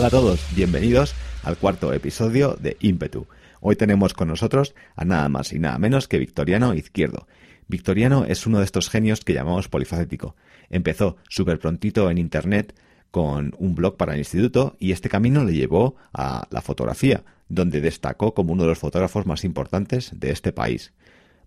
[0.00, 3.26] Hola a todos, bienvenidos al cuarto episodio de Ímpetu.
[3.60, 7.28] Hoy tenemos con nosotros a nada más y nada menos que Victoriano Izquierdo.
[7.68, 10.36] Victoriano es uno de estos genios que llamamos polifacético.
[10.70, 12.74] Empezó súper prontito en Internet
[13.10, 17.82] con un blog para el instituto y este camino le llevó a la fotografía, donde
[17.82, 20.94] destacó como uno de los fotógrafos más importantes de este país.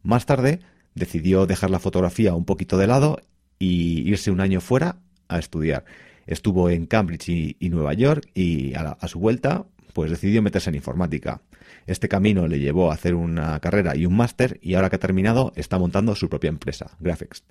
[0.04, 0.60] Más tarde
[0.94, 3.20] decidió dejar la fotografía un poquito de lado
[3.58, 4.98] y irse un año fuera
[5.28, 5.86] a estudiar.
[6.26, 11.42] Estuvo en Cambridge y, Nueva York y a, su vuelta pues decidió meterse en informática.
[11.86, 15.00] Este camino le llevó a hacer una carrera y un máster y ahora que ha
[15.00, 17.44] terminado está montando su propia empresa, Graphics.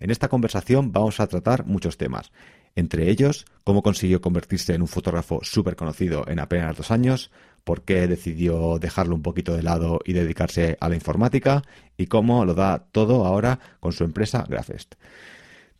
[0.00, 2.32] En esta conversación vamos a tratar muchos temas,
[2.74, 7.30] entre ellos cómo consiguió convertirse en un fotógrafo súper conocido en apenas dos años,
[7.62, 11.62] por qué decidió dejarlo un poquito de lado y dedicarse a la informática
[11.96, 14.96] y cómo lo da todo ahora con su empresa Grafest.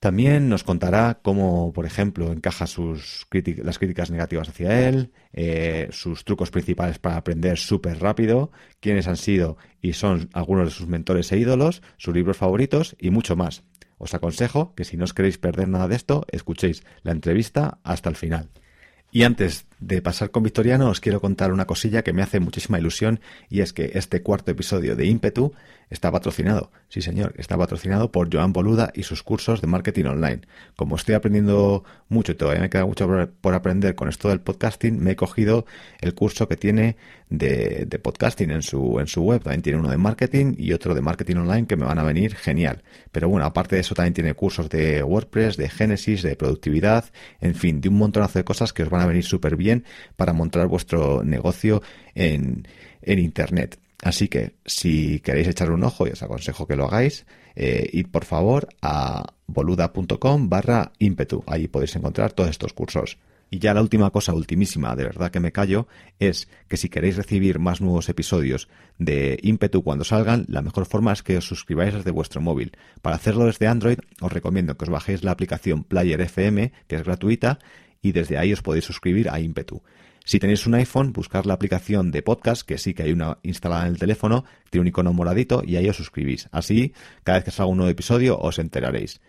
[0.05, 3.27] También nos contará cómo, por ejemplo, encaja sus
[3.63, 9.17] las críticas negativas hacia él, eh, sus trucos principales para aprender súper rápido, quiénes han
[9.17, 13.63] sido y son algunos de sus mentores e ídolos, sus libros favoritos y mucho más.
[13.97, 18.11] Os aconsejo que si no os queréis perder nada de esto, escuchéis la entrevista hasta
[18.11, 18.51] el final.
[19.15, 22.81] Y antes de pasar con Victoriano, os quiero contar una cosilla que me hace muchísima
[22.81, 25.55] ilusión y es que este cuarto episodio de Ímpetu
[25.91, 30.41] está patrocinado, sí señor, está patrocinado por Joan Boluda y sus cursos de marketing online.
[30.77, 33.09] Como estoy aprendiendo mucho y todavía me queda mucho
[33.41, 35.67] por aprender con esto del podcasting, me he cogido
[36.01, 36.97] el curso que tiene
[37.29, 39.43] de, podcasting en su, en su web.
[39.43, 42.35] También tiene uno de marketing y otro de marketing online que me van a venir
[42.35, 42.83] genial.
[43.13, 47.07] Pero bueno, aparte de eso también tiene cursos de WordPress, de Genesis, de productividad,
[47.41, 49.85] en fin, de un montonazo de cosas que os van a venir súper bien
[50.17, 51.83] para montar vuestro negocio
[52.15, 52.67] en,
[53.03, 53.79] en Internet.
[54.05, 57.25] Así que si queréis echar un ojo y os aconsejo que lo hagáis,
[57.57, 61.43] eh, id por favor a boluda.com barra ímpetu.
[61.47, 63.17] Ahí podéis encontrar todos estos cursos.
[63.49, 65.89] Y ya la última cosa, ultimísima, de verdad que me callo,
[66.19, 71.13] es que si queréis recibir más nuevos episodios de ímpetu cuando salgan, la mejor forma
[71.13, 72.73] es que os suscribáis desde vuestro móvil.
[73.01, 77.05] Para hacerlo desde Android, os recomiendo que os bajéis la aplicación Player FM, que es
[77.05, 77.59] gratuita,
[78.03, 79.83] y desde ahí os podéis suscribir a ímpetu.
[80.27, 83.83] Si tenéis un iPhone, buscar la aplicación de podcast, que sí que hay una instalada
[83.83, 86.49] en el teléfono, tiene un icono moradito y ahí os suscribís.
[86.51, 89.21] Así, cada vez que salga un nuevo episodio, os enteraréis.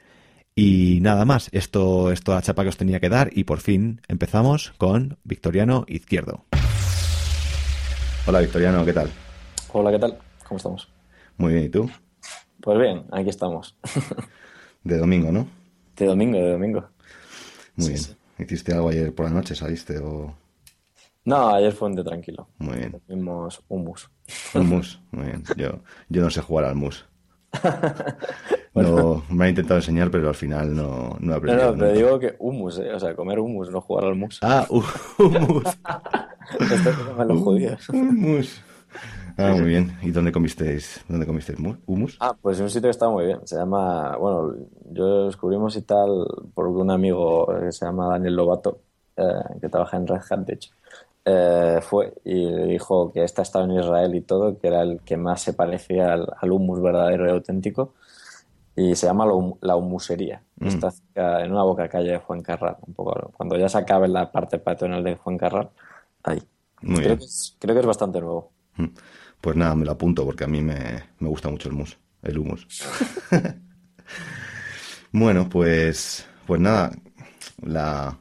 [0.55, 3.59] Y nada más, esto es toda la chapa que os tenía que dar y por
[3.59, 6.45] fin empezamos con Victoriano Izquierdo.
[8.25, 9.09] Hola Victoriano, ¿qué tal?
[9.73, 10.17] Hola, ¿qué tal?
[10.47, 10.89] ¿Cómo estamos?
[11.35, 11.91] Muy bien, ¿y tú?
[12.61, 13.75] Pues bien, aquí estamos.
[14.85, 15.45] de domingo, ¿no?
[15.97, 16.87] De domingo, de domingo.
[17.75, 18.01] Muy bien.
[18.39, 19.55] ¿Hiciste algo ayer por la noche?
[19.55, 20.44] ¿Saliste o...?
[21.25, 22.47] No, ayer fue un día tranquilo.
[22.59, 23.01] Muy bien.
[23.07, 24.09] Hicimos un mus.
[24.53, 25.43] Un mus, muy bien.
[25.57, 27.05] Yo, yo no sé jugar al mus.
[28.75, 31.71] No, me ha intentado enseñar, pero al final no, no he aprendido.
[31.71, 32.93] No, no, te digo que humus, ¿eh?
[32.93, 34.39] o sea, comer humus, no jugar al mus.
[34.41, 34.93] Ah, humus.
[36.59, 37.89] Esto es los judíos.
[37.89, 38.61] Humus.
[39.37, 39.97] Ah, muy bien.
[40.01, 42.17] ¿Y dónde comisteis, dónde comisteis humus?
[42.19, 43.39] Ah, pues en un sitio que está muy bien.
[43.45, 44.55] Se llama, bueno,
[44.91, 48.81] yo descubrimos y tal por un amigo que se llama Daniel Lobato,
[49.17, 49.23] eh,
[49.61, 50.71] que trabaja en Red Hat, de hecho.
[51.27, 55.17] Eh, fue y dijo que este estado en Israel y todo, que era el que
[55.17, 57.95] más se parecía al, al humus verdadero y auténtico,
[58.75, 59.25] y se llama
[59.61, 60.43] la humusería.
[60.57, 60.67] Mm.
[60.67, 60.91] Está
[61.43, 65.03] en una boca calle de Fuencarral, un poco, cuando ya se acabe la parte peatonal
[65.03, 65.71] de Fuencarral,
[66.23, 66.43] ahí.
[66.79, 68.51] creo, Que es, creo que es bastante nuevo.
[68.75, 68.87] Mm.
[69.41, 72.37] Pues nada, me lo apunto porque a mí me, me gusta mucho el mus, el
[72.37, 72.67] humus.
[75.11, 76.91] bueno, pues, pues nada,
[77.63, 78.17] la,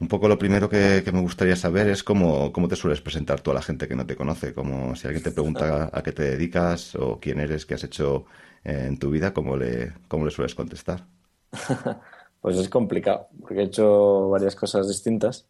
[0.00, 3.50] un poco lo primero que, me gustaría saber es cómo, cómo, te sueles presentar tú
[3.50, 6.22] a la gente que no te conoce, como si alguien te pregunta a qué te
[6.22, 8.26] dedicas o quién eres, qué has hecho
[8.64, 11.04] en tu vida, cómo le, cómo le sueles contestar.
[12.40, 15.46] pues es complicado, porque he hecho varias cosas distintas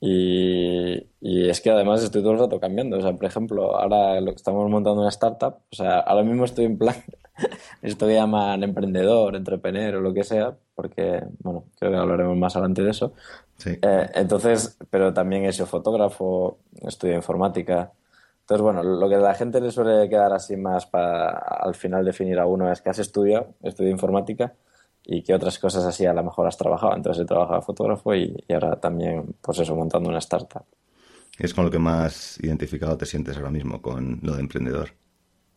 [0.00, 2.98] Y, y, es que además estoy todo el rato cambiando.
[2.98, 5.58] O sea, por ejemplo, ahora lo, estamos montando una startup.
[5.70, 6.96] O sea, ahora mismo estoy en plan,
[7.82, 12.56] esto que llaman emprendedor, entrepreneur o lo que sea, porque, bueno, creo que hablaremos más
[12.56, 13.14] adelante de eso.
[13.56, 13.78] Sí.
[13.80, 17.92] Eh, entonces, pero también he sido fotógrafo, estudio informática.
[18.40, 22.04] Entonces, bueno, lo que a la gente le suele quedar así más para al final
[22.04, 24.52] definir a uno es que has estudiado, estudio informática
[25.04, 26.96] y qué otras cosas así a lo mejor has trabajado.
[26.96, 30.64] Entonces he trabajado fotógrafo y, y, ahora también, pues eso, montando una startup.
[31.38, 34.90] ¿Es con lo que más identificado te sientes ahora mismo, con lo de emprendedor?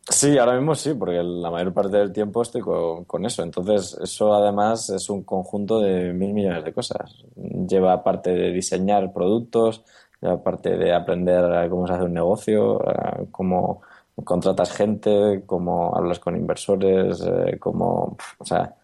[0.07, 3.41] Sí, ahora mismo sí, porque la mayor parte del tiempo estoy con, eso.
[3.41, 7.25] Entonces, eso además es un conjunto de mil millones de cosas.
[7.35, 9.83] Lleva parte de diseñar productos,
[10.21, 12.79] lleva parte de aprender cómo se hace un negocio,
[13.31, 13.81] cómo
[14.23, 18.75] contratas gente, cómo hablas con inversores, eh, cómo, o sea,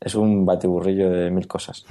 [0.00, 1.84] es un batiburrillo de mil cosas.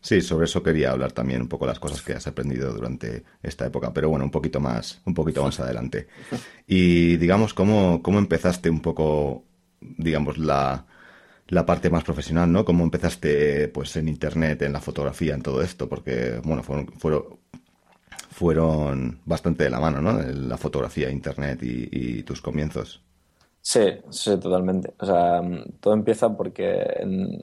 [0.00, 3.66] Sí, sobre eso quería hablar también un poco las cosas que has aprendido durante esta
[3.66, 6.06] época, pero bueno, un poquito más, un poquito más adelante.
[6.66, 9.44] Y digamos, ¿cómo, cómo empezaste un poco,
[9.80, 10.86] digamos, la,
[11.48, 12.64] la parte más profesional, ¿no?
[12.64, 15.88] ¿Cómo empezaste pues en internet, en la fotografía, en todo esto?
[15.88, 17.24] Porque, bueno, fueron, fueron,
[18.30, 20.22] fueron bastante de la mano, ¿no?
[20.22, 23.02] La fotografía, internet y, tus comienzos.
[23.60, 23.80] Sí,
[24.10, 24.94] sí, totalmente.
[24.98, 25.40] O sea,
[25.80, 27.42] todo empieza porque en,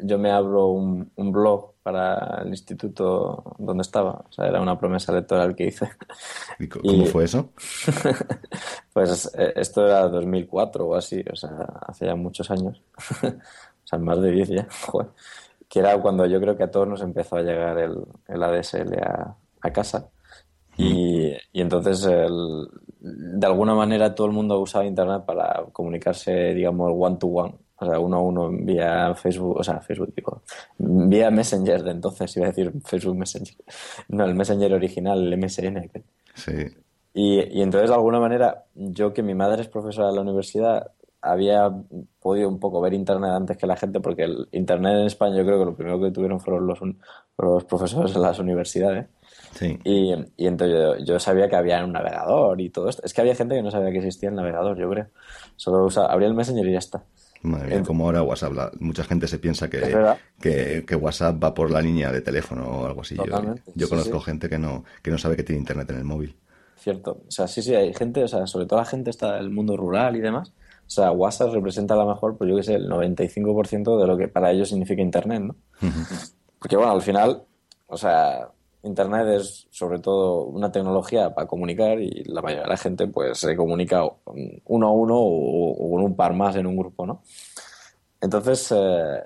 [0.00, 4.24] yo me abro un, un, blog para el instituto donde estaba.
[4.28, 5.88] O sea, era una promesa electoral que hice.
[6.58, 7.52] ¿Y cómo y, fue eso?
[8.92, 11.50] pues esto era 2004 o así, o sea,
[11.86, 12.82] hace ya muchos años.
[13.22, 15.08] o sea, más de 10 ya, joder.
[15.68, 17.96] Que era cuando yo creo que a todos nos empezó a llegar el,
[18.26, 20.08] el ADSL a, a casa.
[20.78, 22.68] Y, y, entonces, el,
[23.00, 27.54] de alguna manera, todo el mundo usaba Internet para comunicarse, digamos, one-to-one.
[27.80, 30.42] O sea, uno a uno vía Facebook, o sea, Facebook, digo,
[30.78, 33.54] vía Messenger de entonces, iba a decir Facebook Messenger.
[34.08, 35.90] No, el Messenger original, el MSN.
[36.34, 36.52] Sí.
[37.14, 40.92] Y, y entonces, de alguna manera, yo que mi madre es profesora de la universidad,
[41.20, 41.70] había
[42.20, 45.44] podido un poco ver Internet antes que la gente, porque el Internet en España yo
[45.44, 46.78] creo que lo primero que tuvieron fueron los,
[47.38, 49.06] los profesores en las universidades.
[49.52, 49.78] Sí.
[49.84, 53.02] Y, y, entonces yo, yo, sabía que había un navegador y todo esto.
[53.04, 55.06] Es que había gente que no sabía que existía el navegador, yo creo.
[55.56, 57.02] Solo usaba, abría el Messenger y ya está.
[57.42, 58.52] Madre mía, como ahora WhatsApp.
[58.52, 59.96] La, mucha gente se piensa que,
[60.40, 63.14] que, que, WhatsApp va por la línea de teléfono o algo así.
[63.14, 63.62] Totalmente.
[63.66, 64.24] Yo, yo sí, conozco sí.
[64.26, 66.36] gente que no, que no sabe que tiene internet en el móvil.
[66.76, 67.22] Cierto.
[67.26, 69.76] O sea, sí, sí, hay gente, o sea, sobre todo la gente está del mundo
[69.76, 70.52] rural y demás.
[70.86, 74.16] O sea, WhatsApp representa a lo mejor, pues yo que sé, el 95% de lo
[74.16, 75.56] que para ellos significa Internet, ¿no?
[75.82, 76.32] Uh -huh.
[76.58, 77.42] Porque bueno, al final,
[77.86, 78.48] o sea,
[78.82, 83.38] Internet es sobre todo una tecnología para comunicar y la mayoría de la gente pues
[83.38, 84.02] se comunica
[84.66, 87.22] uno a uno o, con un par más en un grupo, ¿no?
[88.20, 89.22] Entonces, eh,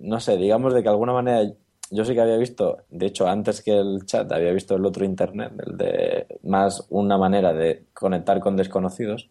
[0.00, 1.52] no sé, digamos de que alguna manera
[1.90, 5.04] yo sí que había visto, de hecho antes que el chat había visto el otro
[5.04, 9.28] Internet, el de más una manera de conectar con desconocidos,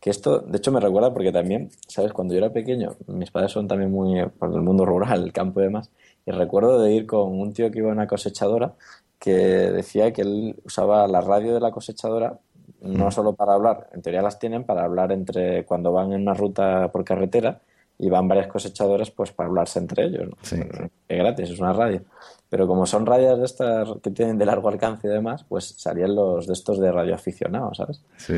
[0.00, 2.12] que esto, de hecho, me recuerda porque también, ¿sabes?
[2.12, 5.60] Cuando yo era pequeño, mis padres son también muy por el mundo rural, el campo
[5.60, 5.90] y demás,
[6.28, 8.74] y recuerdo de ir con un tío que iba a una cosechadora
[9.18, 12.38] que decía que él usaba la radio de la cosechadora
[12.82, 16.34] no solo para hablar, en teoría las tienen para hablar entre cuando van en una
[16.34, 17.60] ruta por carretera
[17.98, 20.36] y van varias cosechadoras pues para hablarse entre ellos, ¿no?
[20.42, 20.60] Sí.
[21.08, 22.02] Es gratis, es una radio.
[22.50, 26.14] Pero como son radios de estas que tienen de largo alcance y demás, pues salían
[26.14, 28.02] los de estos de radioaficionados, ¿sabes?
[28.18, 28.34] Sí.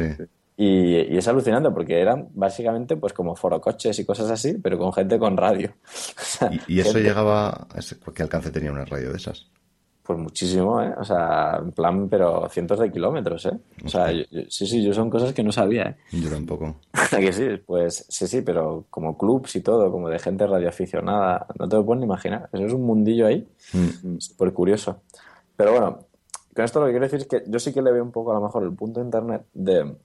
[0.62, 4.92] Y, y, es alucinante porque eran básicamente pues como forocoches y cosas así, pero con
[4.92, 5.72] gente con radio.
[6.20, 7.08] O sea, ¿Y, ¿Y, eso gente...
[7.08, 7.66] llegaba,
[8.14, 9.46] qué alcance tenía una radio de esas?
[10.02, 10.92] Pues muchísimo, ¿eh?
[10.98, 13.58] O sea, en plan, pero cientos de kilómetros, ¿eh?
[13.85, 15.96] O sea, yo, yo, sí, sí, yo son cosas que no sabía, ¿eh?
[16.12, 16.76] Yo tampoco.
[17.11, 21.68] que sí, pues sí, sí, pero como clubs y todo, como de gente radioaficionada, no
[21.70, 22.50] te lo puedes ni imaginar.
[22.52, 24.18] Eso es un mundillo ahí, mm.
[24.18, 25.00] súper curioso.
[25.56, 25.99] Pero bueno,
[26.54, 28.32] con esto lo que quiero decir es que yo sí que le veo un poco
[28.32, 29.96] a lo mejor el punto de internet de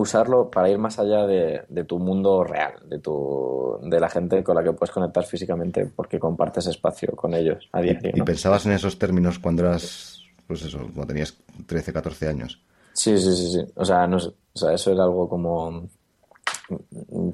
[0.00, 4.42] usarlo para ir más allá de, de, tu mundo real, de, tu, de la gente
[4.42, 8.10] con la que puedes conectar físicamente porque compartes espacio con ellos a diario.
[8.14, 8.24] ¿Y, ¿no?
[8.24, 12.60] ¿Y, pensabas en esos términos cuando eras, pues eso, cuando tenías 13, 14 años?
[12.92, 13.72] Sí, sí, sí, sí.
[13.76, 15.88] O sea, no sé, o sea, eso era algo como...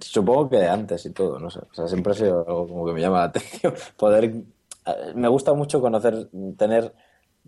[0.01, 1.61] Supongo que de antes y todo, no sé.
[1.61, 3.75] O sea, siempre ha sido algo como que me llama la atención.
[3.97, 4.33] Poder...
[5.17, 6.95] Me gusta mucho conocer, tener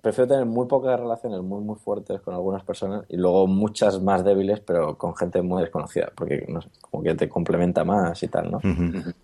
[0.01, 4.25] prefiero tener muy pocas relaciones muy muy fuertes con algunas personas y luego muchas más
[4.25, 8.29] débiles pero con gente muy desconocida porque no sé, como que te complementa más y
[8.29, 8.59] tal, ¿no?
[8.59, 9.15] Uh -huh.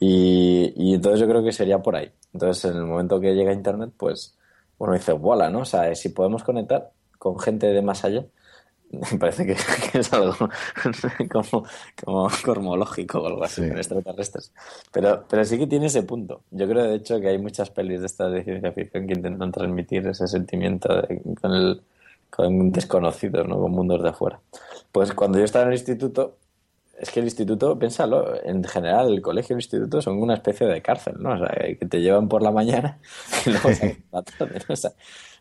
[0.00, 2.10] y, y, entonces yo creo que sería por ahí.
[2.32, 4.36] Entonces en el momento que llega internet pues
[4.78, 5.60] bueno dice, voilà, ¿no?
[5.60, 8.24] O sea, si podemos conectar con gente de más allá
[8.90, 9.56] Me parece que,
[9.98, 10.34] es algo
[11.30, 11.64] como,
[12.04, 14.52] como cosmológico o algo así en extraterrestres.
[14.92, 16.42] Pero, pero sí que tiene ese punto.
[16.50, 19.52] Yo creo, de hecho, que hay muchas pelis de estas de ciencia ficción que intentan
[19.52, 21.02] transmitir ese sentimiento
[21.40, 21.82] con, el,
[22.30, 23.60] con desconocidos, ¿no?
[23.60, 24.40] con mundos de afuera.
[24.92, 26.38] Pues cuando yo estaba en el instituto,
[26.98, 30.66] es que el instituto, piénsalo, en general el colegio y el instituto son una especie
[30.66, 31.34] de cárcel, ¿no?
[31.34, 32.98] O sea, que te llevan por la mañana
[33.46, 34.02] y luego se
[34.68, 34.92] o sea,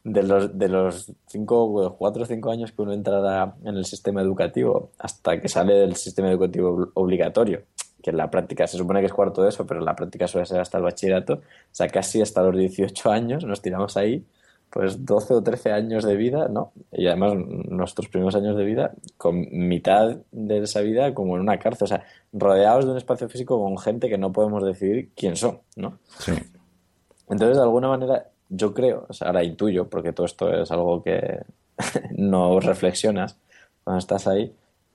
[0.06, 4.22] de los, de los cinco, cuatro o cinco años que uno entra en el sistema
[4.22, 7.64] educativo hasta que sale del sistema educativo obligatorio,
[8.04, 10.28] que en la práctica se supone que es cuarto de eso, pero en la práctica
[10.28, 14.24] suele ser hasta el bachillerato, o sea, casi hasta los 18 años nos tiramos ahí
[14.70, 16.72] pues 12 o 13 años de vida, ¿no?
[16.92, 21.58] Y además nuestros primeros años de vida, con mitad de esa vida como en una
[21.58, 25.36] cárcel, o sea, rodeados de un espacio físico con gente que no podemos decidir quién
[25.36, 25.98] son, ¿no?
[26.20, 26.34] Sí.
[27.28, 31.04] Entonces, de alguna manera, yo creo, o sea, ahora intuyo, porque todo esto es algo
[31.04, 31.42] que
[32.18, 33.38] no reflexionas
[33.84, 34.54] cuando estás ahí,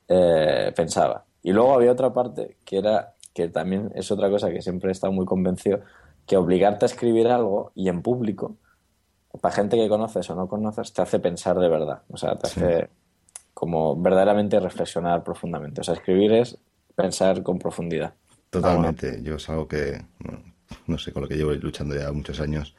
[0.08, 1.24] eh, pensaba.
[1.42, 4.92] Y luego había otra parte que era, que también es otra cosa que siempre he
[4.92, 5.80] estado muy convencido,
[6.26, 8.56] que obligarte a escribir algo y en público,
[9.40, 12.02] para gente que conoces o no conoces, te hace pensar de verdad.
[12.08, 12.88] O sea, te hace
[13.54, 15.80] como verdaderamente reflexionar profundamente.
[15.80, 16.58] O sea, escribir es
[16.94, 18.14] pensar con profundidad.
[18.50, 19.22] Totalmente.
[19.22, 20.02] Yo es algo que,
[20.86, 22.74] no sé, con lo que llevo luchando ya muchos años.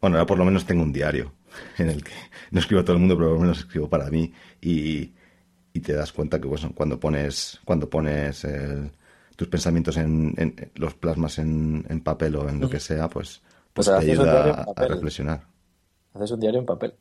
[0.00, 1.32] Bueno, ahora por lo menos tengo un diario
[1.78, 2.12] en el que
[2.50, 5.12] no escribo a todo el mundo, pero por lo menos escribo para mí y,
[5.80, 8.44] te das cuenta que pues, cuando pones, cuando pones
[9.36, 10.34] tus pensamientos en,
[10.74, 15.46] los plasmas en, papel o en lo que sea, pues, pues te ayuda a, reflexionar.
[16.14, 16.94] ¿Haces un diario en papel?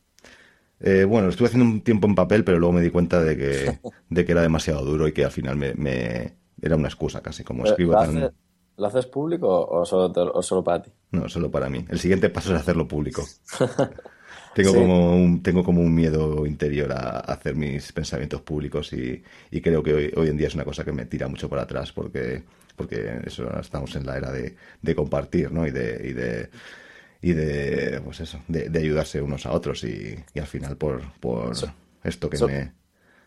[0.80, 3.80] Eh, bueno, estuve haciendo un tiempo en papel, pero luego me di cuenta de que,
[4.10, 7.66] de que era demasiado duro y que al final me, era una excusa casi, como
[7.66, 8.32] escribo tan...
[8.78, 10.92] ¿Lo haces público o solo, o solo para ti?
[11.12, 11.84] No, solo para mí.
[11.90, 13.24] El siguiente paso es hacerlo público.
[14.54, 19.24] tengo, como un, tengo como un miedo interior a, hacer mis pensamientos públicos y,
[19.62, 22.44] creo que hoy, en día es una cosa que me tira mucho para atrás porque,
[22.76, 25.66] porque eso, estamos en la era de, compartir ¿no?
[25.66, 26.08] y de...
[26.08, 26.50] Y de
[27.20, 31.52] y de pues eso de, ayudarse unos a otros y, al final por, por
[32.04, 32.74] esto que me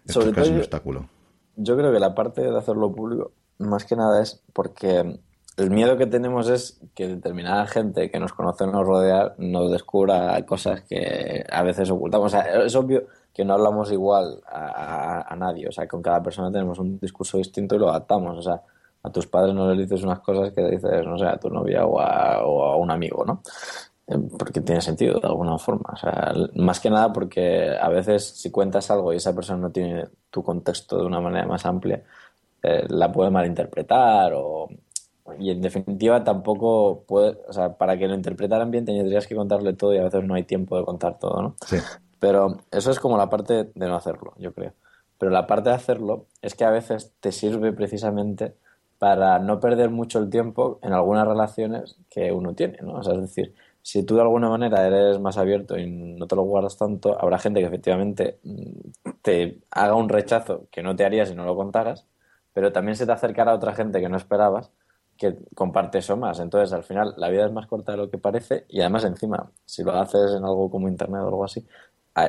[0.07, 1.09] esto es un obstáculo
[1.57, 5.19] yo creo que la parte de hacerlo público más que nada es porque
[5.57, 10.41] el miedo que tenemos es que determinada gente que nos conoce nos rodea nos descubra
[10.47, 12.27] cosas que a veces ocultamos.
[12.27, 13.05] O sea, es obvio
[13.35, 15.69] que no hablamos igual a, nadie.
[15.69, 18.39] O sea, con cada persona tenemos un discurso distinto y lo adaptamos.
[18.39, 18.63] O sea,
[19.03, 21.85] a tus padres no les dices unas cosas que dices, no sé, a tu novia
[21.85, 23.43] o a, o a un amigo, ¿no?
[24.07, 25.91] Eh, porque tiene sentido de alguna forma.
[25.93, 29.71] O sea, más que nada porque a veces si cuentas algo y esa persona no
[29.71, 32.03] tiene tu contexto de una manera más amplia,
[32.63, 34.69] eh, la puede malinterpretar o
[35.39, 39.73] y en definitiva tampoco puede, o sea, para que lo interpretaran bien tendrías que contarle
[39.73, 41.57] todo y a veces no hay tiempo de contar todo, ¿no?
[41.67, 41.77] Sí.
[42.19, 44.75] Pero eso es como la parte de no hacerlo, yo creo.
[45.19, 48.55] Pero la parte de hacerlo es que a veces te sirve precisamente
[48.99, 52.95] para no perder mucho el tiempo en algunas relaciones que uno tiene, ¿no?
[52.95, 56.37] O sea, es decir, si tú de alguna manera eres más abierto y no te
[56.37, 61.05] lo guardas tanto, habrá gente que efectivamente mm, te haga un rechazo que no te
[61.05, 62.07] haría si no lo contaras,
[62.53, 64.71] pero también se te acercará a otra gente que no esperabas
[65.21, 66.41] que comparte eso más.
[66.41, 69.51] Entonces, al final, la vida es más corta de lo que parece y además, encima,
[69.67, 71.65] si lo haces en algo como Internet o algo así,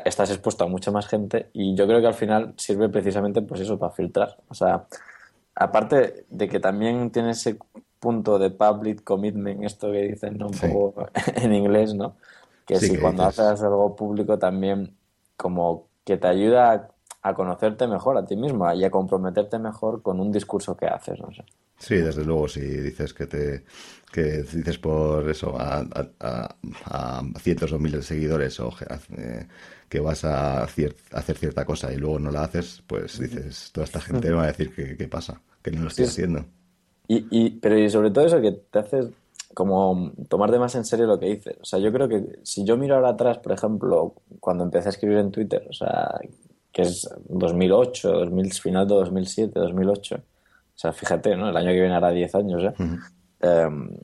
[0.04, 3.62] estás expuesto a mucha más gente y yo creo que al final sirve precisamente, pues
[3.62, 4.38] eso, para filtrar.
[4.50, 4.88] O sea,
[5.56, 7.58] aparte de que también tiene ese
[8.02, 10.48] punto de public commitment, esto que dicen ¿no?
[10.48, 12.18] un poco en inglés, ¿no?
[12.66, 14.98] Que si cuando haces algo público también
[15.38, 16.92] como que te ayuda
[17.22, 21.20] a, conocerte mejor a ti mismo y a comprometerte mejor con un discurso que haces,
[21.20, 21.44] no sé.
[21.78, 23.64] Sí, desde luego, si dices que te
[24.12, 26.56] que dices por eso a,
[27.40, 28.72] cientos o miles de seguidores o
[29.18, 29.48] eh,
[29.88, 34.02] que vas a hacer cierta cosa y luego no la haces, pues dices, toda esta
[34.02, 36.46] gente va a decir que qué pasa, que no lo estoy haciendo.
[37.08, 39.08] Y, y, pero y sobre todo eso que te haces
[39.54, 41.58] como tomarte más en serio lo que dices.
[41.62, 44.92] O sea, yo creo que si yo miro ahora atrás, por ejemplo, cuando empecé a
[44.92, 46.20] escribir en Twitter, o sea,
[46.72, 51.50] que es 2008, 2000, final de 2007, 2008, o sea, fíjate, ¿no?
[51.50, 52.74] El año que viene hará 10 años ya.
[53.40, 53.98] Em,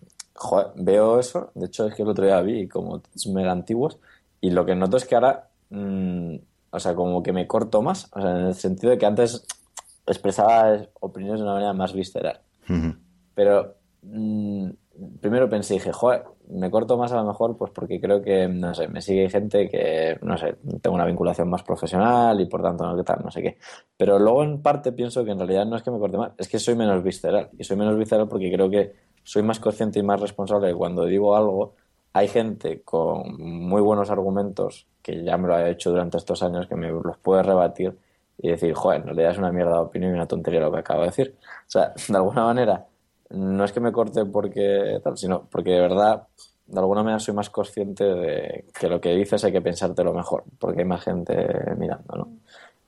[0.75, 1.51] veo eso.
[1.55, 3.01] De hecho, es que el otro día vi como
[3.33, 3.97] mega antiguos.
[4.41, 6.35] Y lo que noto es que ahora, mm,
[6.69, 8.09] o sea, como que me corto más.
[8.11, 9.45] O sea, en el sentido de que antes
[10.05, 12.41] expresaba opiniones de una manera más visceral.
[13.33, 14.69] Pero mm,
[15.19, 18.73] primero pensé, dije, joder, me corto más a lo mejor pues porque creo que, no
[18.73, 22.85] sé, me sigue gente que, no sé, tengo una vinculación más profesional y por tanto
[22.85, 23.57] no, qué tal, no sé qué.
[23.97, 26.47] Pero luego en parte pienso que en realidad no es que me corte más, es
[26.47, 27.49] que soy menos visceral.
[27.57, 31.05] Y soy menos visceral porque creo que soy más consciente y más responsable de cuando
[31.05, 31.75] digo algo,
[32.13, 36.67] hay gente con muy buenos argumentos, que ya me lo ha hecho durante estos años,
[36.67, 37.97] que me los puede rebatir
[38.37, 40.79] y decir, joder, no le das una mierda de opinión y una tontería lo que
[40.79, 41.35] acabo de decir.
[41.41, 42.87] O sea, de alguna manera,
[43.29, 46.27] no es que me corte porque tal, sino porque de verdad,
[46.65, 50.43] de alguna manera soy más consciente de que lo que dices hay que pensártelo mejor,
[50.59, 51.35] porque hay más gente
[51.77, 52.29] mirando, ¿no?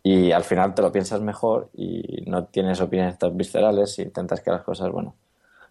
[0.02, 4.40] Y al final te lo piensas mejor y no tienes opiniones tan viscerales y intentas
[4.40, 5.16] que las cosas, bueno,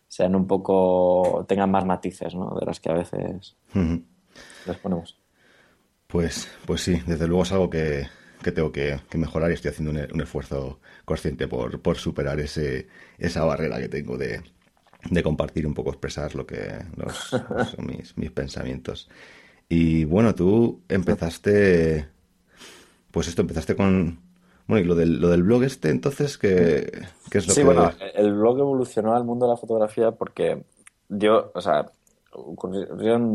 [0.06, 2.54] sean un poco, tengan más matices, ¿no?
[2.58, 3.56] De las que a veces
[4.66, 5.18] les ponemos.
[6.06, 8.06] Pues, pues sí, desde luego es algo que,
[8.42, 13.44] que tengo que, mejorar y estoy haciendo un, esfuerzo consciente por, por superar ese, esa
[13.44, 14.42] barrera que tengo de,
[15.10, 17.36] de compartir un poco, expresar lo que los,
[17.78, 19.08] mis, mis pensamientos.
[19.68, 22.08] Y bueno, tú empezaste,
[23.10, 24.18] pues esto, empezaste con,
[24.66, 26.90] bueno, y lo del, lo del blog este, entonces, ¿qué,
[27.30, 27.66] qué es lo sí, que...?
[27.66, 30.62] bueno, el blog evolucionó al mundo de la fotografía porque
[31.08, 31.90] yo, o sea,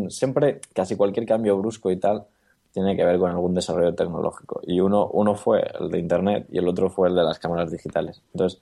[0.10, 2.26] siempre, casi cualquier cambio brusco y tal,
[2.72, 4.62] tiene que ver con algún desarrollo tecnológico.
[4.64, 7.72] Y uno, uno fue el de Internet y el otro fue el de las cámaras
[7.72, 8.22] digitales.
[8.34, 8.62] Entonces,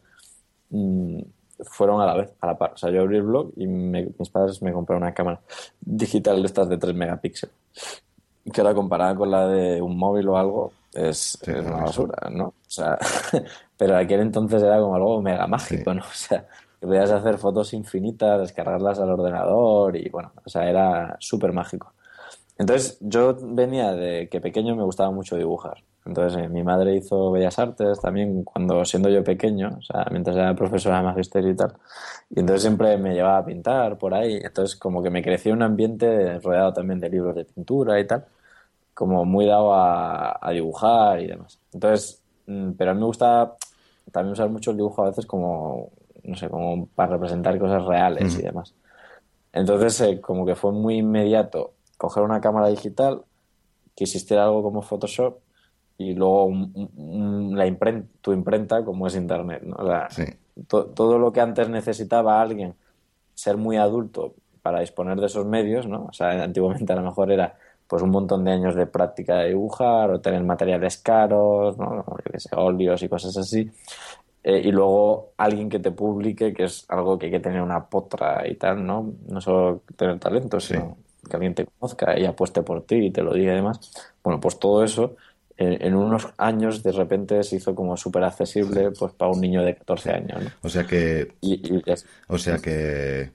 [0.70, 1.22] mm,
[1.63, 2.74] fueron a la vez, a la par.
[2.74, 5.41] O sea, yo abrí el blog y mis padres me compraron una cámara
[5.82, 7.56] digital de estas de 3 megapíxeles.
[8.51, 12.46] Que ahora comparada con la de un móvil o algo, es, una basura, ¿no?
[12.46, 12.98] O sea,
[13.77, 16.01] pero aquel entonces era como algo mega mágico, ¿no?
[16.10, 16.46] O sea,
[16.80, 21.94] que podías hacer fotos infinitas, descargarlas al ordenador y bueno, o sea, era súper mágico.
[22.62, 25.84] Entonces, yo venía de que pequeño me gustaba mucho dibujar.
[26.06, 30.36] Entonces, eh, mi madre hizo Bellas Artes también cuando siendo yo pequeño, o sea, mientras
[30.36, 31.74] era profesora de magisterio y tal.
[32.30, 34.39] Y entonces siempre me llevaba a pintar por ahí.
[34.44, 38.25] Entonces, como que me creció un ambiente rodeado también de libros de pintura y tal,
[38.94, 41.60] como muy dado a, dibujar y demás.
[41.74, 43.56] Entonces, mm, pero a mí me gusta
[44.12, 45.89] también usar mucho el dibujo a veces como,
[46.24, 48.75] no sé, como para representar cosas reales y demás.
[49.53, 53.22] Entonces, eh, como que fue muy inmediato coger una cámara digital,
[53.96, 55.38] que existiera algo como Photoshop
[56.00, 56.51] y luego
[57.55, 59.62] la imprenta, tu imprenta como es Internet.
[59.63, 59.77] ¿no?
[60.65, 62.74] todo lo que antes necesitaba alguien
[63.36, 66.05] ser muy adulto para disponer de esos medios, ¿no?
[66.05, 67.55] O sea, antiguamente a lo mejor era
[67.88, 72.03] pues un montón de años de práctica de dibujar o tener materiales caros, ¿no?
[72.55, 73.70] óleos y cosas así.
[74.43, 77.86] Eh, y luego alguien que te publique, que es algo que hay que tener una
[77.86, 79.13] potra y tal, ¿no?
[79.27, 80.98] No solo tener talento, sino
[81.30, 83.92] que alguien te conozca y apueste por ti y te lo diga y demás.
[84.24, 85.16] Bueno, pues todo eso
[85.58, 89.75] en, unos años de repente se hizo como súper accesible pues para un niño de
[89.75, 90.44] 14 años.
[90.62, 91.34] O sea que...
[92.27, 93.31] o sea que...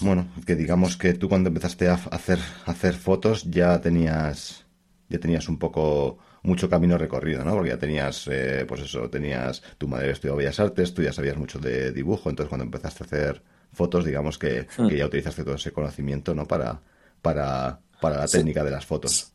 [0.00, 4.66] Bueno, que digamos que tú cuando empezaste a hacer, hacer fotos ya tenías,
[5.08, 7.52] ya tenías un poco mucho camino recorrido, ¿no?
[7.52, 11.36] Porque ya tenías, eh, pues eso, tenías, tu madre estudió Bellas Artes, tú ya sabías
[11.36, 14.88] mucho de dibujo, entonces cuando empezaste a hacer fotos, digamos que, hmm.
[14.88, 16.46] ya utilizaste todo ese conocimiento, ¿no?
[16.46, 16.78] Para,
[17.20, 19.32] para, para la técnica de las fotos.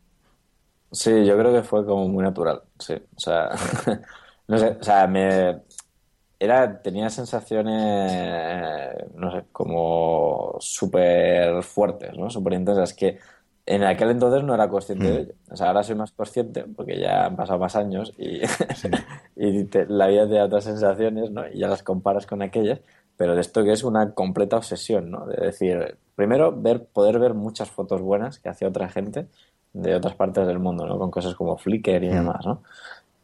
[0.91, 2.93] Sí, yo creo que fue como muy natural, sí.
[2.93, 3.49] O sea,
[4.47, 5.61] no sé, o sea, me...
[6.39, 12.29] Era, tenía sensaciones, no sé, como súper fuertes, ¿no?
[12.29, 13.17] Súper intensas, que
[13.65, 15.21] en aquel entonces no era consciente de hmm.
[15.23, 15.33] ello.
[15.49, 18.41] O sea, ahora soy más consciente porque ya han pasado más años y,
[19.35, 21.47] y la vida te da otras sensaciones, ¿no?
[21.47, 22.81] Y ya las comparas con aquellas
[23.17, 25.25] pero de esto que es una completa obsesión, ¿no?
[25.25, 29.27] De decir, primero, ver, poder ver muchas fotos buenas que hacía otra gente
[29.73, 30.97] de otras partes del mundo, ¿no?
[30.97, 32.13] Con cosas como Flickr y mm.
[32.13, 32.61] demás, ¿no?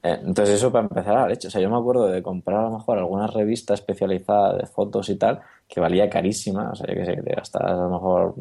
[0.04, 1.48] Eh, entonces eso para empezar a hecho.
[1.48, 5.10] O sea, yo me acuerdo de comprar a lo mejor alguna revista especializada de fotos
[5.10, 7.90] y tal, que valía carísima, o sea, yo que sé, que te gastas a lo
[7.90, 8.36] mejor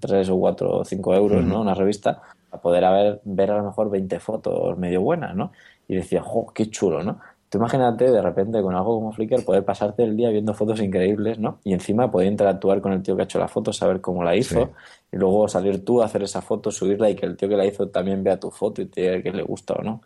[0.00, 1.60] 3 o 4 o 5 euros, ¿no?
[1.60, 5.52] Una revista, para poder haber, ver a lo mejor 20 fotos medio buenas, ¿no?
[5.86, 7.18] Y decía, jo, qué chulo, ¿no?
[7.48, 11.38] Tú imagínate de repente con algo como Flickr poder pasarte el día viendo fotos increíbles,
[11.38, 11.60] ¿no?
[11.64, 14.36] Y encima poder interactuar con el tío que ha hecho la foto, saber cómo la
[14.36, 14.72] hizo,
[15.10, 17.64] y luego salir tú a hacer esa foto, subirla y que el tío que la
[17.64, 20.02] hizo también vea tu foto y te diga que le gusta o no.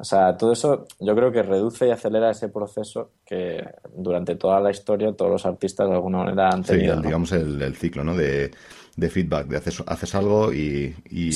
[0.00, 3.64] O sea, todo eso yo creo que reduce y acelera ese proceso que
[3.96, 6.94] durante toda la historia todos los artistas de alguna manera han tenido.
[6.94, 8.14] Sí, digamos el, ciclo, ¿no?
[8.14, 8.52] De,
[8.96, 10.94] feedback, de haces, haces algo y,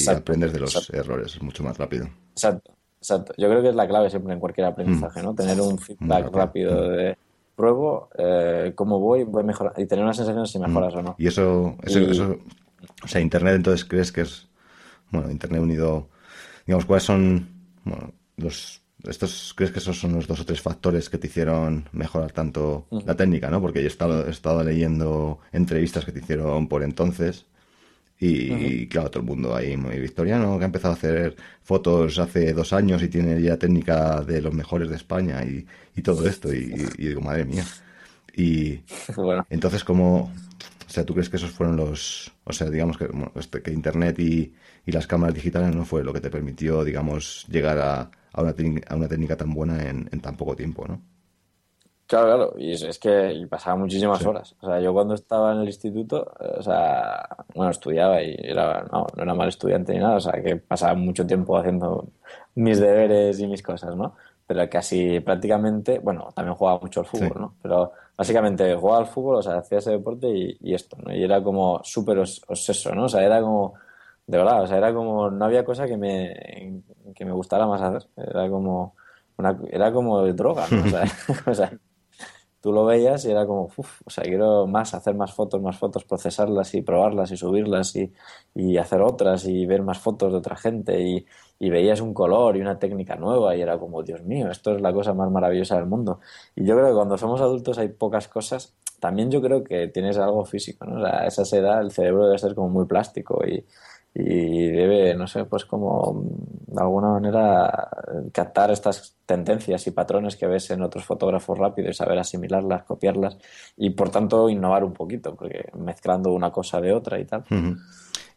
[0.09, 2.09] aprendes de los errores, es mucho más rápido.
[2.31, 2.72] Exacto.
[3.03, 3.35] Exacto.
[3.37, 5.25] Yo creo que es la clave siempre en cualquier aprendizaje, mm.
[5.25, 5.35] ¿no?
[5.35, 7.19] Tener un feedback rápido de
[7.57, 10.99] pruebo, eh, cómo voy, voy a mejorar y tener una sensación de si mejoras mm.
[10.99, 11.15] o no.
[11.19, 12.37] Y eso, eso, eso,
[13.03, 14.49] o sea, Internet entonces crees que es,
[15.11, 16.11] bueno, Internet unido,
[16.65, 17.49] digamos, ¿cuáles son,
[17.83, 21.89] bueno, los, estos, crees que esos son los dos o tres factores que te hicieron
[21.91, 23.61] mejorar tanto la técnica, ¿no?
[23.61, 27.47] Porque yo he estado, he estado leyendo entrevistas que te hicieron por entonces
[28.25, 32.53] y, claro, todo el mundo ahí muy victoriano, que ha empezado a hacer fotos hace
[32.53, 35.67] dos años y tiene ya técnica de los mejores de España y,
[36.03, 36.53] todo esto.
[36.55, 37.65] Y, digo, madre mía.
[38.37, 38.81] Y
[39.51, 40.33] entonces, ¿cómo,
[40.87, 44.19] o sea, ¿tú crees que esos fueron los, o sea, digamos que, este, que Internet
[44.21, 44.55] y,
[44.87, 48.55] las cámaras digitales no fue lo que te permitió, digamos, llegar a, a una,
[48.89, 51.01] a una técnica tan buena en, en tan poco tiempo, ¿no?
[52.13, 54.55] Claro, claro, y es, que pasaba muchísimas horas.
[54.61, 59.07] O sea, yo cuando estaba en el instituto, o sea, bueno, estudiaba y era, no,
[59.17, 62.07] no era mal estudiante ni nada, o sea, que pasaba mucho tiempo haciendo
[62.55, 64.15] mis deberes y mis cosas, ¿no?
[64.47, 67.55] Pero casi prácticamente, bueno, también jugaba mucho al fútbol, ¿no?
[67.63, 71.15] Pero básicamente jugaba al fútbol, o sea, hacía ese deporte y, esto, ¿no?
[71.15, 73.05] Y era como súper obseso, ¿no?
[73.05, 73.73] O sea, era como,
[74.27, 76.83] de verdad, o sea, era como, no había cosa que me,
[77.15, 78.07] que me gustara más hacer.
[78.19, 78.97] Era como,
[79.39, 80.83] una, era como droga, ¿no?
[80.83, 81.05] O sea,
[81.47, 81.73] o sea
[82.63, 85.77] tú lo veías y era como, uff, o sea, quiero más, hacer más fotos, más
[85.77, 88.13] fotos, procesarlas y probarlas y subirlas y,
[88.55, 91.27] y hacer otras y ver más fotos de otra gente y,
[91.59, 94.81] y, veías un color y una técnica nueva y era como, Dios mío, esto es
[94.81, 96.21] la cosa más maravillosa del mundo.
[96.55, 100.17] Y yo creo que cuando somos adultos hay pocas cosas, también yo creo que tienes
[100.19, 100.99] algo físico, ¿no?
[100.99, 103.65] O sea, a esa edad el cerebro debe ser como muy plástico y,
[104.15, 106.23] y debe, no sé, pues como
[106.67, 107.89] de alguna manera
[108.33, 113.39] captar estas tendencias y patrones que ves en otros fotógrafos rápidos y saber asimilarlas, copiarlas
[113.77, 117.45] y por tanto innovar un poquito, porque mezclando una cosa de otra y tal.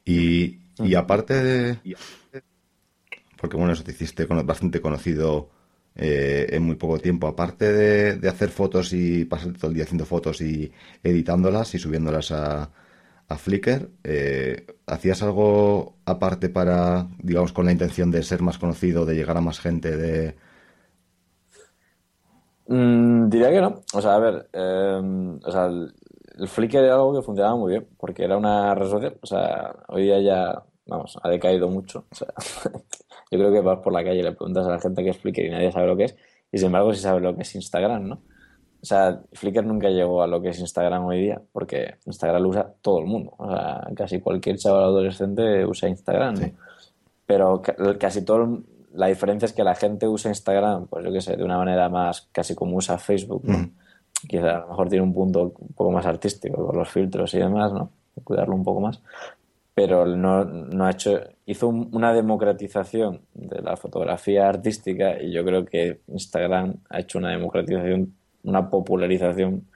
[0.05, 1.79] y, y, aparte de...
[3.37, 5.49] Porque bueno, eso te hiciste bastante conocido
[5.93, 9.83] eh, en muy poco tiempo, aparte de, de hacer fotos y pasar todo el día
[9.83, 10.71] haciendo fotos y
[11.03, 12.71] editándolas y subiéndolas a
[13.27, 19.05] a Flickr, eh, ¿hacías algo aparte para, digamos, con la intención de ser más conocido,
[19.05, 20.35] de llegar a más gente, de...
[22.67, 23.81] Mm, diría que no.
[23.93, 25.93] O sea, a ver, em, o sea, el,
[26.47, 29.17] Flickr era algo que funcionaba muy bien, porque era una red social.
[29.21, 32.05] O sea, hoy día ya, vamos, ha decaído mucho.
[32.11, 32.27] O sea,
[33.31, 35.17] yo creo que vas por la calle y le preguntas a la gente qué es
[35.17, 36.15] Flickr y nadie sabe lo que es,
[36.51, 38.21] y sin embargo sí sabe lo que es Instagram, ¿no?
[38.85, 42.49] O sea, Flickr nunca llegó a lo que es Instagram hoy día, porque Instagram lo
[42.49, 43.33] usa todo el mundo.
[43.35, 46.35] O sea, casi cualquier chaval adolescente usa Instagram.
[47.25, 47.63] Pero
[47.99, 48.59] casi todo.
[48.93, 51.89] La diferencia es que la gente usa Instagram, pues yo qué sé, de una manera
[51.89, 53.41] más casi como usa Facebook.
[53.45, 53.71] ¿no?
[54.27, 57.39] Quizá a lo mejor tiene un punto un poco más artístico con los filtros y
[57.39, 57.89] demás, ¿no?
[58.23, 59.01] Cuidarlo un poco más.
[59.73, 61.21] Pero no, no ha hecho.
[61.47, 67.31] Hizo una democratización de la fotografía artística y yo creo que Instagram ha hecho una
[67.31, 68.13] democratización
[68.45, 69.67] una popularización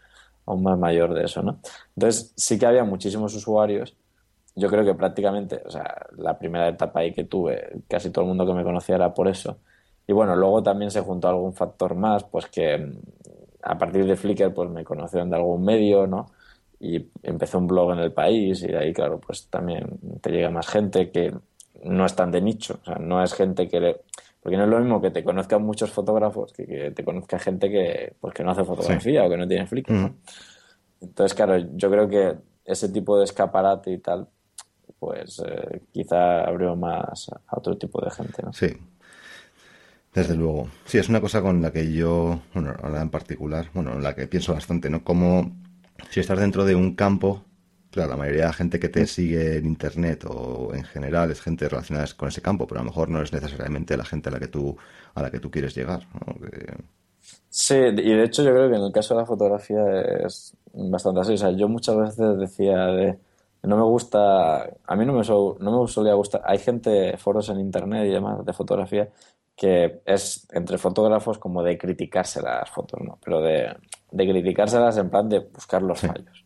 [0.46, 1.60] aún más mayor de eso, ¿no?
[1.96, 3.96] Entonces, sí que había muchísimos usuarios.
[4.56, 8.30] Yo creo que prácticamente, o sea, la primera etapa ahí que tuve, casi todo el
[8.30, 9.58] mundo que me conocía era por eso.
[10.08, 12.94] Y bueno, luego también se juntó algún factor más, pues que
[13.62, 16.32] a partir de Flickr, pues me conocieron de algún medio, ¿no?
[16.80, 20.50] Y empecé un blog en el país y de ahí, claro, pues también te llega
[20.50, 21.32] más gente que
[21.84, 24.02] no es tan de nicho, o sea, no es gente que le
[24.42, 27.70] porque no es lo mismo que te conozcan muchos fotógrafos que, que te conozca gente
[27.70, 30.12] que, pues, que no hace fotografía o que no tiene Flickr.
[31.02, 34.28] Entonces, claro, yo creo que ese tipo de escaparate y tal,
[35.00, 38.54] pues eh, quizá abrió más a otro tipo de gente, ¿no?
[38.54, 38.78] Sí.
[40.14, 40.68] Desde luego.
[40.86, 44.16] Sí, es una cosa con la que yo, bueno, ahora en particular, bueno, en la
[44.16, 45.04] que pienso bastante, ¿no?
[45.04, 45.52] Como
[46.10, 47.46] si estás dentro de un campo
[47.92, 51.42] Claro, la mayoría de la gente que te sigue en internet o en general es
[51.42, 54.32] gente relacionada con ese campo, pero a lo mejor no es necesariamente la gente a
[54.32, 54.78] la que tú
[55.16, 56.08] a la que tú quieres llegar.
[57.50, 59.82] Sí, y de hecho yo creo que en el caso de la fotografía
[60.26, 61.34] es bastante así.
[61.34, 63.20] O sea, yo muchas veces decía de
[63.64, 65.24] no me gusta, a mí no me,
[65.60, 66.42] no me solía gustar.
[66.46, 69.10] Hay gente, foros en internet y demás de fotografía
[69.56, 73.20] que es entre fotógrafos como de criticarse las fotos, ¿no?
[73.22, 73.76] Pero de,
[74.12, 76.46] de criticárselas en plan de buscar los fallos.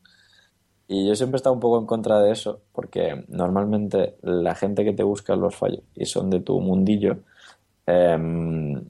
[0.87, 4.83] Y yo siempre he estado un poco en contra de eso, porque normalmente la gente
[4.83, 7.19] que te busca los fallos y son de tu mundillo,
[7.85, 8.83] em,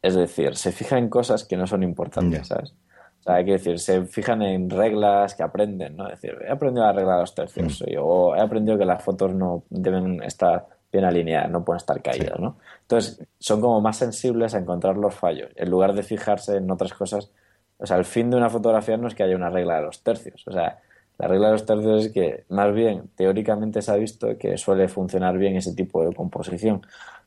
[0.00, 2.74] es decir, se fija en cosas que no son importantes, ¿sabes?
[3.20, 6.08] O sea, hay que decir, se fijan en reglas que aprenden, ¿no?
[6.08, 7.94] Es decir, he aprendido a arreglar los tercios, mm.
[8.00, 12.38] o he aprendido que las fotos no deben estar bien alineadas, no pueden estar caídas,
[12.40, 12.58] ¿no?
[12.82, 16.92] Entonces, son como más sensibles a encontrar los fallos, en lugar de fijarse en otras
[16.94, 17.30] cosas.
[17.78, 20.02] O sea, el fin de una fotografía no es que haya una regla de los
[20.02, 20.80] tercios, o sea,
[21.18, 24.88] la regla de los tercios es que, más bien, teóricamente se ha visto que suele
[24.88, 26.82] funcionar bien ese tipo de composición.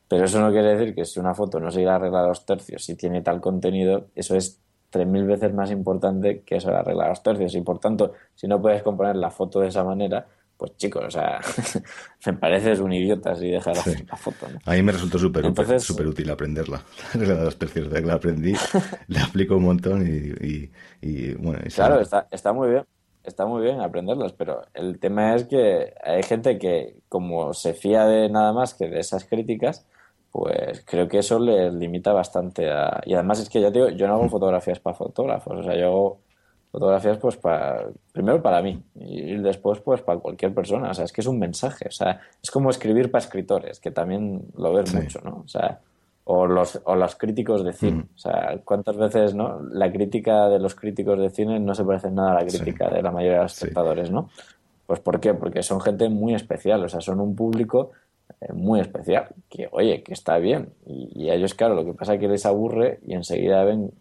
[0.08, 2.46] Pero eso no quiere decir que si una foto no sigue la regla de los
[2.46, 4.60] tercios y tiene tal contenido, eso es
[4.92, 7.56] 3.000 veces más importante que eso de la regla de los tercios.
[7.56, 11.12] Y por tanto, si no puedes componer la foto de esa manera, pues chicos, o
[11.12, 11.40] sea,
[12.26, 14.48] me pareces un idiota si dejas la foto.
[14.66, 16.82] A mí me resultó súper útil aprenderla.
[17.14, 18.54] La regla de los tercios, de que la aprendí,
[19.08, 20.70] la aplico un montón y,
[21.02, 21.60] y, bueno.
[21.74, 22.84] claro, está, está muy bien
[23.26, 28.06] está muy bien aprenderlas, pero el tema es que hay gente que, como se fía
[28.06, 29.86] de nada más que de esas críticas,
[30.32, 33.02] pues creo que eso les limita bastante a...
[33.06, 35.86] Y además es que ya digo, yo no hago fotografías para fotógrafos, o sea, yo
[35.88, 36.18] hago
[36.72, 37.88] fotografías pues para...
[38.12, 41.40] Primero para mí y después pues para cualquier persona, o sea, es que es un
[41.40, 45.42] mensaje, o sea, es como escribir para escritores, que también lo ves mucho, ¿no?
[45.46, 45.80] O sea,
[46.26, 47.98] o los, o los críticos de cine.
[47.98, 48.10] Mm.
[48.16, 49.62] O sea, ¿cuántas veces no?
[49.72, 52.90] la crítica de los críticos de cine no se parece en nada a la crítica
[52.90, 54.30] de la mayoría de los espectadores, ¿no?
[54.88, 55.34] Pues ¿por qué?
[55.34, 57.92] Porque son gente muy especial, o sea, son un público
[58.42, 60.70] eh, muy especial, que oye, que está bien.
[60.88, 63.92] Y, y, a ellos, claro, lo que pasa es que les aburre y enseguida ven,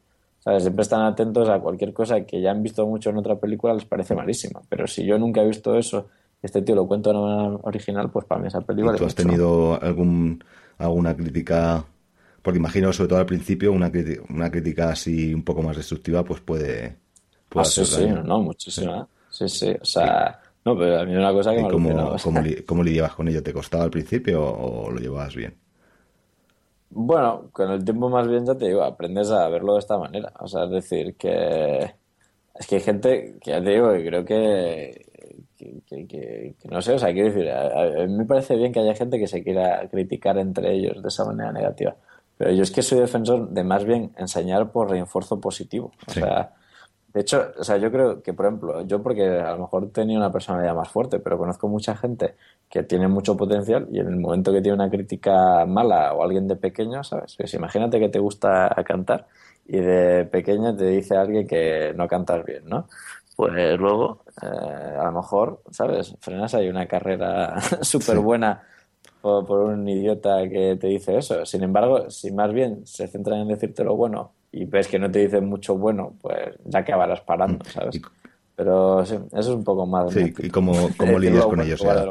[0.40, 0.62] ¿sabes?
[0.62, 3.84] Siempre están atentos a cualquier cosa que ya han visto mucho en otra película, les
[3.84, 4.62] parece malísima.
[4.70, 6.08] Pero si yo nunca he visto eso,
[6.40, 8.94] este tío lo cuenta de una manera original, pues para mí esa película...
[8.94, 10.42] ¿Y ¿Tú has tenido algún,
[10.78, 11.84] alguna crítica
[12.44, 13.92] porque imagino, sobre todo al principio, una,
[14.30, 16.98] una crítica así un poco más destructiva, pues puede,
[17.50, 18.16] puede ah, hacer sí, daño.
[18.20, 19.08] sí, no, muchísima.
[19.28, 22.42] Sí, sí, o sea, no, pero a mí una cosa que ¿Y me cómo, cómo,
[22.42, 23.42] li- cómo lidiabas con ello?
[23.42, 25.58] ¿Te costaba al principio o, o lo llevabas bien?
[26.90, 30.32] Bueno, con el tiempo más bien ya te digo, aprendes a verlo de esta manera.
[30.38, 31.96] O sea, es decir, que
[32.54, 35.06] es que hay gente que ya te digo que creo que,
[35.56, 38.56] que, que- que- que no sé, o sea, quiero decir, a, a mí me parece
[38.56, 41.96] bien que haya gente que se quiera criticar entre ellos de esa manera negativa.
[42.36, 45.92] Pero yo es que soy defensor de más bien enseñar por refuerzo positivo.
[46.06, 46.20] O Sí.
[46.20, 46.52] sea,
[47.12, 50.18] de hecho, o sea, yo creo que, por ejemplo, yo porque a lo mejor tenía
[50.18, 52.34] una personalidad más fuerte, pero conozco mucha gente
[52.68, 56.48] que tiene mucho potencial y en el momento que tiene una crítica mala o alguien
[56.48, 57.36] de pequeño, ¿sabes?
[57.38, 59.28] Pues imagínate que te gusta cantar
[59.64, 62.88] y de pequeño te dice alguien que no cantas bien, ¿no?
[63.36, 64.46] Pues luego, eh,
[65.00, 66.16] a lo mejor, ¿sabes?
[66.20, 68.62] Frenas ahí una carrera súper buena
[69.24, 71.46] por, por un idiota que te dice eso.
[71.46, 75.10] Sin embargo, si más bien se centran en decirte lo bueno y ves que no
[75.10, 77.96] te dicen mucho bueno, pues ya acabarás parando, ¿sabes?
[77.96, 78.02] Y-
[78.56, 80.12] Pero sí, eso es un poco más.
[80.12, 81.80] Sí, ¿y cómo, cómo lidias con bueno, ellos?
[81.84, 82.08] O sea,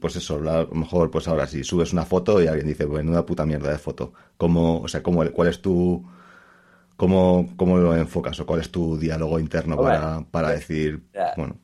[0.00, 3.10] pues eso, a lo mejor, pues ahora, si subes una foto y alguien dice, bueno,
[3.10, 6.04] una puta mierda de foto, ¿cómo, o sea, cómo, cuál es tu,
[6.96, 11.36] cómo, cómo lo enfocas o cuál es tu diálogo interno Hombre, para, para decir, ya.
[11.36, 11.58] bueno,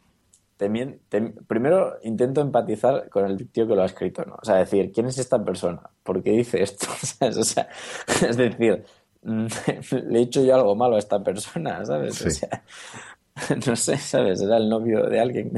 [0.59, 4.37] Primero intento empatizar con el tío que lo ha escrito, ¿no?
[4.41, 5.83] O sea, decir, ¿quién es esta persona?
[6.03, 6.87] ¿Por qué dice esto?
[7.03, 7.37] ¿Sabes?
[7.39, 7.69] O sea,
[8.29, 8.85] es decir,
[9.23, 9.47] mm,
[10.09, 12.25] le he hecho yo algo malo a esta persona, ¿sabes?
[12.27, 12.63] O sea,
[13.67, 14.41] no sé, ¿sabes?
[14.43, 15.53] Era el novio de alguien.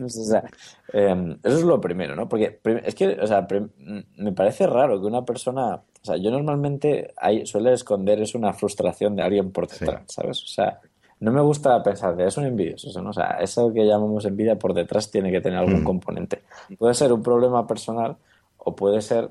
[0.00, 0.44] No sé, o sea,
[0.92, 2.28] eh, eso es lo primero, ¿no?
[2.28, 3.70] Porque es que, o sea, prim-
[4.16, 8.52] me parece raro que una persona, o sea, yo normalmente hay, suele esconder es una
[8.52, 9.76] frustración de alguien por Sí.
[9.80, 10.42] detrás, ¿sabes?
[10.42, 10.80] O sea,
[11.24, 13.10] no me gusta pensar de es un envidioso, eso, ¿no?
[13.10, 15.84] O sea, eso que llamamos envidia por detrás tiene que tener algún Mm.
[15.84, 16.42] componente.
[16.78, 18.16] Puede ser un problema personal
[18.58, 19.30] o puede ser,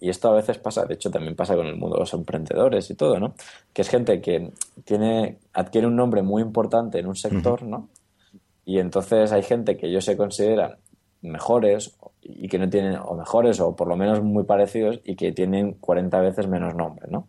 [0.00, 2.88] y esto a veces pasa, de hecho también pasa con el mundo de los emprendedores
[2.90, 3.34] y todo, ¿no?
[3.72, 4.52] Que es gente que
[4.84, 7.88] tiene, adquiere un nombre muy importante en un sector, ¿no?
[8.64, 10.76] Y entonces hay gente que ellos se consideran
[11.22, 15.32] mejores y que no tienen, o mejores, o por lo menos muy parecidos, y que
[15.32, 17.26] tienen 40 veces menos nombre, ¿no?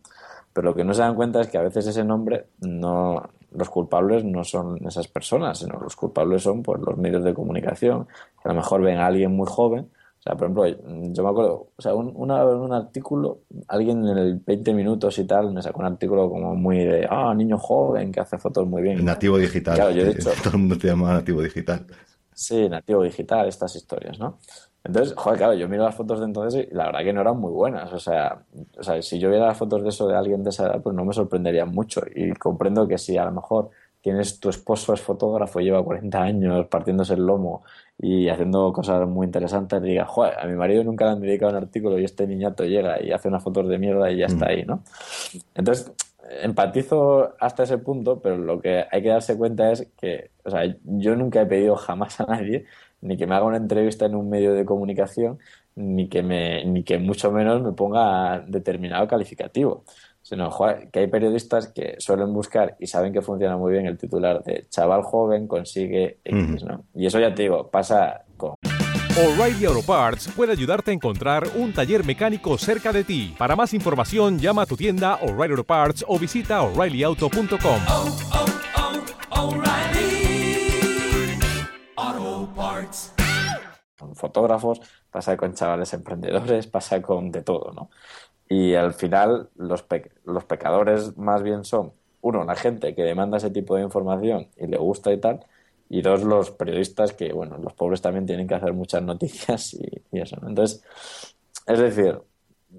[0.52, 3.70] Pero lo que no se dan cuenta es que a veces ese nombre no, los
[3.70, 8.48] culpables no son esas personas, sino los culpables son pues, los medios de comunicación, que
[8.48, 9.90] a lo mejor ven a alguien muy joven.
[10.18, 10.66] O sea, por ejemplo,
[11.12, 15.24] yo me acuerdo, o sea, un, una- un artículo, alguien en el 20 minutos y
[15.26, 18.80] tal, me sacó un artículo como muy de, ah, niño joven que hace fotos muy
[18.82, 19.04] bien.
[19.04, 19.74] nativo digital.
[19.76, 21.86] Claro, yo de hecho, Todo el mundo te llama nativo digital.
[22.32, 24.38] Sí, nativo digital, estas historias, ¿no?
[24.84, 27.38] Entonces, joder, claro, yo miro las fotos de entonces y la verdad que no eran
[27.38, 27.90] muy buenas.
[27.92, 28.42] O sea,
[28.78, 30.94] o sea, si yo viera las fotos de eso de alguien de esa edad, pues
[30.94, 32.02] no me sorprendería mucho.
[32.14, 33.70] Y comprendo que si a lo mejor
[34.02, 37.62] tienes tu esposo es fotógrafo, lleva 40 años partiéndose el lomo
[37.98, 41.52] y haciendo cosas muy interesantes, y diga, joder, a mi marido nunca le han dedicado
[41.52, 44.48] un artículo y este niñato llega y hace unas fotos de mierda y ya está
[44.48, 44.82] ahí, ¿no?
[45.54, 45.90] Entonces,
[46.42, 50.62] empatizo hasta ese punto, pero lo que hay que darse cuenta es que, o sea,
[50.84, 52.66] yo nunca he pedido jamás a nadie
[53.04, 55.38] ni que me haga una entrevista en un medio de comunicación,
[55.76, 59.84] ni que me, ni que mucho menos me ponga determinado calificativo.
[60.22, 60.50] Sino,
[60.90, 64.66] que hay periodistas que suelen buscar y saben que funciona muy bien el titular de
[64.70, 66.82] chaval joven consigue X, ¿no?
[66.94, 68.54] Y eso ya te digo, pasa con
[69.16, 73.34] O'Reilly Auto Parts puede ayudarte a encontrar un taller mecánico cerca de ti.
[73.38, 77.80] Para más información, llama a tu tienda O'Reilly Auto Parts o visita oreillyauto.com.
[84.14, 87.90] fotógrafos, pasa con chavales emprendedores, pasa con de todo, ¿no?
[88.48, 93.38] Y al final los, pe- los pecadores más bien son, uno, la gente que demanda
[93.38, 95.40] ese tipo de información y le gusta y tal,
[95.88, 99.80] y dos, los periodistas que, bueno, los pobres también tienen que hacer muchas noticias y,
[100.12, 100.48] y eso, ¿no?
[100.48, 100.84] Entonces,
[101.66, 102.20] es decir,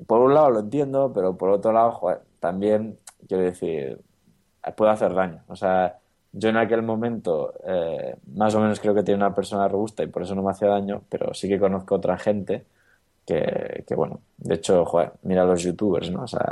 [0.08, 4.02] por un lado lo entiendo, pero por otro lado, joder, también, quiero decir,
[4.78, 5.44] puede hacer daño.
[5.48, 6.00] O sea,
[6.38, 10.08] yo en aquel momento eh, más o menos creo que tiene una persona robusta y
[10.08, 12.66] por eso no me hacía daño, pero sí que conozco otra gente
[13.26, 16.24] que, que bueno, de hecho, joder, mira los youtubers, ¿no?
[16.24, 16.46] O sea,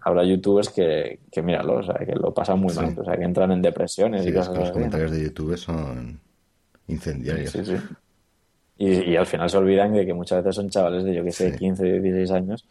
[0.00, 2.80] habrá youtubers que, que míralo, o sea, que lo pasan muy Sí.
[2.80, 4.70] mal, o sea, que entran en depresiones Sí, y cosas que los así.
[4.70, 4.74] ¿no?
[4.74, 6.18] comentarios de YouTube son
[6.88, 7.50] incendiarios.
[7.52, 7.76] Sí, sí.
[8.78, 11.32] Y, y al final se olvidan de que muchas veces son chavales de, yo que
[11.32, 11.58] sé, Sí.
[11.58, 12.64] 15, 16 años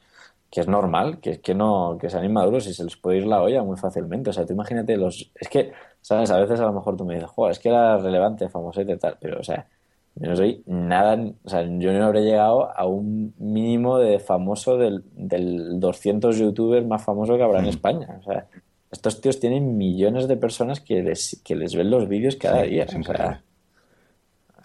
[0.50, 3.42] que es normal, que, que no, que sean inmaduros y se les puede ir la
[3.42, 4.30] olla muy fácilmente.
[4.30, 7.16] O sea, tú imagínate los, es que, sabes, a veces a lo mejor tú me
[7.16, 9.68] dices, joder, es que era relevante, famoso y tal, pero o sea,
[10.16, 14.78] yo no soy nada, o sea, yo no habré llegado a un mínimo de famoso
[14.78, 18.18] del, del 200 youtubers más famoso que habrá en España.
[18.20, 18.48] O sea,
[18.92, 22.88] estos tíos tienen millones de personas que les, que les ven los vídeos cada día.
[23.00, 23.44] O sea,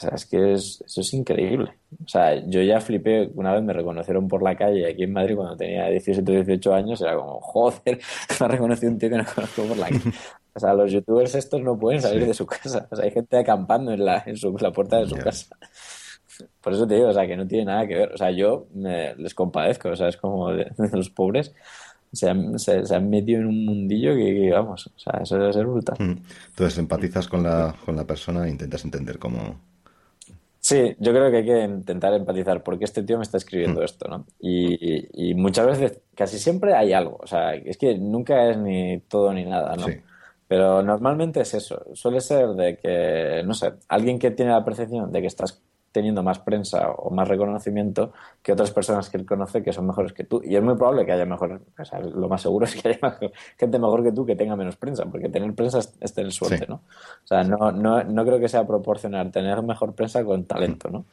[0.03, 1.75] o sea, es que es, eso es increíble.
[2.05, 5.37] O sea, yo ya flipé, una vez me reconocieron por la calle aquí en Madrid
[5.37, 8.01] cuando tenía 17 o 18 años, era como, joder,
[8.41, 10.01] me ha reconocido un tío que no conozco por la calle.
[10.55, 12.87] O sea, los youtubers estos no pueden salir de su casa.
[12.91, 15.57] O sea, hay gente acampando en la, en su, la puerta de su casa.
[16.61, 18.13] Por eso te digo, o sea, que no tiene nada que ver.
[18.13, 21.55] O sea, yo me, les compadezco, o sea, es como de, los pobres.
[22.13, 25.65] Se han, se, han, metido en un mundillo que, vamos, o sea, eso debe ser
[25.65, 25.97] brutal.
[25.99, 26.23] Mm.
[26.51, 29.59] Entonces empatizas con la, con la persona e intentas entender cómo,
[30.73, 33.85] Sí, yo creo que hay que intentar empatizar porque este tío me está escribiendo mm.
[33.85, 34.27] esto, ¿no?
[34.41, 39.01] Y, y, muchas veces, casi siempre hay algo, o sea, es que nunca es ni
[39.01, 39.87] todo ni nada, ¿no?
[40.49, 45.11] Pero normalmente es eso, suele ser de que, no sé, alguien que tiene la percepción
[45.13, 49.63] de que estás teniendo más prensa o más reconocimiento que otras personas que él conoce
[49.63, 50.43] que son mejores que tú.
[50.45, 53.19] Y es muy probable que haya mejor, o sea, lo más seguro es que haya
[53.59, 56.77] gente mejor que tú que tenga menos prensa, porque tener prensa es, tener suerte, ¿no?
[56.77, 61.05] O sea, no, no, no creo que sea proporcional tener mejor prensa con talento, ¿no?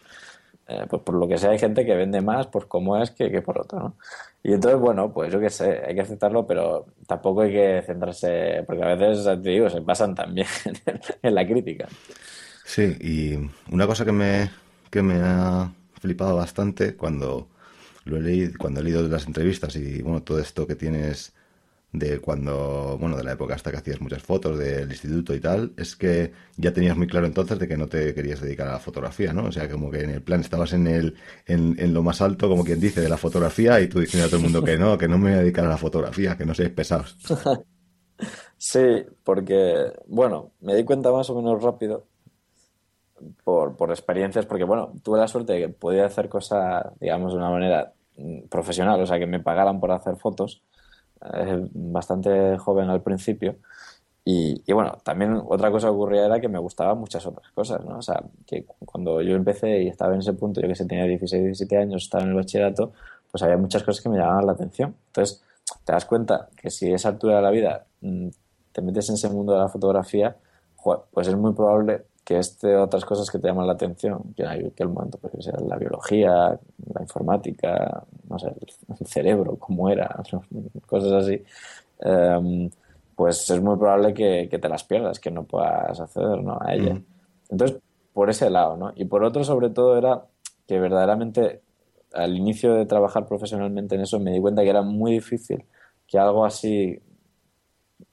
[0.72, 3.32] Eh, pues por lo que sea hay gente que vende más por cómo es que,
[3.32, 3.96] que por otro, ¿no?
[4.44, 8.63] Y entonces, bueno, pues yo qué sé, hay que aceptarlo, pero tampoco hay que centrarse,
[8.68, 10.48] porque a veces, te digo, se pasan también
[11.24, 11.88] en la crítica.
[12.63, 14.52] Sí, y una cosa que me,
[14.89, 17.47] que me ha flipado bastante cuando
[18.06, 21.34] lo he leído, cuando he leído las entrevistas y bueno, todo esto que tienes
[21.91, 25.73] de cuando, bueno, de la época hasta que hacías muchas fotos del instituto y tal,
[25.75, 28.80] es que ya tenías muy claro entonces de que no te querías dedicar a la
[28.80, 29.45] fotografía, ¿no?
[29.45, 31.15] O sea, como que en el plan estabas en el,
[31.47, 34.38] en, lo más alto, como quien dice, de la fotografía y tú diciendo a todo
[34.38, 36.54] el mundo que no, que no me voy a dedicar a la fotografía, que no
[36.54, 37.17] seáis pesados.
[38.58, 42.10] Sí, porque, bueno, me di cuenta más o menos rápido
[43.43, 47.39] por, por experiencias, porque bueno, tuve la suerte de que podía hacer cosas, digamos, de
[47.39, 50.62] una manera mm, profesional, o sea, que me pagaran por hacer fotos,
[51.34, 53.58] eh, bastante joven al principio.
[54.25, 57.84] Y, y, bueno, también otra cosa que ocurría era que me gustaban muchas otras cosas,
[57.84, 57.97] ¿no?
[57.97, 61.05] O sea, que cuando yo empecé y estaba en ese punto, yo que sé, tenía
[61.05, 62.91] 16, 17 años, estaba en el bachillerato,
[63.32, 64.95] pues había muchas cosas que me llamaban la atención.
[65.08, 65.43] Entonces,
[65.84, 68.27] te das cuenta que si a esa altura de la vida mm,
[68.71, 70.36] te metes en ese mundo de la fotografía,
[71.12, 74.70] pues es muy probable que este otras cosas que te llaman la atención, que hay
[74.70, 76.60] que el momento, pues, sea la biología,
[76.94, 78.54] la informática, no sé,
[79.00, 80.15] el cerebro, cómo era,
[80.86, 81.44] cosas así,
[81.98, 82.70] em,
[83.15, 86.60] pues es muy probable que, te las pierdas, que no puedas acceder ¿no?
[86.62, 87.02] a ella.
[87.50, 87.80] Entonces,
[88.13, 88.92] por ese lado, ¿no?
[88.96, 90.24] Y por otro, sobre todo, era
[90.68, 91.62] que verdaderamente
[92.13, 95.65] al inicio de trabajar profesionalmente en eso me di cuenta que era muy difícil
[96.06, 97.02] que algo así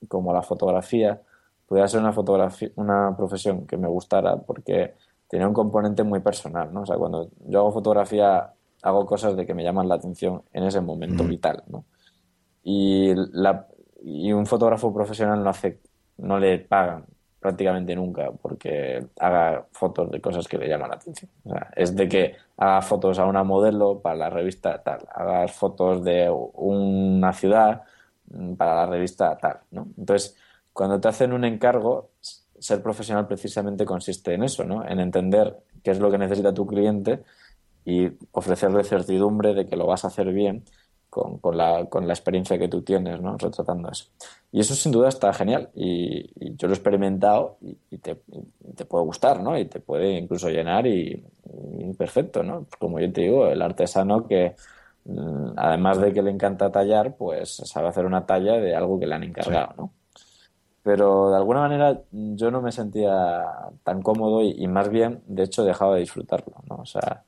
[0.09, 1.21] como la fotografía
[1.67, 4.95] pudiera ser una fotografía, una profesión que me gustara porque
[5.29, 6.83] tenía un componente muy personal, ¿no?
[6.83, 8.53] O sea, cuando yo hago fotografía,
[8.83, 11.85] hago cosas de que me llaman la atención en ese momento vital, ¿no?
[12.63, 13.67] Y, la,
[14.03, 15.81] y un fotógrafo profesional no hace,
[16.19, 17.07] no le pagan
[17.41, 21.31] prácticamente nunca porque haga fotos de cosas que le llaman la atención.
[21.45, 25.47] O sea, es de que haga fotos a una modelo para la revista tal, haga
[25.49, 27.83] fotos de una ciudad
[28.31, 29.87] mm, para la revista tal, ¿no?
[29.97, 30.37] Entonces,
[30.77, 32.11] cuando te hacen un encargo,
[32.59, 34.87] ser profesional precisamente consiste en eso, ¿no?
[34.87, 37.23] En entender qué es lo que necesita tu cliente
[37.87, 40.65] y ofrecerle certidumbre de que lo vas a hacer bien
[41.09, 43.39] con, la, con la, experiencia que tú tienes, ¿no?
[43.39, 44.05] Retratando eso.
[44.53, 47.57] Y eso sin duda está genial y, yo lo he experimentado
[47.91, 48.15] y, te,
[48.85, 49.59] puede gustar, ¿no?
[49.59, 51.25] Y te puede incluso llenar y,
[51.97, 52.67] perfecto, ¿no?
[52.79, 54.57] Como yo te digo, el artesano que
[55.07, 59.07] mm, además de que le encanta tallar, pues sabe hacer una talla de algo que
[59.07, 59.93] le han encargado, ¿no?
[60.87, 63.45] Pero de alguna manera yo no me sentía
[63.83, 66.77] tan cómodo y, más bien, de hecho, dejaba de disfrutarlo, ¿no?
[66.77, 67.25] O sea,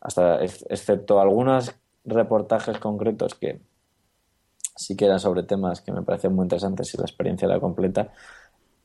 [0.00, 3.62] hasta excepto algunos reportajes concretos que
[4.76, 8.12] sí que eran sobre temas que me parecían muy interesantes y la experiencia era completa,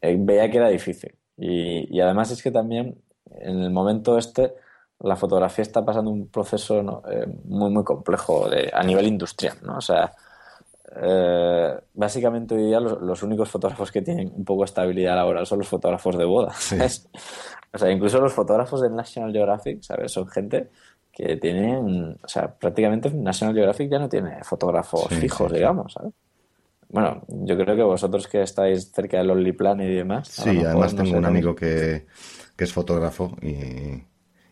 [0.01, 1.13] eh, veía que era difícil.
[1.37, 4.55] Y, además es que también en el momento este
[5.01, 9.77] la fotografía está pasando un proceso eh, muy muy complejo de, a nivel industrial, ¿no?
[9.77, 10.11] O sea,
[10.95, 15.59] eh, básicamente hoy día los, únicos fotógrafos que tienen un poco de estabilidad laboral son
[15.59, 16.53] los fotógrafos de boda.
[17.73, 20.11] O sea, incluso los fotógrafos de National Geographic, ¿sabes?
[20.11, 20.69] Son gente
[21.11, 26.13] que tienen, o sea, prácticamente National Geographic ya no tiene fotógrafos fijos, digamos, ¿sabes?
[26.87, 30.29] Bueno, yo creo que vosotros que estáis cerca del Plan y demás.
[30.29, 32.05] Sí, además tengo un amigo que,
[32.55, 34.01] que, es fotógrafo y,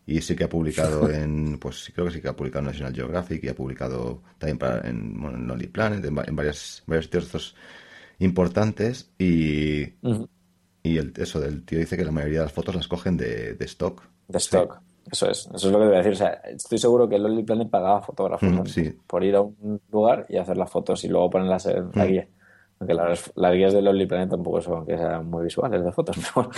[0.05, 2.93] y sí que ha publicado en, pues creo que sí que ha publicado en National
[2.93, 7.05] Geographic y ha publicado también para, en, bueno, en Lonely Planet, en, en varias, varios
[7.05, 7.55] sitios
[8.19, 9.83] importantes y,
[10.83, 13.53] y el, eso del tío dice que la mayoría de las fotos las cogen de,
[13.53, 14.03] de stock.
[14.27, 14.81] De stock.
[15.11, 16.13] Eso es, eso es lo que a decir.
[16.13, 18.49] O sea, estoy seguro que Lonely Planet pagaba fotógrafos
[19.05, 22.27] por ir a un lugar y hacer las fotos y luego ponerlas en la guía.
[22.79, 26.17] Aunque las, las, guías de Lonely Planet tampoco son que sean muy visuales de fotos,
[26.33, 26.49] pero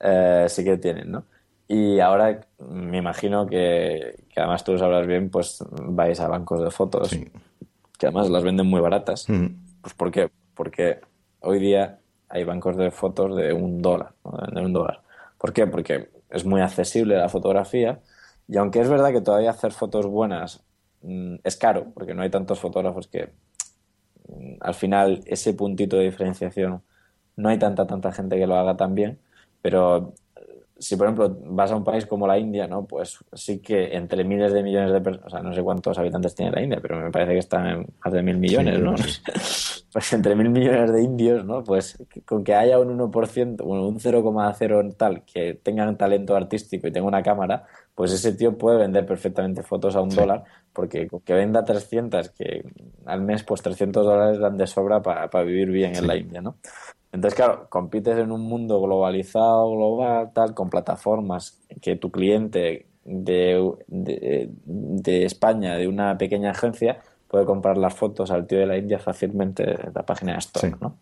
[0.00, 1.24] eh, sí que tienen, ¿no?
[1.68, 6.62] Y ahora me imagino que, que, además tú lo sabrás bien, pues vais a bancos
[6.62, 9.26] de fotos, que además las venden muy baratas.
[9.80, 10.30] Pues ¿por qué?
[10.54, 11.00] Porque
[11.40, 11.98] hoy día
[12.28, 14.12] hay bancos de fotos de un dólar,
[14.52, 15.02] de un dólar.
[15.38, 15.66] ¿Por qué?
[15.66, 18.00] Porque es muy accesible la fotografía
[18.48, 20.64] y aunque es verdad que todavía hacer fotos buenas
[21.02, 23.32] mm, es caro, porque no hay tantos fotógrafos que
[24.28, 26.82] mm, al final ese puntito de diferenciación
[27.36, 29.18] no hay tanta tanta gente que lo haga tan bien,
[29.62, 30.14] pero
[30.78, 32.84] si por ejemplo vas a un país como la India, ¿no?
[32.84, 36.34] Pues sí que entre miles de millones de personas, o sea, no sé cuántos habitantes
[36.34, 38.94] tiene la India, pero me parece que están en más de mil millones, ¿no?
[39.92, 41.64] pues entre mil millones de indios, ¿no?
[41.64, 46.92] Pues con que haya un 1%, bueno, un 0,0 tal que tengan talento artístico y
[46.92, 47.64] tenga una cámara,
[47.94, 52.28] pues ese tío puede vender perfectamente fotos a un dólar, porque con que venda 300,
[52.30, 52.62] que
[53.06, 56.56] al mes, pues 300 dólares dan de sobra para vivir bien en la India, ¿no?
[57.16, 63.72] Entonces, claro, compites en un mundo globalizado, global, tal, con plataformas que tu cliente de,
[63.86, 68.98] de, España, de una pequeña agencia, puede comprar las fotos al tío de la India
[68.98, 70.98] fácilmente de la página de Stock, ¿no?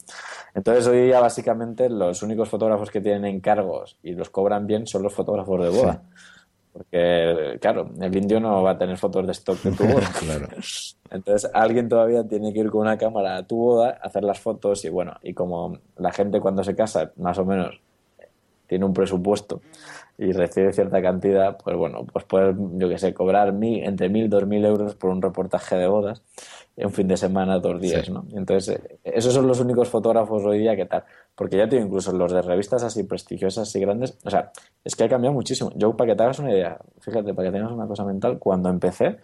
[0.54, 5.02] Entonces, hoy día, básicamente, los únicos fotógrafos que tienen encargos y los cobran bien son
[5.02, 6.02] los fotógrafos de boda.
[6.74, 10.10] Porque, claro, el indio no va a tener fotos de stock de tu boda.
[10.18, 10.48] claro.
[11.08, 14.84] Entonces, alguien todavía tiene que ir con una cámara a tu boda, hacer las fotos
[14.84, 17.80] y bueno, y como la gente cuando se casa, más o menos,
[18.66, 19.60] tiene un presupuesto
[20.18, 24.28] y recibe cierta cantidad, pues bueno, pues puedes, yo que sé, cobrar mil, entre mil,
[24.30, 26.22] dos mil euros por un reportaje de bodas
[26.76, 28.26] un fin de semana, dos días, ¿no?
[28.34, 31.04] Entonces, eh, esos son los únicos fotógrafos hoy día que tal.
[31.34, 34.18] Porque ya tengo incluso los de revistas así prestigiosas y grandes.
[34.24, 34.50] O sea,
[34.82, 35.70] es que ha cambiado muchísimo.
[35.76, 38.70] Yo, para que te hagas una idea, fíjate, para que tengas una cosa mental, cuando
[38.70, 39.18] empecé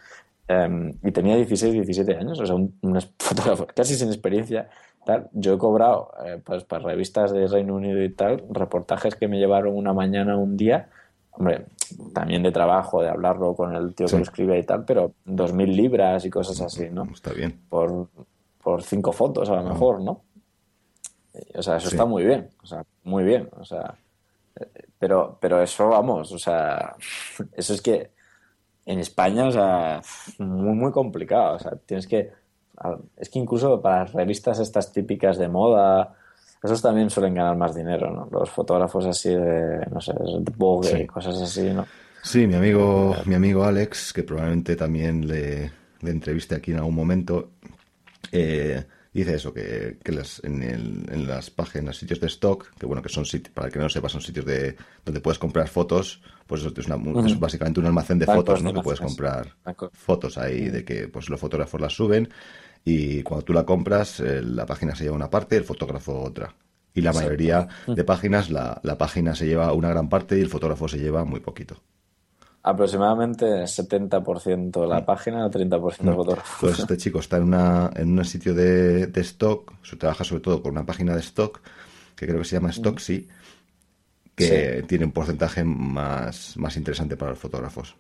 [0.46, 2.72] em, y tenía 16, 17 años, o sea, un,
[3.18, 4.68] fotógrafo casi sin experiencia,
[5.10, 9.28] tal, yo he cobrado, eh, pues para revistas de Reino Unido y tal, reportajes que
[9.28, 10.88] me llevaron una mañana, un día,
[11.32, 11.66] hombre,
[12.14, 15.52] también de trabajo, de hablarlo con el tío que lo escribe y tal, pero dos
[15.52, 17.08] mil libras y cosas así, ¿no?
[17.12, 17.60] Está bien.
[17.68, 18.08] Por,
[18.62, 19.72] por cinco fotos a lo ah.
[19.72, 20.22] mejor, ¿no?
[21.54, 23.96] O sea, eso está muy bien, o sea, muy bien, o sea,
[24.98, 26.94] pero, pero eso, vamos, o sea,
[27.52, 28.10] eso es que
[28.86, 30.02] en España, o sea,
[30.38, 32.32] muy, muy complicado, o sea, tienes que,
[33.16, 36.14] es que incluso para revistas estas típicas de moda,
[36.62, 38.28] esos también suelen ganar más dinero, ¿no?
[38.30, 41.86] Los fotógrafos así de, no sé, de Vogue y cosas así, ¿no?
[42.22, 45.70] Sí, mi amigo, mi amigo Alex, que probablemente también le,
[46.00, 47.52] le entreviste aquí en algún momento,
[48.30, 52.84] eh, dice eso, que, que las, en, el, en, las páginas, sitios de stock, que
[52.84, 55.68] bueno, que son sitios, para que no lo sepa, son sitios de donde puedes comprar
[55.68, 58.74] fotos, pues eso es, una, es básicamente un almacén de fotos, ¿no?
[58.74, 59.56] Que puedes comprar
[59.92, 62.28] fotos ahí de que pues los fotógrafos las suben
[62.84, 66.20] y cuando tú la compras, eh, la página se lleva una parte y el fotógrafo
[66.20, 66.54] otra.
[66.92, 70.48] Y la mayoría de páginas, la, la página se lleva una gran parte y el
[70.48, 71.76] fotógrafo se lleva muy poquito.
[72.62, 76.66] Aproximadamente 70% la página, 30% el fotógrafo.
[76.66, 80.62] Pues este chico está en, una, en un sitio de, de stock, trabaja sobre todo
[80.62, 81.60] con una página de stock,
[82.16, 83.28] que creo que se llama Stocksy,
[84.34, 87.94] que tiene un porcentaje más, más interesante para los fotógrafos.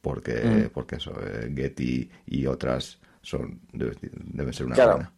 [0.00, 5.08] Porque, porque eso, eh, Getty y otras son deben ser una claro,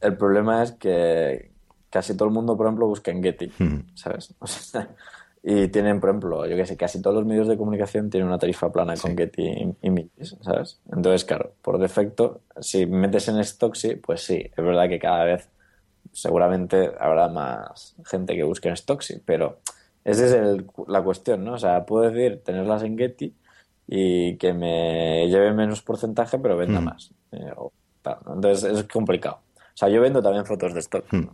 [0.00, 1.50] el, problema es que
[1.90, 3.52] casi todo el mundo, por ejemplo, busca en Getty,
[3.94, 4.34] ¿sabes?
[5.42, 8.38] y tienen, por ejemplo, yo qué sé, casi todos los medios de comunicación tienen una
[8.38, 10.80] tarifa plana con Getty Images, ¿sabes?
[10.92, 15.48] Entonces, claro, por defecto, si metes en Stocksy, pues sí, es verdad que cada vez
[16.12, 19.58] seguramente habrá más gente que busque en Stocksy, pero
[20.04, 21.54] esa es la cuestión, ¿no?
[21.54, 23.34] O sea, puedo decir tenerlas en Getty
[23.92, 26.84] y que me lleve menos porcentaje pero venda mm.
[26.84, 27.12] más.
[27.32, 27.52] Eh,
[28.32, 29.40] Entonces es complicado.
[29.56, 31.04] O sea, yo vendo también fotos de stock.
[31.12, 31.28] Mm.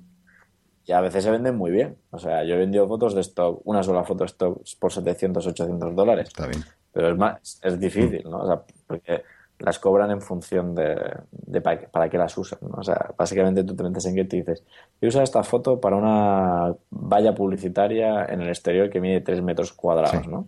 [0.87, 1.99] Y a veces se venden muy bien.
[2.11, 5.47] O sea, yo he vendido fotos de stock, una sola foto de stock por 700,
[5.49, 6.29] 800 dólares.
[6.29, 6.65] Está bien.
[6.93, 8.39] Pero es más, es difícil, ¿no?
[8.39, 9.23] O sea, porque
[9.59, 10.97] las cobran en función de,
[11.31, 12.61] de para, qué las usan.
[12.63, 12.79] ¿no?
[12.79, 14.65] O sea, básicamente tú te metes en Getty y dices,
[15.03, 19.75] yo uso esta foto para una valla publicitaria en el exterior que mide 3 metros
[19.75, 20.47] cuadrados, ¿no?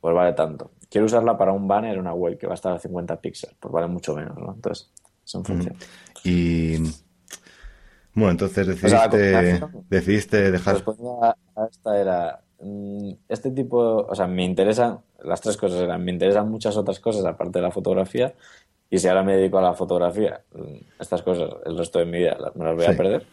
[0.00, 2.78] Pues vale tanto quiero usarla para un banner una web que va a estar a
[2.78, 4.52] 50 píxeles, pues vale mucho menos, ¿no?
[4.54, 4.90] Entonces,
[5.24, 5.76] es en función.
[6.24, 6.78] Y
[8.14, 10.82] bueno, entonces decidiste, decidiste dejar.
[10.98, 16.04] La a esta era mm, este tipo, o sea, me interesan, las tres cosas eran,
[16.04, 18.34] me interesan muchas otras cosas aparte de la fotografía,
[18.88, 22.18] y si ahora me dedico a la fotografía, mm, estas cosas el resto de mi
[22.18, 23.26] vida me las voy a perder.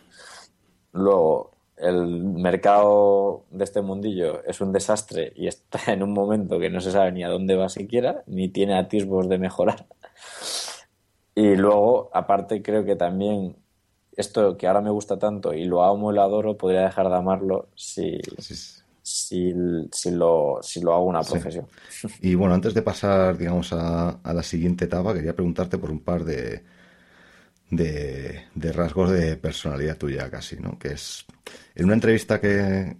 [0.91, 6.69] Luego, el mercado de este mundillo es un desastre y está en un momento que
[6.69, 9.85] no se sabe ni a dónde va siquiera, ni tiene atisbos de mejorar.
[11.35, 13.55] Y luego, aparte, creo que también
[14.15, 17.15] esto que ahora me gusta tanto y lo amo y lo adoro, podría dejar de
[17.15, 19.51] amarlo si, si,
[19.91, 21.65] si, lo, si lo hago una profesión.
[22.21, 26.01] Y bueno, antes de pasar, digamos, a, a, la siguiente etapa, quería preguntarte por un
[26.01, 26.61] par de,
[27.75, 30.77] de, de, rasgos de personalidad tuya casi, ¿no?
[30.77, 31.25] Que es,
[31.75, 32.95] en una entrevista que,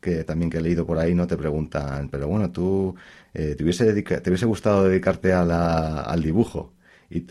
[0.00, 2.94] que también que he leído por ahí, no te preguntan, pero bueno, tú,
[3.32, 6.74] eh, te, hubiese te hubiese gustado dedicarte a la, al dibujo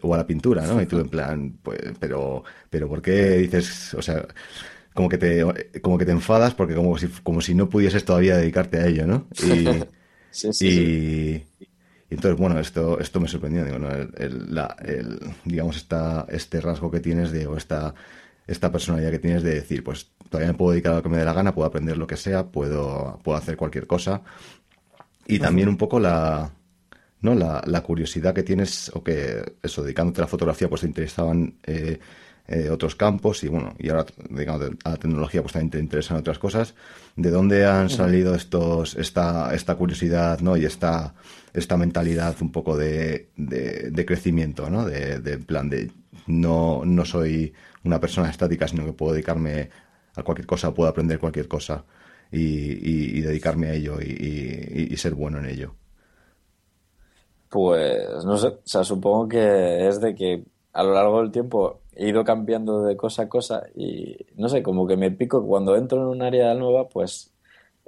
[0.01, 0.81] o a la pintura, ¿no?
[0.81, 4.25] Y tú en plan, pues, pero, pero ¿por qué dices, o sea,
[4.93, 8.37] como que te, como que te enfadas porque como si, como si no pudieses todavía
[8.37, 9.27] dedicarte a ello, ¿no?
[10.33, 11.67] Y, sí, sí, y,
[12.13, 13.89] entonces, bueno, esto, esto me sorprendió, digo, ¿no?
[13.91, 17.93] El, la, el, digamos, esta, este rasgo que tienes de, o esta,
[18.47, 21.17] esta personalidad que tienes de decir, pues todavía me puedo dedicar a lo que me
[21.17, 24.21] dé la gana, puedo aprender lo que sea, puedo, puedo hacer cualquier cosa.
[25.25, 26.51] Y también un poco la,
[27.21, 27.33] ¿no?
[27.35, 31.55] La, la, curiosidad que tienes, o que eso, dedicándote a la fotografía, pues te interesaban
[31.63, 31.99] eh,
[32.45, 36.17] eh, otros campos y bueno, y ahora digamos a la tecnología pues también te interesan
[36.17, 36.75] otras cosas.
[37.15, 40.57] ¿De dónde han salido estos, esta, esta curiosidad, ¿no?
[40.57, 41.13] Y esta,
[41.53, 44.85] esta mentalidad un poco de, de, crecimiento, ¿no?
[44.85, 45.91] De, de, plan de
[46.27, 49.69] no, no soy una persona estática, sino que puedo dedicarme
[50.15, 51.83] a cualquier cosa, puedo aprender cualquier cosa
[52.31, 55.75] y, y, dedicarme a ello y, y ser bueno en ello.
[57.49, 60.43] Pues no sé, o sea, supongo que es de que
[60.73, 64.63] a lo largo del tiempo he ido cambiando de cosa a cosa y no sé,
[64.63, 67.32] como que me pico cuando entro en un área nueva, pues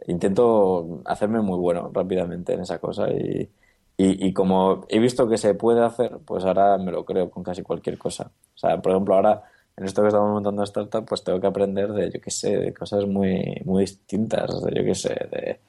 [0.07, 3.49] intento hacerme muy bueno rápidamente en esa cosa y,
[3.97, 7.63] y, como he visto que se puede hacer, pues ahora me lo creo con casi
[7.63, 8.29] cualquier cosa.
[8.55, 9.43] O sea, por ejemplo, ahora
[9.77, 12.73] en esto que estamos montando startup, pues tengo que aprender de, yo qué sé, de
[12.73, 15.59] cosas muy, muy distintas, de, yo qué sé, de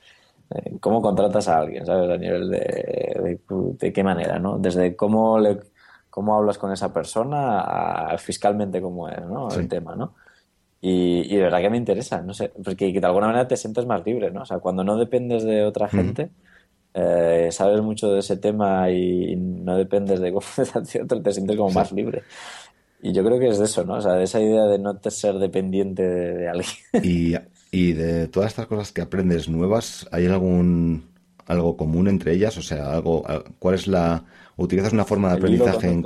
[0.80, 2.10] cómo contratas a alguien, ¿sabes?
[2.10, 3.40] A nivel de,
[3.78, 4.58] de, qué manera, ¿no?
[4.58, 5.58] Desde cómo le,
[6.10, 9.48] cómo hablas con esa persona a fiscalmente cómo es, ¿no?
[9.50, 10.14] El tema, ¿no?
[10.88, 13.86] Y, y, de verdad que me interesa, no sé, porque de alguna manera te sientes
[13.86, 14.42] más libre, ¿no?
[14.42, 16.30] O sea, cuando no dependes de otra gente,
[16.94, 20.46] eh, sabes mucho de ese tema y no dependes de cómo
[20.92, 22.22] te otro, te sientes como más libre.
[23.02, 23.94] Y yo creo que es de eso, ¿no?
[23.94, 26.76] O sea, de esa idea de no ser dependiente de, de alguien.
[27.02, 27.34] Y
[27.70, 31.10] y de todas estas cosas que aprendes nuevas, ¿hay algún
[31.46, 32.56] algo común entre ellas?
[32.56, 33.24] O sea, algo,
[33.58, 34.24] ¿cuál es la
[34.56, 35.88] utilizas una forma de aprendizaje?
[35.88, 36.04] En...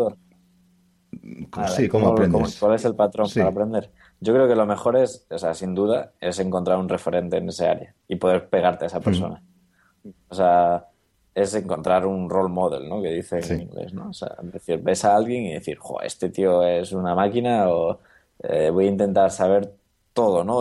[1.77, 2.59] sí, ¿cómo, aprendes?
[2.59, 3.91] ¿Cuál es el patrón para aprender?
[4.21, 7.49] Yo creo que lo mejor es, o sea, sin duda, es encontrar un referente en
[7.49, 9.43] ese área y poder pegarte a esa persona.
[10.29, 10.87] O sea,
[11.35, 13.01] es encontrar un role model, ¿no?
[13.01, 14.11] Que dice en inglés, ¿no?
[14.11, 18.01] O sea, decir, ves a alguien y decir, jo, este tío es una máquina o
[18.43, 19.73] eh, voy a intentar saber
[20.13, 20.61] todo, ¿no?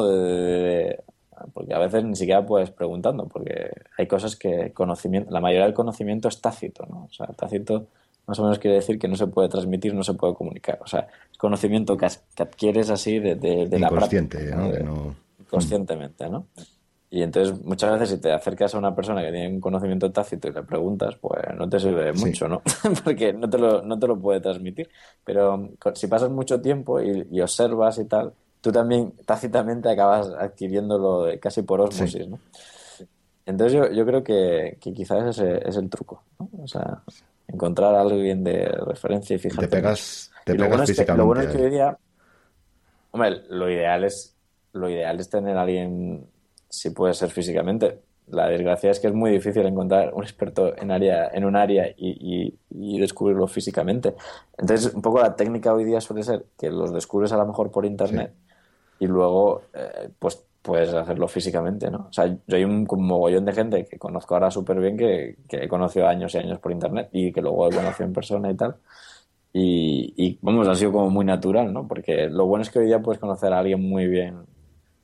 [1.54, 5.74] porque a veces ni siquiera puedes preguntando, porque hay cosas que conocimiento, la mayoría del
[5.74, 7.06] conocimiento es tácito, ¿no?
[7.06, 7.88] O sea, tácito
[8.30, 10.78] más o menos quiere decir que no se puede transmitir, no se puede comunicar.
[10.84, 14.56] O sea, es conocimiento que, adquieres así de, de, la práctica.
[14.56, 15.16] ¿no?
[15.50, 16.46] Conscientemente, ¿no?
[17.10, 20.48] Y entonces muchas veces si te acercas a una persona que tiene un conocimiento tácito
[20.48, 22.62] y le preguntas, pues no te sirve mucho, ¿no?
[23.04, 24.88] Porque no te, lo, no te lo puede transmitir.
[25.26, 31.64] Pero si pasas mucho tiempo y observas y tal, tú también tácitamente acabas adquiriéndolo casi
[31.64, 32.38] por osmosis, ¿no?
[33.50, 36.48] Entonces yo, yo creo que, quizás ese es el truco, ¿no?
[36.62, 37.02] O sea,
[37.52, 39.68] encontrar a alguien de referencia y fijarte.
[39.68, 41.02] Te pegas, te pegas lo bueno físicamente.
[41.02, 41.98] Es que, lo bueno es que hoy día,
[43.12, 44.36] hombre, lo ideal es,
[44.74, 46.26] lo ideal es tener a alguien,
[46.70, 48.00] si puede ser físicamente.
[48.28, 51.88] La desgracia es que es muy difícil encontrar un experto en, área, en un área
[51.98, 54.14] y, y descubrirlo físicamente.
[54.56, 57.72] Entonces, un poco la técnica hoy día suele ser que los descubres a lo mejor
[57.72, 58.32] por internet
[59.00, 62.08] y luego eh, pues puedes hacerlo físicamente, ¿no?
[62.10, 65.64] O sea, yo hay un, mogollón de gente que conozco ahora súper bien que, que,
[65.64, 68.56] he conocido años y años por internet y que luego he conocido en persona y
[68.56, 68.76] tal.
[69.52, 71.88] Y, y, vamos, ha sido como muy natural, ¿no?
[71.88, 74.38] Porque lo bueno es que hoy día puedes conocer a alguien muy bien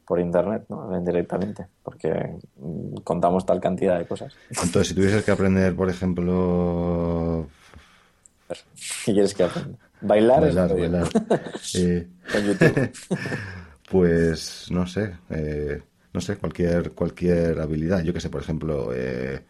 [0.05, 1.01] por internet, ¿no?
[1.01, 4.35] Directamente, porque mm, contamos tal cantidad de cosas.
[4.49, 7.47] Entonces, si tuvieses que aprender, por ejemplo...
[9.05, 9.79] ¿Qué quieres que aprenda?
[10.01, 11.07] Bailar, bailar, bailar.
[11.75, 12.07] eh...
[12.33, 12.91] En YouTube.
[13.89, 15.81] Pues no sé, eh,
[16.13, 18.03] no sé, cualquier, cualquier habilidad.
[18.03, 19.43] Yo que sé, por ejemplo, eh,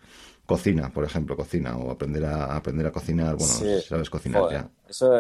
[0.46, 4.70] cocina, por ejemplo, cocina, o aprender a, aprender a cocinar, bueno, sabes cocinar ya.
[4.88, 5.14] Eso,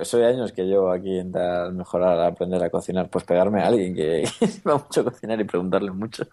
[0.00, 3.94] eso de años que llevo aquí intentar mejorar, aprender a cocinar, pues pegarme a alguien
[3.94, 6.24] que sepa mucho cocinar y preguntarle mucho.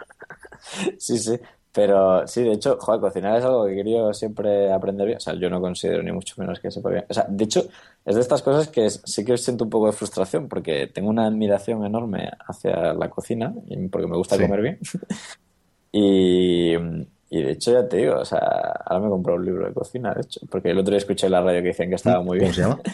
[0.97, 1.39] sí, sí.
[1.73, 5.17] Pero sí, de hecho, joder, cocinar es algo que he querido siempre aprender bien.
[5.17, 7.05] O sea, yo no considero ni mucho menos que sepa bien.
[7.09, 7.65] O sea, de hecho,
[8.03, 11.25] es de estas cosas que sí que siento un poco de frustración porque tengo una
[11.25, 13.53] admiración enorme hacia la cocina
[13.89, 14.79] porque me gusta comer bien.
[15.93, 18.39] y, y, de hecho, ya te digo, o sea,
[18.85, 21.27] ahora me he comprado un libro de cocina, de hecho, porque el otro día escuché
[21.27, 22.51] en la radio que decían que estaba muy bien.
[22.51, 22.81] ¿Cómo se llama?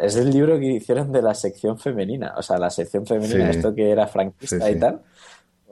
[0.00, 3.74] Es el libro que hicieron de la sección femenina, o sea, la sección femenina, esto
[3.74, 5.00] que era franquista y tal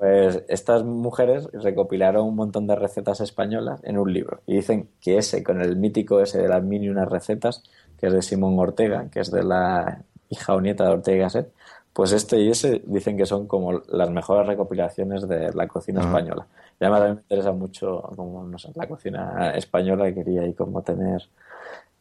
[0.03, 4.41] pues estas mujeres recopilaron un montón de recetas españolas en un libro.
[4.49, 7.63] Y dicen que ese, con el mítico ese de las mini unas recetas,
[7.99, 11.21] que es de Simón Ortega, que es de la hija o nieta de Ortega y
[11.21, 11.53] Gasset,
[11.93, 16.49] pues este y ese dicen que son como las mejores recopilaciones de la cocina española.
[16.81, 20.41] Y además a mí me interesa mucho como, no sé, la cocina española y quería
[20.43, 21.23] ahí como tener...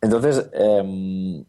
[0.01, 1.45] Entonces, eh,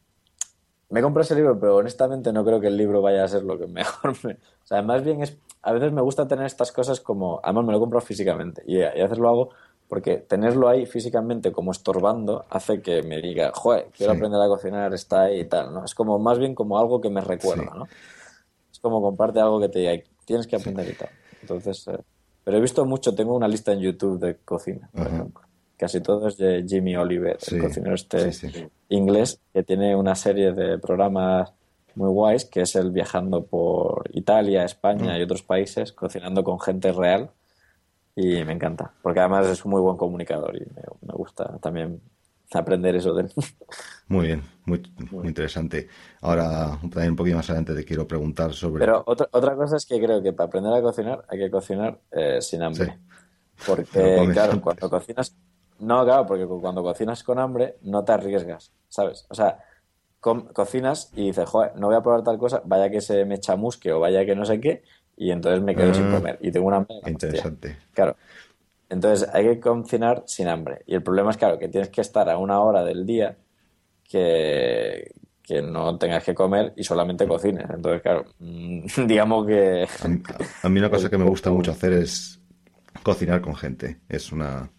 [0.93, 3.59] me compré ese libro, pero honestamente no creo que el libro vaya a ser lo
[3.59, 4.35] que mejor me...
[4.35, 5.37] O sea, más bien es...
[5.63, 7.41] A veces me gusta tener estas cosas como...
[7.43, 9.51] Además me lo compro físicamente y, a veces lo hago
[9.89, 14.93] porque tenerlo ahí físicamente como estorbando hace que me diga, joder, quiero aprender a cocinar,
[14.95, 15.85] está ahí y tal, ¿no?
[15.85, 17.87] Es como más bien como algo que me recuerda, ¿no?
[18.71, 21.11] Es como comparte algo que te diga, tienes que aprender y tal.
[21.43, 21.99] Entonces, eh,
[22.43, 25.43] pero he visto mucho, tengo una lista en YouTube de cocina, por ejemplo
[25.83, 30.79] casi todo es de Jimmy Oliver, el cocinero este inglés, que tiene una serie de
[30.79, 31.53] programas
[31.97, 35.19] muy guays, que es el viajando por Italia, España mm.
[35.19, 37.31] y otros países, cocinando con gente real.
[38.15, 42.01] Y me encanta, porque además es un muy buen comunicador y me, gusta también
[42.53, 43.33] aprender eso de él.
[44.07, 45.89] Muy bien, muy, muy, interesante.
[46.21, 48.85] Ahora, también un poquito más adelante te quiero preguntar sobre...
[48.85, 51.99] Pero otra, otra cosa es que creo que para aprender a cocinar hay que cocinar
[52.13, 52.99] eh, sin hambre.
[53.67, 55.35] Porque, claro, cuando cocinas
[55.83, 59.27] no, claro, porque cuando cocinas con hambre no te arriesgas, ¿sabes?
[59.29, 59.59] O sea,
[60.21, 63.93] cocinas y dices, joder, no voy a probar tal cosa, vaya que se me chamusque
[63.93, 64.85] o vaya que no sé qué,
[65.17, 66.97] y entonces me quedo sin ah, comer y tengo una hambre.
[67.05, 67.77] Interesante.
[67.93, 68.17] Claro.
[68.89, 70.83] Entonces hay que cocinar sin hambre.
[70.87, 73.37] Y el problema es, claro, que tienes que estar a una hora del día
[74.09, 75.13] que,
[75.43, 77.69] que no tengas que comer y solamente cocines.
[77.69, 79.89] Entonces, claro, digamos que...
[80.63, 82.41] A mí, una cosa que me gusta mucho hacer es
[83.03, 83.99] cocinar con gente.
[84.09, 84.71] Es una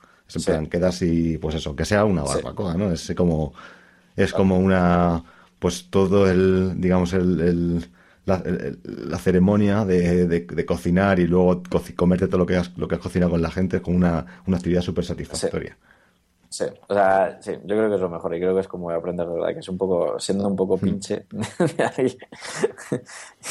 [0.48, 2.92] en quedas y pues eso, que sea una barbacoa, ¿no?
[2.92, 3.54] Es como,
[4.16, 5.24] es como una,
[5.60, 7.86] pues todo el, digamos, el,
[8.26, 11.64] la, ceremonia de, cocinar y luego
[11.96, 14.26] comerte todo lo que has, lo que has cocinado con la gente es como una,
[14.48, 15.78] una actividad súper satisfactoria.
[15.80, 15.93] Sí,
[16.88, 19.28] o sea, sí, yo creo que es lo mejor y creo que es como aprender
[19.28, 20.80] de verdad, que es un poco, siendo un poco mm.
[20.80, 21.26] pinche,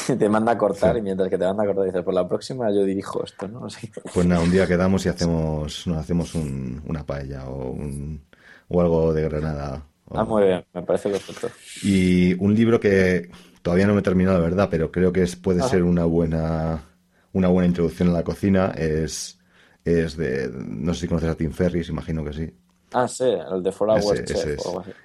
[0.17, 2.71] te manda a cortar y mientras que te manda a cortar dices, por la próxima
[2.71, 3.67] yo dirijo esto, ¿no?
[4.13, 8.23] Pues nada, un día quedamos y hacemos, nos hacemos una paella o, un,
[8.69, 9.83] o algo de Granada.
[10.11, 11.49] Ah, muy bien, me parece perfecto.
[11.81, 13.29] Y un libro que
[13.61, 16.83] todavía no me he terminado, la verdad, pero creo que es, puede ser una buena,
[17.31, 19.39] una buena introducción a la cocina, es,
[19.83, 22.53] es de, no sé si conoces a Tim Ferris, imagino que sí.
[22.93, 24.57] Ah, sí, el de Four Hours ese,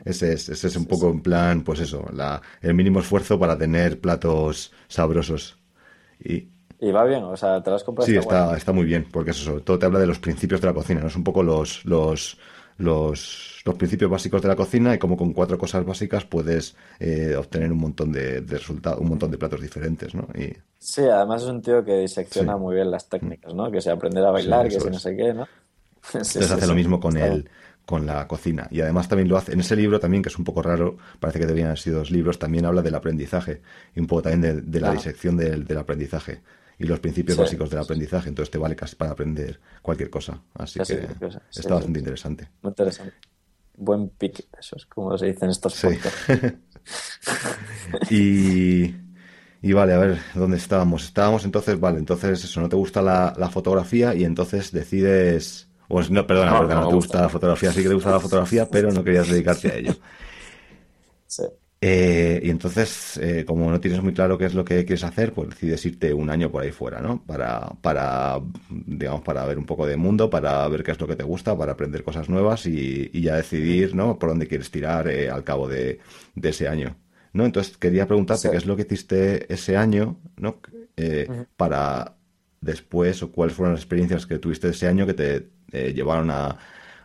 [0.04, 3.56] ese, es, ese es un poco en plan, pues eso, la, el mínimo esfuerzo para
[3.56, 5.58] tener platos sabrosos.
[6.22, 6.48] Y,
[6.80, 8.06] y va bien, o sea, te las compras.
[8.06, 10.68] Sí, está, está, muy bien, porque eso sobre todo te habla de los principios de
[10.68, 11.08] la cocina, ¿no?
[11.08, 12.38] Es un poco los, los,
[12.76, 17.34] los, los principios básicos de la cocina y cómo con cuatro cosas básicas puedes eh,
[17.36, 20.28] obtener un montón de, resultados, un montón de platos diferentes, ¿no?
[20.34, 20.56] Y...
[20.78, 23.70] Sí, además es un tío que disecciona muy bien las técnicas, ¿no?
[23.72, 25.48] Que se aprender a bailar, que se no sé qué, ¿no?
[26.12, 27.50] Entonces hace lo mismo con el,
[27.88, 28.68] con la cocina.
[28.70, 31.38] Y además también lo hace, en ese libro también, que es un poco raro, parece
[31.38, 33.62] que deberían haber sido dos libros, también habla del aprendizaje
[33.94, 36.42] y un poco también de, la disección del, aprendizaje
[36.78, 38.28] y los principios básicos del aprendizaje.
[38.28, 40.38] Entonces te vale casi para aprender cualquier cosa.
[40.52, 41.08] Así que
[41.50, 42.50] está bastante interesante.
[42.60, 43.14] Muy interesante.
[43.78, 45.88] Buen pick, eso es como se dicen estos sí.
[48.14, 48.94] y,
[49.66, 51.04] y vale, a ver, ¿dónde estábamos?
[51.04, 56.10] Estábamos entonces, vale, entonces eso, no te gusta la, la fotografía y entonces decides pues
[56.10, 58.68] no, perdona, no, porque no, te gusta la fotografía, sí que te gusta la fotografía,
[58.68, 59.94] pero no querías dedicarte a ello.
[61.30, 61.42] Sí.
[61.80, 65.32] Eh, y entonces, eh, como no tienes muy claro qué es lo que quieres hacer,
[65.32, 67.24] pues decides irte un año por ahí fuera, ¿no?
[67.24, 71.14] Para, para, digamos, para ver un poco de mundo, para ver qué es lo que
[71.14, 74.18] te gusta, para aprender cosas nuevas y, ya decidir, ¿no?
[74.18, 76.00] Por dónde quieres tirar eh, al cabo de,
[76.42, 76.96] ese año,
[77.32, 77.44] ¿no?
[77.44, 80.60] Entonces quería preguntarte qué es lo que hiciste ese año, ¿no?
[81.56, 82.16] Para
[82.60, 86.56] después, o cuáles fueron las experiencias que tuviste ese año que te eh, llevaron a,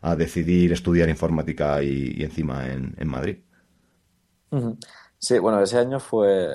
[0.02, 3.38] a, decidir estudiar informática y, encima en, en Madrid.
[5.18, 6.50] Sí, bueno, ese año fue,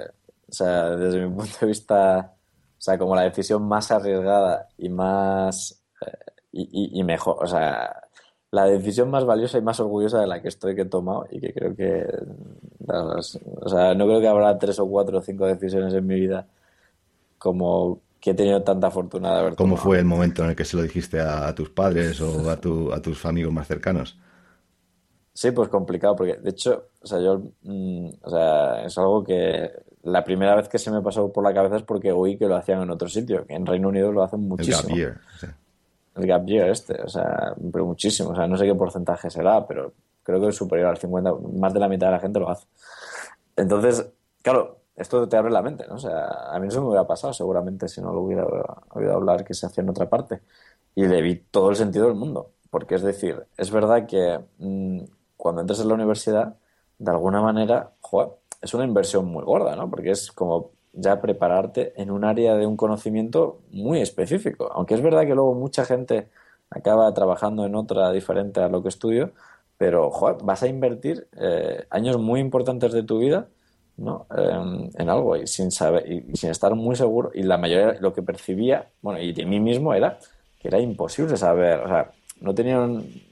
[0.48, 2.34] o sea, desde mi punto de vista,
[2.78, 8.08] o sea, como la decisión más arriesgada y más eh, y, y, mejor, o sea,
[8.50, 11.40] la decisión más valiosa y más orgullosa de la que estoy que he tomado y
[11.40, 12.06] que creo que,
[12.88, 16.46] o sea, no creo que habrá tres o cuatro o cinco decisiones en mi vida
[17.38, 20.64] como que he tenido tanta fortuna de haber ¿Cómo fue el momento en el que
[20.64, 24.18] se lo dijiste a, tus padres o a, tu, a tus amigos más cercanos?
[25.32, 29.70] Sí, pues complicado, porque de hecho, o sea, yo, mm, o sea, es algo que
[30.02, 32.56] la primera vez que se me pasó por la cabeza es porque oí que lo
[32.56, 34.96] hacían en otro sitio, que en Reino Unido lo hacen muchísimo.
[34.96, 35.54] El gap year.
[36.16, 39.64] El gap year este, o sea, pero muchísimo, o sea, no sé qué porcentaje será,
[39.64, 39.92] pero
[40.24, 42.66] creo que es superior al 50, más de la mitad de la gente lo hace.
[43.54, 44.10] Entonces,
[44.42, 45.94] claro, esto te abre la mente, ¿no?
[45.94, 48.44] O sea, a mí eso me hubiera pasado seguramente si no lo hubiera
[48.90, 50.40] oído hablar que se hacía en otra parte.
[50.94, 52.52] Y le vi todo el sentido del mundo.
[52.70, 55.04] Porque es decir, es verdad que mm,
[55.36, 56.56] cuando entres en la universidad,
[56.98, 58.30] de alguna manera, joder,
[58.60, 59.88] es una inversión muy gorda, ¿no?
[59.88, 64.70] Porque es como ya prepararte en un área de un conocimiento muy específico.
[64.72, 66.28] Aunque es verdad que luego mucha gente
[66.70, 69.32] acaba trabajando en otra diferente a lo que estudio,
[69.78, 73.48] pero joder, vas a invertir eh, años muy importantes de tu vida
[73.98, 74.26] ¿no?
[74.36, 78.12] Em, en algo y sin saber y, sin estar muy seguro y la mayoría lo
[78.12, 80.18] que percibía bueno y de mí mismo era
[80.60, 83.28] que era imposible saber o sea no tenía un,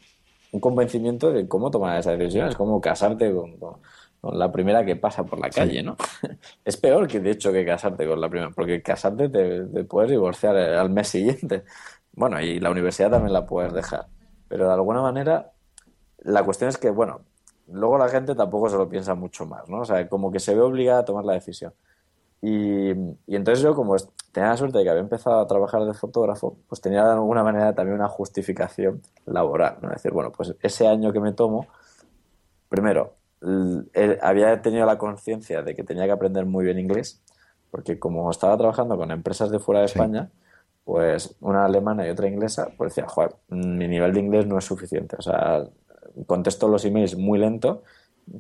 [0.61, 3.59] convencimiento de cómo tomar esa decisión es como casarte con,
[4.23, 5.97] la primera que pasa por la calle no
[6.65, 10.57] es peor que de hecho que casarte con la primera porque casarte te, puedes divorciar
[10.57, 11.65] al mes siguiente.
[12.19, 14.07] Bueno y la universidad también la puedes dejar.
[14.49, 15.53] Pero de alguna manera
[16.21, 17.21] la cuestión es que bueno
[17.69, 19.81] luego la gente tampoco se lo piensa mucho más, ¿no?
[19.81, 21.73] O sea, como que se ve obligada a tomar la decisión.
[22.43, 22.91] Y,
[23.27, 23.97] entonces yo, como
[24.33, 27.43] tenía la suerte de que había empezado a trabajar de fotógrafo, pues tenía de alguna
[27.43, 29.89] manera también una justificación laboral, ¿no?
[29.89, 31.67] Es decir, bueno, pues ese año que me tomo,
[32.69, 33.15] primero,
[34.23, 37.23] había tenido la conciencia de que tenía que aprender muy bien inglés,
[37.71, 40.31] porque como estaba trabajando con empresas de fuera de España,
[40.85, 44.65] pues una alemana y otra inglesa, pues decía, joder, mi nivel de inglés no es
[44.65, 45.17] suficiente.
[45.19, 45.65] O sea,
[46.25, 47.83] contesto los emails muy lento,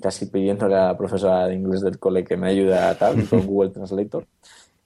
[0.00, 3.40] casi pidiéndole a la profesora de inglés del cole que me ayude a tal, con
[3.46, 4.26] Google Translator.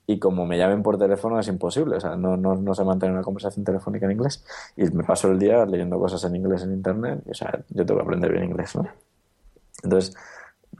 [0.06, 3.14] Y como me llamen por teléfono es imposible, o sea, no, no, no se mantiene
[3.14, 4.44] una conversación telefónica en inglés.
[4.76, 7.86] Y me paso el día leyendo cosas en inglés en internet, y, o sea, yo
[7.86, 8.88] tengo que aprender bien inglés, ¿no?
[9.82, 10.16] Entonces,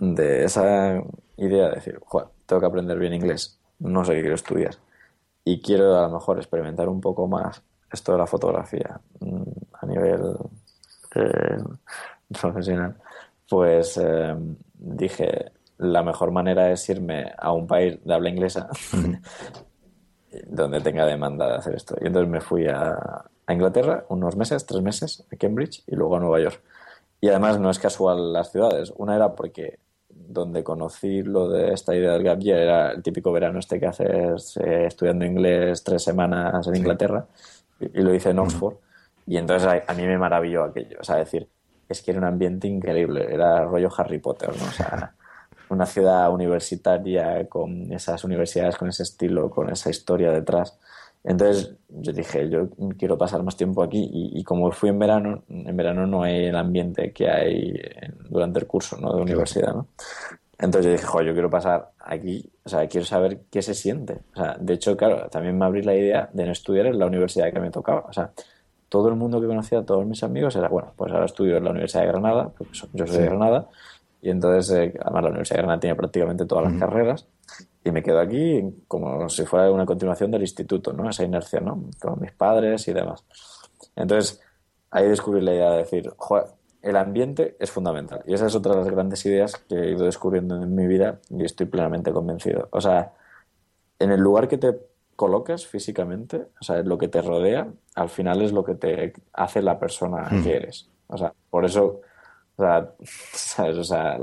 [0.00, 1.00] de esa
[1.36, 4.74] idea de decir, joder, tengo que aprender bien inglés, no sé qué quiero estudiar,
[5.44, 9.42] y quiero a lo mejor experimentar un poco más esto de la fotografía mm,
[9.72, 10.36] a nivel
[11.14, 11.58] eh,
[12.40, 12.96] profesional,
[13.48, 14.34] pues eh,
[14.74, 18.68] dije, la mejor manera es irme a un país de habla inglesa
[20.46, 21.96] donde tenga demanda de hacer esto.
[22.00, 26.16] Y entonces me fui a, a, Inglaterra unos meses, tres meses, a Cambridge y luego
[26.16, 26.62] a Nueva York.
[27.20, 28.92] Y además no es casual las ciudades.
[28.96, 33.32] Una era porque donde conocí lo de esta idea del gap year era el típico
[33.32, 37.26] verano este que haces eh, estudiando inglés tres semanas en Inglaterra
[37.80, 38.74] y, lo hice en Oxford.
[39.27, 40.99] Y entonces a, mí me maravilló aquello.
[41.01, 41.49] O sea, decir,
[41.89, 43.33] es que era un ambiente increíble.
[43.33, 44.64] Era rollo Harry Potter, ¿no?
[44.64, 45.14] O sea,
[45.71, 50.79] una ciudad universitaria con esas universidades, con ese estilo, con esa historia detrás.
[51.23, 55.77] Entonces yo dije, yo quiero pasar más tiempo aquí y, como fui en verano, en
[55.77, 57.75] verano no hay el ambiente que hay
[58.31, 59.14] durante el curso ¿no?
[59.14, 59.87] de universidad, ¿no?
[60.59, 64.21] Entonces yo dije, jo, yo quiero pasar aquí, o sea, quiero saber qué se siente.
[64.35, 67.07] O sea, de hecho, claro, también me abrí la idea de no estudiar en la
[67.07, 68.01] universidad que me tocaba.
[68.01, 68.31] O sea,
[68.91, 71.70] todo el mundo que conocía, todos mis amigos, era, bueno, pues ahora estudio en la
[71.70, 73.68] Universidad de Granada, porque yo soy de Granada,
[74.20, 77.26] y entonces, eh, además, la Universidad de Granada tiene prácticamente todas las carreras,
[77.84, 81.09] y me quedo aquí como si fuera una continuación del instituto, ¿no?
[81.09, 81.84] Esa inercia, ¿no?
[82.01, 83.24] Con mis padres y demás.
[83.97, 84.43] Entonces,
[84.91, 86.47] ahí descubrí la idea de decir, joder,
[86.82, 88.22] el ambiente es fundamental.
[88.26, 91.20] Y esa es otra de las grandes ideas que he ido descubriendo en mi vida
[91.30, 92.68] y estoy plenamente convencido.
[92.72, 93.12] O sea,
[93.99, 94.89] en el lugar que te
[95.21, 99.61] coloques físicamente, o sea, lo que te rodea, al final es lo que te hace
[99.61, 100.43] la persona hmm.
[100.43, 100.89] que eres.
[101.09, 102.01] O sea, por eso,
[102.57, 102.91] o sea,
[103.35, 103.77] ¿sabes?
[103.77, 104.18] O sea,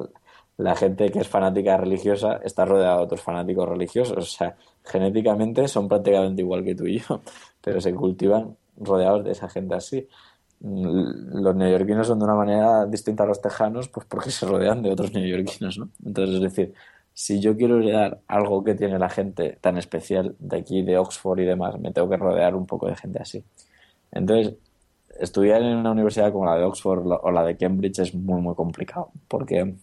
[0.58, 4.18] la gente que es fanática religiosa está rodeada de otros fanáticos religiosos.
[4.18, 7.22] O sea, genéticamente son prácticamente igual que tú y yo,
[7.62, 10.08] pero se cultivan rodeados de esa gente así.
[10.62, 14.92] Los neoyorquinos son de una manera distinta a los tejanos, pues porque se rodean de
[14.92, 15.90] otros neoyorquinos, ¿no?
[16.04, 16.74] Entonces, es decir,
[17.18, 21.40] si yo quiero heredar algo que tiene la gente tan especial de aquí, de Oxford
[21.40, 23.44] y demás, me tengo que rodear un poco de gente así.
[24.12, 24.54] Entonces,
[25.20, 28.54] estudiar en una universidad como la de Oxford o la de Cambridge es muy, muy
[28.54, 29.74] complicado, porque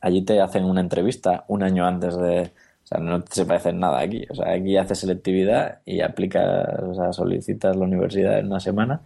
[0.00, 2.50] allí te hacen una entrevista un año antes de...
[2.84, 4.24] O sea, no se parecen nada aquí.
[4.30, 9.02] O sea, aquí haces selectividad y aplicas, o sea, solicitas la universidad en una semana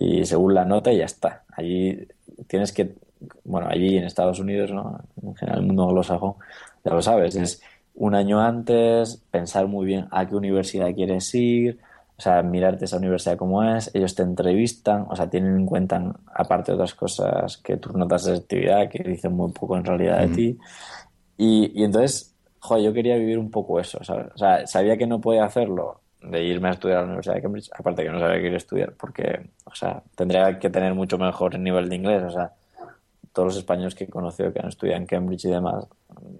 [0.00, 1.44] y según la nota ya está.
[1.52, 2.08] Allí
[2.48, 2.96] tienes que
[3.44, 5.00] bueno, allí en Estados Unidos, ¿no?
[5.22, 6.34] En general, el mundo anglosajón,
[6.84, 7.62] ya lo sabes, es
[7.94, 11.78] un año antes, pensar muy bien a qué universidad quieres ir,
[12.16, 16.14] o sea, mirarte esa universidad como es, ellos te entrevistan, o sea, tienen en cuenta,
[16.34, 20.20] aparte de otras cosas, que tus notas de actividad, que dicen muy poco en realidad
[20.20, 20.58] de ti.
[21.36, 24.26] Y, y entonces, joder, yo quería vivir un poco eso, ¿sabes?
[24.34, 27.42] O sea, sabía que no podía hacerlo de irme a estudiar a la Universidad de
[27.42, 30.94] Cambridge, aparte que no sabía que ir a estudiar, porque, o sea, tendría que tener
[30.94, 32.52] mucho mejor nivel de inglés, o sea,
[33.38, 35.86] todos los españoles que he conocido que han estudiado en Cambridge y demás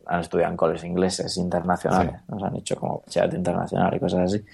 [0.06, 4.44] han estudiado en colegios ingleses internacionales, nos han hecho como chat internacional y cosas así.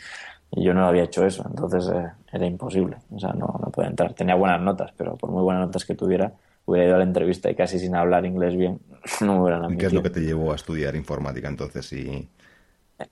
[0.51, 3.89] Y yo no había hecho eso, entonces eh, era imposible, o sea, no, no podía
[3.89, 4.13] entrar.
[4.13, 6.35] Tenía buenas notas, pero por muy buenas notas que tuviera,
[6.67, 8.79] hubiera ido a la entrevista y casi sin hablar inglés bien,
[9.23, 9.79] no me hubieran admitido.
[9.79, 11.91] ¿Y qué es lo que te llevó a estudiar informática entonces?
[11.95, 12.29] Y...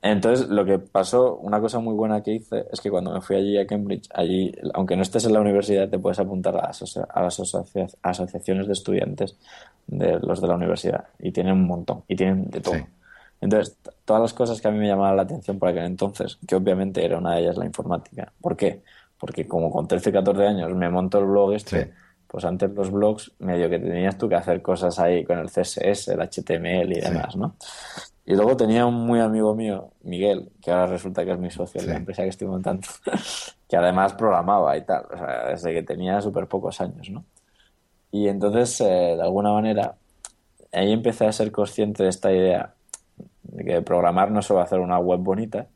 [0.00, 3.36] Entonces, lo que pasó, una cosa muy buena que hice es que cuando me fui
[3.36, 6.96] allí a Cambridge, allí, aunque no estés en la universidad, te puedes apuntar a las,
[6.96, 7.40] a las
[8.02, 9.36] asociaciones de estudiantes
[9.88, 11.06] de los de la universidad.
[11.18, 12.76] Y tienen un montón, y tienen de todo.
[13.40, 16.54] Entonces, todas las cosas que a mí me llamaban la atención por aquel entonces, que
[16.54, 18.32] obviamente era una de ellas la informática.
[18.40, 18.82] ¿Por qué?
[19.18, 21.92] Porque como con 13, 14 años me monto el blog este,
[22.28, 26.08] pues antes los blogs medio que tenías tú que hacer cosas ahí con el CSS,
[26.08, 27.56] el HTML y demás, ¿no?
[28.24, 31.80] Y luego tenía un muy amigo mío, Miguel, que ahora resulta que es mi socio
[31.80, 32.86] en la empresa que estoy montando,
[33.68, 37.24] que además programaba y tal, o sea, desde que tenía súper pocos años, ¿no?
[38.12, 39.96] Y entonces, eh, de alguna manera,
[40.72, 42.74] ahí empecé a ser consciente de esta idea
[43.42, 45.66] de que programar no solo hacer una web bonita,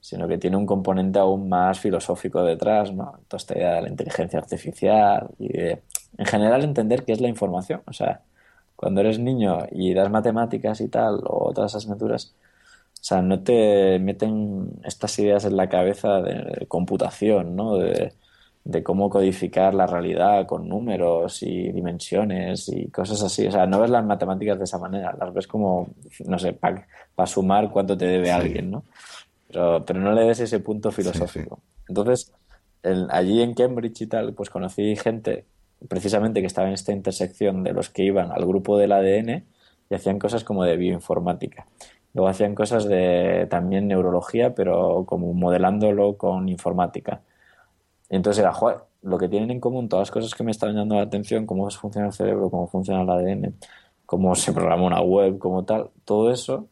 [0.00, 3.20] sino que tiene un componente aún más filosófico detrás, ¿no?
[3.28, 5.82] Toda esta idea de la inteligencia artificial y de,
[6.18, 8.22] en general, entender qué es la información, o sea,
[8.82, 12.34] cuando eres niño y das matemáticas y tal, o otras asignaturas,
[12.94, 17.76] o sea, no te meten estas ideas en la cabeza de computación, ¿no?
[17.76, 18.12] De,
[18.82, 23.46] cómo codificar la realidad con números y dimensiones y cosas así.
[23.46, 25.90] O sea, no ves las matemáticas de esa manera, las ves como,
[26.26, 26.84] no sé, para
[27.26, 28.82] sumar cuánto te debe alguien, ¿no?
[29.46, 31.60] Pero, pero no le des ese punto filosófico.
[31.86, 32.32] Entonces,
[33.10, 35.46] allí en Cambridge y tal, pues conocí gente
[35.88, 39.44] precisamente que estaba en esta intersección de los que iban al grupo del ADN
[39.90, 41.66] y hacían cosas como de bioinformática.
[42.14, 47.22] Luego hacían cosas de también neurología, pero como modelándolo con informática.
[48.10, 50.70] Y entonces era, joder, lo que tienen en común, todas las cosas que me están
[50.72, 53.54] llamando la atención, cómo funciona el cerebro, cómo funciona el ADN,
[54.04, 56.68] cómo se programa una web, como tal, todo eso,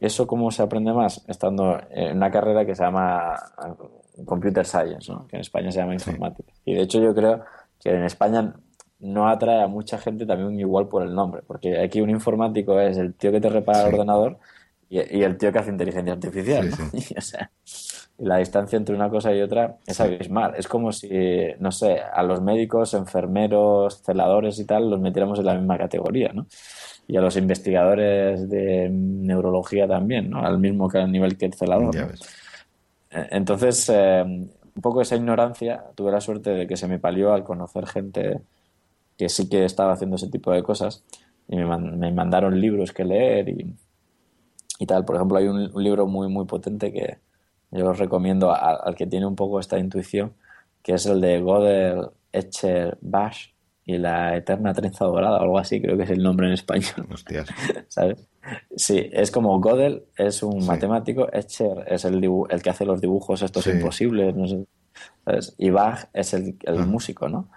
[0.00, 3.34] eso cómo se aprende más estando en una carrera que se llama
[4.24, 6.52] Computer Science, que en España se llama informática.
[6.64, 7.44] Y de hecho yo creo
[7.84, 8.54] que en España
[8.98, 12.96] no atrae a mucha gente también igual por el nombre, porque aquí un informático es
[12.96, 14.38] el tío que te repara el ordenador
[14.88, 16.70] y, el tío que hace inteligencia artificial.
[16.92, 17.50] y, o sea,
[18.18, 20.54] la distancia entre una cosa y otra es abismal.
[20.56, 21.10] Es como si,
[21.58, 26.32] no sé, a los médicos, enfermeros, celadores y tal los metiéramos en la misma categoría,
[26.32, 26.46] ¿no?
[27.06, 30.46] Y a los investigadores de neurología también, ¿no?
[30.46, 31.94] Al mismo nivel que el celador.
[33.10, 37.32] E, entonces, eh, un poco esa ignorancia, tuve la suerte de que se me palió
[37.32, 38.40] al conocer gente
[39.16, 41.04] que sí que estaba haciendo ese tipo de cosas
[41.48, 43.74] y me, mandaron libros que leer y,
[44.78, 45.04] y, tal.
[45.04, 47.18] Por ejemplo, hay un, libro muy, muy potente que
[47.70, 50.32] yo os recomiendo al que tiene un poco esta intuición,
[50.82, 53.53] que es el de Godel Etcher Bash
[53.86, 57.06] y la Eterna Trenza Dorada, o algo así, creo que es el nombre en español.
[57.12, 57.48] Hostias.
[57.88, 58.26] ¿Sabes?
[58.76, 63.42] Sí, es como Godel es un matemático, Escher es el, el que hace los dibujos
[63.42, 64.66] estos imposibles, no sé,
[65.58, 66.86] y Bach es el, el ah.
[66.86, 67.48] músico, ¿no?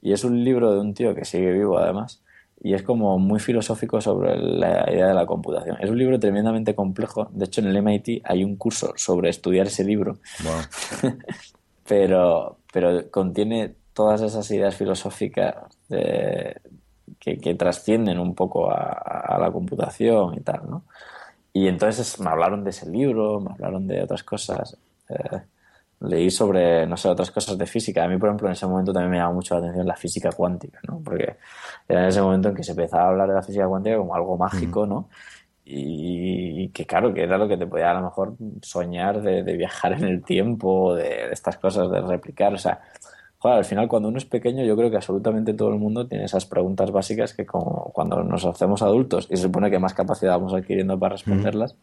[0.00, 2.22] Y es un libro de un tío que sigue vivo además
[2.62, 5.76] y es como muy filosófico sobre la idea de la computación.
[5.80, 9.66] Es un libro tremendamente complejo, de hecho en el MIT hay un curso sobre estudiar
[9.66, 10.18] ese libro,
[11.86, 15.56] pero, pero contiene todas esas ideas filosóficas
[15.88, 16.60] de,
[17.18, 20.84] que, trascienden un poco a, la computación y tal, ¿no?
[21.52, 24.76] Y entonces me hablaron de ese libro, me hablaron de otras cosas.
[25.08, 25.40] Eh,
[26.00, 28.04] leí sobre, no sé, otras cosas de física.
[28.04, 30.32] A mí, por ejemplo, en ese momento también me llamó mucho la atención la física
[30.32, 31.00] cuántica, ¿no?
[31.02, 31.36] Porque
[31.88, 34.14] era en ese momento en que se empezaba a hablar de la física cuántica como
[34.14, 35.08] algo mágico, ¿no?
[35.64, 39.94] Y, que claro, que era lo que te podía a lo mejor soñar de, viajar
[39.94, 42.52] en el tiempo, de, de, estas cosas, de replicar.
[42.52, 42.82] O sea,
[43.52, 46.46] al final cuando uno es pequeño yo creo que absolutamente todo el mundo tiene esas
[46.46, 50.54] preguntas básicas que como cuando nos hacemos adultos y se supone que más capacidad vamos
[50.54, 51.76] adquiriendo para responderlas,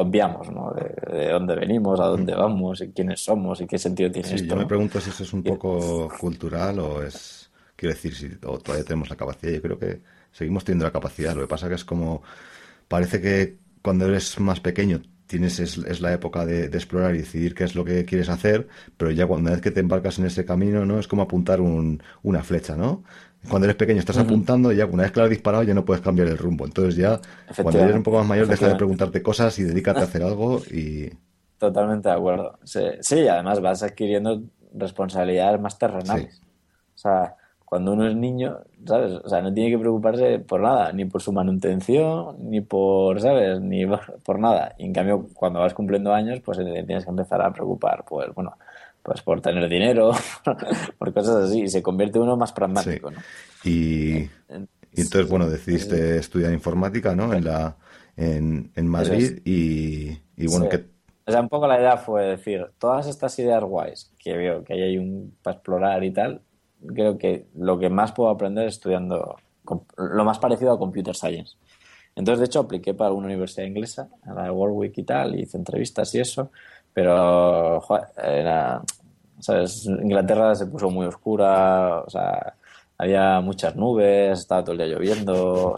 [0.00, 0.72] obviamos, ¿no?
[0.72, 4.56] De, dónde venimos, a dónde vamos, y quiénes somos y qué sentido tiene sí, Yo
[4.56, 9.10] me pregunto si eso es un poco cultural o es, quiero decir, si todavía tenemos
[9.10, 9.52] la capacidad.
[9.52, 10.00] Yo creo que
[10.32, 11.34] seguimos teniendo la capacidad.
[11.34, 12.22] Lo que pasa que es como,
[12.88, 17.62] parece que cuando eres más pequeño tienes es, la época de, explorar y decidir qué
[17.62, 18.66] es lo que quieres hacer,
[18.96, 20.98] pero ya cuando una vez que te embarcas en ese camino, ¿no?
[20.98, 23.04] Es como apuntar una flecha, ¿no?
[23.48, 25.84] Cuando eres pequeño estás apuntando y ya una vez que lo has disparado ya no
[25.84, 26.64] puedes cambiar el rumbo.
[26.64, 27.20] Entonces ya
[27.62, 30.60] cuando eres un poco más mayor deja de preguntarte cosas y dedícate a hacer algo
[30.68, 31.10] y...
[31.56, 32.58] Totalmente de acuerdo.
[32.64, 34.42] Sí, además vas adquiriendo
[34.74, 36.42] responsabilidades más terrenales.
[36.94, 37.36] O sea,
[37.70, 39.12] cuando uno es niño, ¿sabes?
[39.24, 43.60] O sea, no tiene que preocuparse por nada, ni por su manutención, ni por, ¿sabes?
[43.60, 43.86] Ni
[44.24, 44.74] por nada.
[44.76, 48.56] Y en cambio, cuando vas cumpliendo años, pues tienes que empezar a preocupar, pues bueno,
[49.04, 50.10] pues por tener dinero,
[50.98, 53.20] por cosas así, y se convierte uno más pragmático, ¿no?
[53.62, 54.28] Y,
[54.96, 57.32] entonces, bueno, decidiste estudiar informática, ¿no?
[57.32, 57.76] En la
[58.16, 60.18] en, en Madrid y,
[60.48, 60.86] bueno, que...
[61.24, 64.72] O sea, un poco la idea fue decir, todas estas ideas guays que veo que
[64.72, 66.42] hay un para explorar y tal,
[66.86, 69.36] creo que lo que más puedo aprender es estudiando
[69.96, 71.56] lo más parecido a computer science.
[72.16, 75.56] Entonces, de hecho, apliqué para una universidad inglesa, a la de Warwick y tal, hice
[75.56, 76.50] entrevistas y eso,
[76.92, 77.82] pero.
[80.02, 82.54] Inglaterra se puso muy oscura, o sea,
[82.98, 85.74] había muchas nubes, estaba todo el día lloviendo,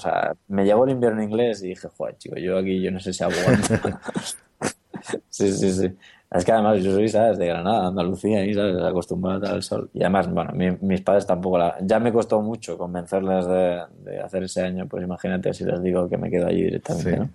[0.48, 3.22] me llegó el invierno inglés y dije, joder, chico, yo aquí yo no sé si
[3.22, 3.34] hago
[5.28, 5.96] sí, sí, sí.
[6.34, 7.36] Es que además yo soy, ¿sabes?
[7.36, 8.82] De Granada, Andalucía, y, ¿sabes?
[8.82, 9.90] Acostumbrado al sol.
[9.92, 11.76] Y además, bueno, mis padres tampoco la...
[11.82, 16.16] Ya me costó mucho convencerles de, hacer ese año, pues imagínate si les digo que
[16.16, 17.28] me quedo allí directamente, ¿no?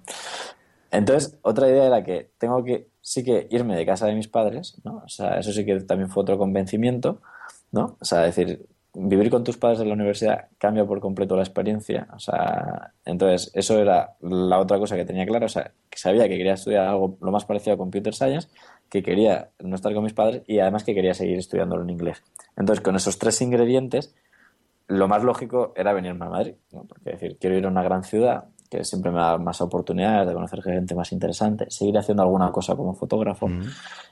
[0.90, 4.80] Entonces, otra idea era que tengo que, sí que irme de casa de mis padres,
[4.84, 5.04] ¿no?
[5.06, 7.22] O sea, eso sí que también fue otro convencimiento,
[7.72, 7.98] ¿no?
[8.00, 12.08] O sea, decir, vivir con tus padres en la universidad cambia por completo la experiencia.
[12.16, 15.46] O sea, entonces, eso era la otra cosa que tenía claro.
[15.46, 18.48] O sea, que sabía que quería estudiar algo lo más parecido a Computer Science,
[18.90, 22.24] que quería no estar con mis padres y además que quería seguir estudiándolo en inglés.
[22.56, 24.16] Entonces, con esos tres ingredientes,
[24.88, 26.56] lo más lógico era venirme a Madrid.
[26.72, 26.86] ¿no?
[26.86, 30.34] Porque decir, quiero ir a una gran ciudad que siempre me da más oportunidades de
[30.34, 33.48] conocer gente más interesante, seguir haciendo alguna cosa como fotógrafo.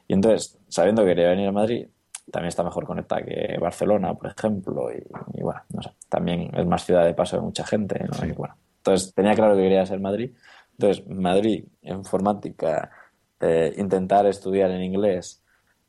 [0.07, 1.87] Y entonces, sabiendo que quería venir a Madrid,
[2.31, 6.85] también está mejor conectada que Barcelona, por ejemplo, y, bueno, no sé, también es más
[6.85, 7.99] ciudad de paso de mucha gente,
[8.37, 10.31] bueno, entonces tenía claro que quería ser Madrid.
[10.77, 12.91] Entonces, Madrid, informática,
[13.39, 15.43] eh, intentar estudiar en inglés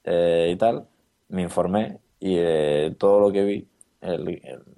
[0.04, 0.86] eh, y tal,
[1.28, 3.68] me informé y eh, todo lo que vi,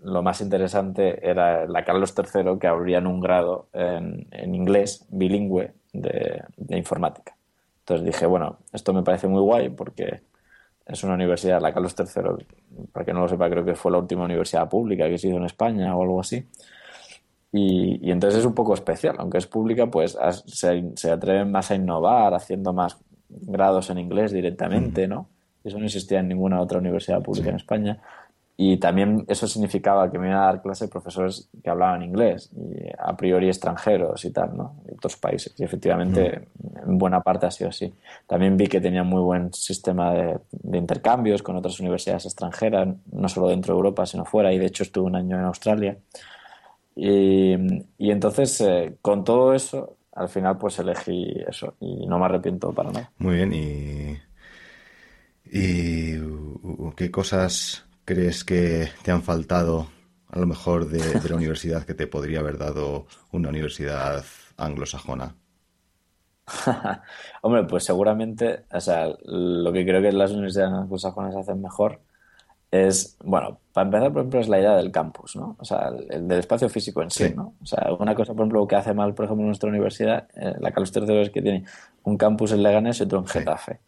[0.03, 5.75] lo más interesante era la Carlos III que abrían un grado en, en inglés bilingüe
[5.93, 7.37] de, de informática.
[7.81, 10.23] Entonces dije, bueno, esto me parece muy guay porque
[10.89, 12.47] es una universidad, la Carlos III,
[12.93, 15.37] para que no lo sepa, creo que fue la última universidad pública que se hizo
[15.37, 16.47] en España o algo así.
[17.53, 21.76] Y, entonces es un poco especial, aunque es pública, pues se, se, atreven más a
[21.76, 25.28] innovar, haciendo más grados en inglés directamente, ¿no?
[25.64, 28.01] Eso no existía en ninguna otra universidad pública en España.
[28.61, 32.88] Y también eso significaba que me iban a dar clase profesores que hablaban inglés, y
[32.99, 34.74] a priori extranjeros y tal, ¿no?
[34.84, 35.55] De otros países.
[35.59, 36.49] Y efectivamente,
[36.84, 37.94] en buena parte ha sido así.
[38.26, 40.40] También vi que tenía muy buen sistema de,
[40.76, 44.53] intercambios con otras universidades extranjeras, no solo dentro de Europa, sino fuera.
[44.53, 45.96] Y de hecho estuve un año en Australia.
[47.01, 47.55] Y,
[47.96, 52.72] y entonces, eh, con todo eso, al final pues elegí eso y no me arrepiento
[52.72, 53.12] para nada.
[53.18, 54.18] Muy bien, y,
[55.44, 56.18] y
[56.96, 59.86] qué cosas crees que te han faltado
[60.28, 64.24] a lo mejor de, la universidad que te podría haber dado una universidad
[64.57, 65.36] anglosajona?
[67.42, 72.01] Hombre, pues seguramente, o sea, lo que creo que las universidades anglosajonas hacen mejor
[72.71, 75.57] es, bueno, para empezar, por ejemplo, es la idea del campus, ¿no?
[75.59, 77.55] O sea, el, del espacio físico en sí, ¿no?
[77.62, 80.71] O sea, una cosa, por ejemplo, que hace mal, por ejemplo, nuestra universidad, eh, la
[80.71, 81.64] Carlos III es que tiene
[82.05, 83.81] un campus en Leganés y otro en Getafe.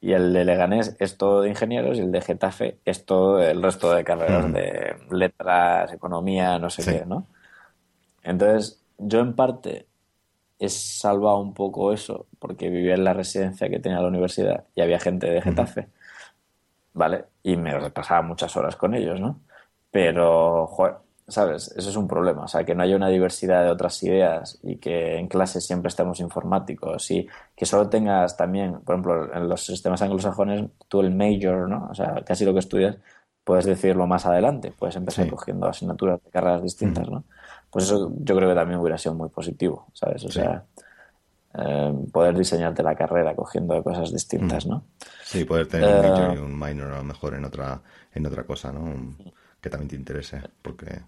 [0.00, 3.62] Y el de Leganés es todo de ingenieros y el de Getafe es todo el
[3.62, 7.26] resto de carreras de letras, economía, no sé qué, ¿no?
[8.22, 9.86] Entonces, yo en parte
[10.58, 14.82] he salvado un poco eso porque vivía en la residencia que tenía la universidad y
[14.82, 15.88] había gente de Getafe,
[16.98, 17.26] ¿vale?
[17.42, 19.40] Y me repasaba muchas horas con ellos, ¿no?
[19.90, 20.96] Pero, joder,
[21.28, 21.68] ¿sabes?
[21.76, 22.44] Eso es un problema.
[22.44, 25.88] O sea, que no haya una diversidad de otras ideas y que en clase siempre
[25.88, 31.14] estemos informáticos y que solo tengas también, por ejemplo, en los sistemas anglosajones, tú el
[31.14, 31.88] major, ¿no?
[31.90, 32.98] O sea, casi lo que estudias,
[33.44, 37.24] puedes decirlo más adelante, puedes empezar cogiendo asignaturas de carreras distintas, ¿no?
[37.70, 40.24] Pues eso yo creo que también hubiera sido muy positivo, ¿sabes?
[40.24, 40.64] O sea,
[41.58, 44.84] eh, poder diseñarte la carrera cogiendo cosas distintas, ¿no?
[45.24, 47.82] Sí, poder tener un major y eh, un minor a lo mejor en otra,
[48.12, 49.16] en otra cosa, ¿no?
[49.60, 51.02] Que también te interese, porque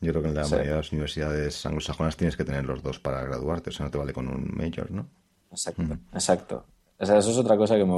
[0.00, 2.98] yo creo que en la mayoría de las universidades anglosajonas tienes que tener los dos
[2.98, 5.08] para graduarte, o sea, no te vale con un major, ¿no?
[5.50, 6.66] Exacto, exacto.
[6.98, 7.94] O sea, eso es otra cosa que me,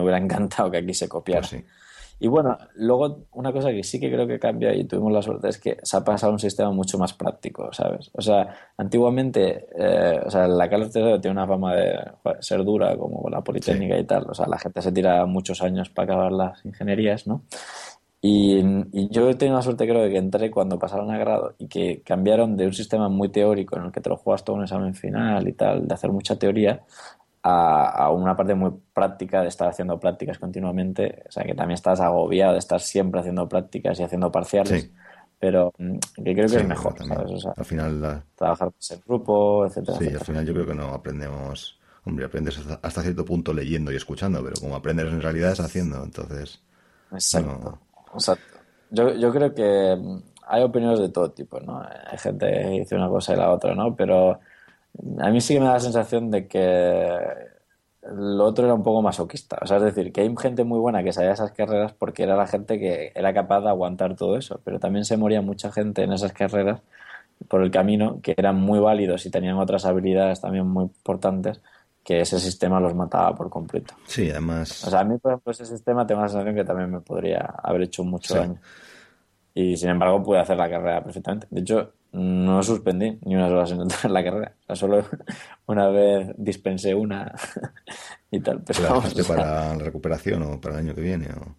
[0.00, 1.46] hubiera encantado que aquí se copiara.
[1.46, 1.62] Pues
[2.22, 5.48] y bueno, luego una cosa que sí que creo que cambia y tuvimos la suerte
[5.48, 8.10] es que se ha pasado a un sistema mucho más práctico, ¿sabes?
[8.12, 11.98] O sea, antiguamente, eh, o sea, la Carlos III tiene una fama de
[12.40, 14.26] ser dura como la Politécnica y tal.
[14.28, 17.42] O sea, la gente se tira muchos años para acabar las ingenierías, ¿no?
[18.22, 18.62] Y,
[19.08, 22.02] yo he tenido la suerte, creo, de que entré cuando pasaron a grado y que
[22.02, 24.94] cambiaron de un sistema muy teórico en el que te lo juegas todo un examen
[24.94, 26.82] final y tal, de hacer mucha teoría,
[27.42, 32.00] a, una parte muy práctica de estar haciendo prácticas continuamente, o sea, que también estás
[32.00, 34.90] agobiado de estar siempre haciendo prácticas y haciendo parciales,
[35.38, 36.94] pero mm, que creo que es mejor,
[37.56, 39.98] al final trabajar en grupo, etcétera.
[39.98, 43.96] Sí, al final yo creo que no aprendemos, hombre, aprendes hasta, cierto punto leyendo y
[43.96, 46.60] escuchando, pero como aprendes en realidad es haciendo, entonces...
[47.12, 47.78] Exacto,
[48.90, 51.80] Yo, yo creo que mm, hay opiniones de todo tipo, ¿no?
[51.80, 53.96] Hay gente que dice una cosa y la otra, ¿no?
[53.96, 54.40] Pero
[55.18, 57.18] a mí sí que me da la sensación de que
[58.02, 59.58] lo otro era un poco masoquista.
[59.60, 62.36] O sea, es decir, que hay gente muy buena que sabía esas carreras porque era
[62.36, 64.60] la gente que era capaz de aguantar todo eso.
[64.64, 66.80] Pero también se moría mucha gente en esas carreras
[67.48, 71.60] por el camino que eran muy válidos y tenían otras habilidades también muy importantes
[72.04, 73.94] que ese sistema los mataba por completo.
[74.06, 74.84] Sí, además.
[74.84, 77.40] O sea, a mí, por ejemplo, ese sistema tengo la sensación que también me podría
[77.62, 78.58] haber hecho mucho daño.
[79.54, 81.46] Y sin embargo, pude hacer la carrera perfectamente.
[81.50, 84.54] De hecho, no suspendí ni unas horas en la carrera.
[84.62, 85.04] O sea, solo
[85.66, 87.32] una vez dispensé una
[88.30, 88.62] y tal.
[88.62, 91.28] Pero vamos, para la recuperación o para el año que viene?
[91.32, 91.56] O...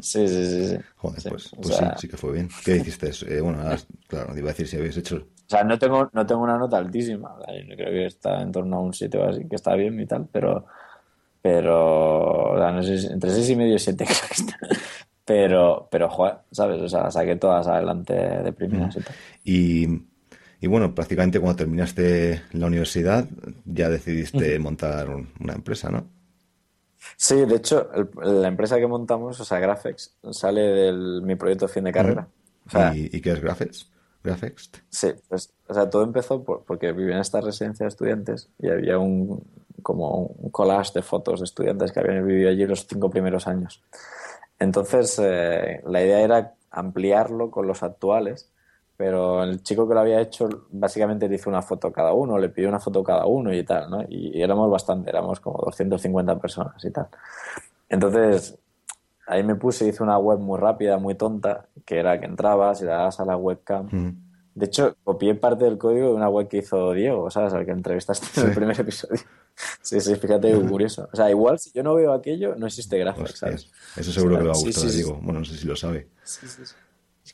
[0.00, 0.66] Sí, sí, sí.
[0.68, 0.78] sí.
[0.96, 2.48] Joder, pues, pues sí, sí que fue bien.
[2.64, 3.10] ¿Qué hiciste?
[3.28, 3.58] Eh, bueno,
[4.06, 5.16] claro, iba a decir si habéis hecho...
[5.16, 7.34] O sea, no tengo, no tengo una nota altísima.
[7.68, 10.06] Yo creo que está en torno a un 7 o así, que está bien y
[10.06, 10.66] tal, pero...
[11.42, 14.58] Pero, o sea, no sé, entre 6 y medio y 7 creo que está.
[15.30, 16.82] Pero, pero joder, ¿sabes?
[16.82, 18.98] O sea, saqué todas adelante de primeras
[19.44, 19.86] y
[20.60, 23.28] Y, bueno, prácticamente cuando terminaste la universidad
[23.64, 26.08] ya decidiste montar una empresa, ¿no?
[27.16, 27.88] Sí, de hecho,
[28.20, 32.26] la empresa que montamos, o sea, Graphics, sale de mi proyecto de fin de carrera.
[32.92, 33.88] ¿Y, qué es Graphics?
[34.24, 34.72] Graphics.
[34.88, 38.98] Sí, pues, o sea, todo empezó porque vivía en esta residencia de estudiantes y había
[38.98, 39.44] un
[39.80, 43.80] como un collage de fotos de estudiantes que habían vivido allí los cinco primeros años.
[44.60, 48.52] Entonces, eh, la idea era ampliarlo con los actuales,
[48.96, 52.50] pero el chico que lo había hecho básicamente le hizo una foto cada uno, le
[52.50, 54.04] pidió una foto cada uno y tal, ¿no?
[54.06, 57.08] Y, éramos bastante, éramos como 250 personas y tal.
[57.88, 58.58] Entonces,
[59.26, 62.84] ahí me puse, hice una web muy rápida, muy tonta, que era que entrabas y
[62.84, 63.88] le dabas a la webcam.
[64.54, 67.54] De hecho, copié parte del código de una web que hizo Diego, ¿sabes?
[67.54, 69.20] Al que entrevistaste en el primer episodio.
[69.82, 71.08] Sí, sí, fíjate, curioso.
[71.12, 73.70] O sea, igual si yo no veo aquello, no existe Graphics, ¿sabes?
[73.96, 75.18] Eso seguro que lo va a gustar Diego.
[75.22, 76.08] Bueno, no sé si lo sabe.
[76.24, 76.74] Sí, sí, sí.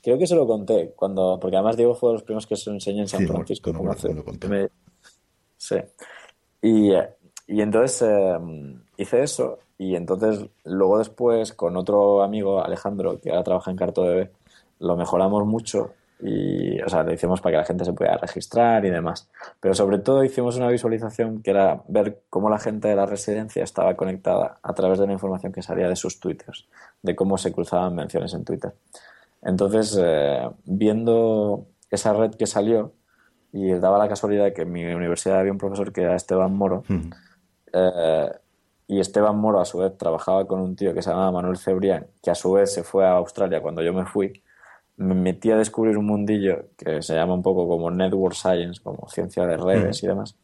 [0.03, 2.71] Creo que se lo conté, cuando, porque además Diego fue de los primeros que se
[2.71, 3.73] lo enseñó en San Francisco.
[3.73, 3.95] No, lo
[5.57, 5.77] Sí.
[6.63, 6.93] Y,
[7.47, 8.39] y entonces eh,
[8.99, 14.03] hice eso y entonces luego después con otro amigo, Alejandro, que ahora trabaja en Carto
[14.03, 14.31] Bebé,
[14.79, 18.85] lo mejoramos mucho y, o sea, lo hicimos para que la gente se pudiera registrar
[18.85, 19.29] y demás.
[19.61, 23.63] Pero sobre todo hicimos una visualización que era ver cómo la gente de la residencia
[23.63, 26.67] estaba conectada a través de la información que salía de sus twitters,
[27.03, 28.75] de cómo se cruzaban menciones en Twitter.
[29.43, 32.93] Entonces, eh, viendo esa red que salió,
[33.53, 36.83] y daba la casualidad que en mi universidad había un profesor que era Esteban Moro,
[37.73, 38.31] eh,
[38.89, 42.07] y Esteban Moro a su vez trabajaba con un tío que se llamaba Manuel Cebrián,
[42.23, 44.43] que a su vez se fue a Australia cuando yo me fui,
[44.97, 49.09] me metí a descubrir un mundillo que se llama un poco como Network Science, como
[49.09, 50.37] ciencia de redes y demás,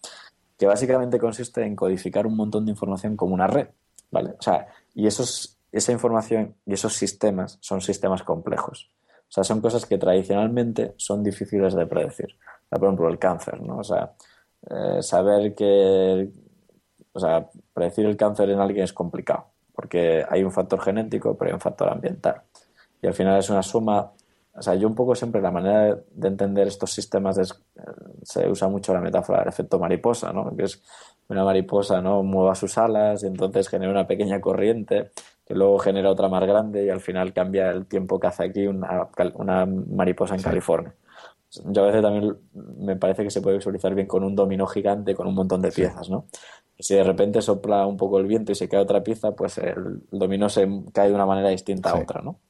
[0.58, 3.68] que básicamente consiste en codificar un montón de información como una red,
[4.10, 4.34] ¿vale?
[4.38, 8.90] O sea, y esos, esa información y esos sistemas son sistemas complejos.
[9.22, 12.36] O sea, son cosas que tradicionalmente son difíciles de predecir.
[12.68, 13.78] por ejemplo, el cáncer, ¿no?
[13.78, 14.12] O sea,
[14.68, 16.30] eh, saber que...
[17.14, 21.50] O sea, predecir el cáncer en alguien es complicado, porque hay un factor genético, pero
[21.50, 22.42] hay un factor ambiental.
[23.02, 24.12] Y al final es una suma
[24.54, 27.54] o sea, yo un poco siempre la manera de entender estos sistemas es,
[28.22, 30.54] se usa mucho la metáfora del efecto mariposa, ¿no?
[30.54, 30.82] Que es
[31.28, 32.22] una mariposa, ¿no?
[32.22, 35.10] Mueva sus alas y entonces genera una pequeña corriente
[35.46, 38.66] que luego genera otra más grande y al final cambia el tiempo que hace aquí
[38.66, 40.94] una, una mariposa en California.
[41.66, 42.36] Yo a veces también
[42.78, 45.70] me parece que se puede visualizar bien con un dominó gigante con un montón de
[45.70, 46.26] piezas, ¿no?
[46.78, 50.02] si de repente sopla un poco el viento y se cae otra pieza, pues el
[50.10, 52.40] dominó se cae de una manera distinta a otra, ¿no?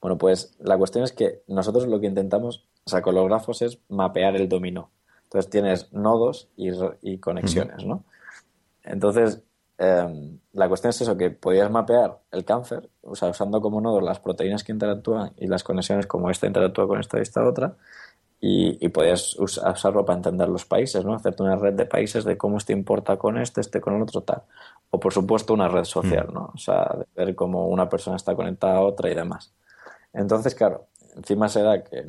[0.00, 3.62] Bueno, pues la cuestión es que nosotros lo que intentamos, o sea, con los grafos
[3.62, 4.90] es mapear el dominó.
[5.24, 8.04] Entonces tienes nodos y, conexiones, ¿no?
[8.84, 9.42] Entonces,
[9.78, 14.02] em, la cuestión es eso, que podías mapear el cáncer, o sea, usando como nodos
[14.02, 17.76] las proteínas que interactúan y las conexiones como esta interactúa con esta y esta otra,
[18.40, 21.14] y, y podías usarlo para entender los países, ¿no?
[21.14, 24.20] Hacerte una red de países de cómo este importa con este, este con el otro,
[24.20, 24.42] tal.
[24.90, 26.52] O por supuesto una red social, ¿no?
[26.54, 29.52] O sea, de ver cómo una persona está conectada a otra y demás.
[30.16, 32.04] Entonces, claro, encima se da que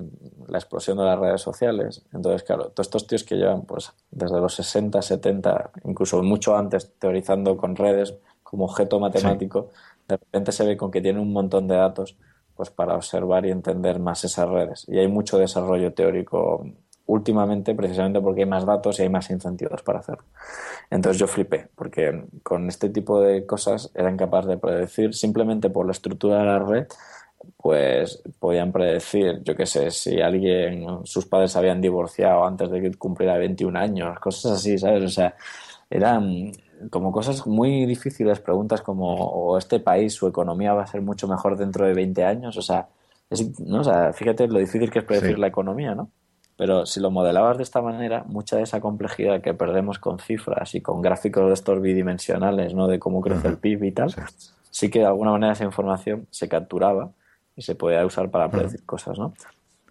[0.47, 4.39] la explosión de las redes sociales, entonces, claro, todos estos tíos que llevan pues desde
[4.39, 9.69] los 60, 70, incluso mucho antes, teorizando con redes como objeto matemático,
[10.07, 12.17] de repente se ve con que tienen un montón de datos
[12.55, 14.85] pues para observar y entender más esas redes.
[14.87, 16.65] Y hay mucho desarrollo teórico
[17.05, 20.25] últimamente precisamente porque hay más datos y hay más incentivos para hacerlo.
[20.89, 25.85] Entonces yo flipé, porque con este tipo de cosas eran capaces de predecir simplemente por
[25.85, 26.87] la estructura de la red
[27.55, 32.81] pues podían predecir, yo qué sé, si alguien, sus padres se habían divorciado antes de
[32.81, 35.03] que cumpliera 21 años, cosas así, ¿sabes?
[35.03, 35.35] O sea,
[35.89, 36.51] eran
[36.89, 41.27] como cosas muy difíciles, preguntas como, o este país, su economía va a ser mucho
[41.27, 42.87] mejor dentro de 20 años, o sea,
[43.59, 43.81] ¿no?
[43.81, 46.09] o sea fíjate lo difícil que es predecir la economía, ¿no?
[46.55, 50.73] Pero si lo modelabas de esta manera, mucha de esa complejidad que perdemos con cifras
[50.73, 52.87] y con gráficos de estos bidimensionales, ¿no?
[52.87, 54.13] De cómo crece el PIB y tal,
[54.71, 57.11] sí que de alguna manera esa información se capturaba
[57.57, 59.33] y se podía usar para predecir cosas, ¿no?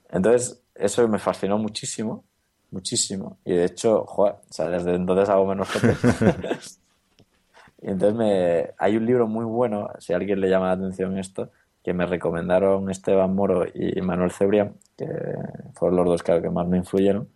[0.08, 2.24] Entonces, eso me fascinó muchísimo,
[2.70, 3.38] muchísimo.
[3.44, 6.78] Y de hecho, joder, o sea, desde entonces hago menos fotos.
[7.82, 8.70] y entonces me...
[8.78, 11.50] hay un libro muy bueno, si a alguien le llama la atención esto,
[11.82, 15.06] que me recomendaron Esteban Moro y Manuel Cebrián, que
[15.74, 17.28] fueron los dos que más me influyeron,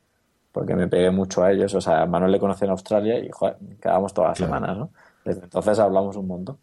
[0.52, 1.74] porque me pegué mucho a ellos.
[1.74, 4.90] O sea, Manuel le conocí en Australia y joder, quedábamos todas las semanas, ¿no?
[5.24, 6.58] Desde entonces hablamos un montón.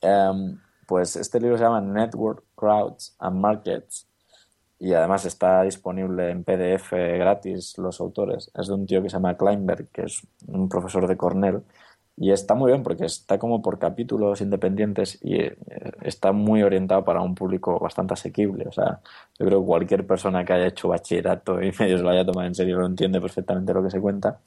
[0.00, 0.58] Em,
[0.92, 4.06] pues este libro se llama Network, Crowds and Markets
[4.78, 8.50] y además está disponible en PDF gratis los autores.
[8.54, 11.62] Es de un tío que se llama Kleinberg, que es un profesor de Cornell.
[12.14, 15.56] Y está muy bien porque está como por capítulos independientes y eh,
[16.02, 18.68] está muy orientado para un público bastante asequible.
[18.68, 19.00] O sea,
[19.38, 22.46] yo creo que cualquier persona que haya hecho bachillerato y medio se lo haya tomado
[22.46, 24.40] en serio lo entiende perfectamente lo que se cuenta.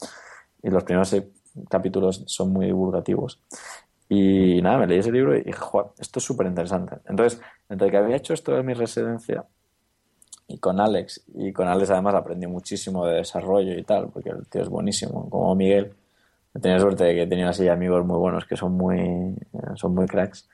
[0.62, 1.12] Y los primeros
[1.70, 3.42] capítulos son muy divulgativos.
[4.08, 5.60] Y nada, me leí ese libro y dije,
[6.00, 6.98] esto es súper interesante.
[7.08, 9.46] Entonces, entre que había hecho esto de mi residencia
[10.48, 14.48] y con Alex, y con Alex además aprendí muchísimo de desarrollo y tal, porque el
[14.48, 15.94] tío es buenísimo, como Miguel.
[16.54, 19.36] He tenido suerte de que he tenido así amigos muy buenos que son muy,
[19.76, 20.48] son muy cracks.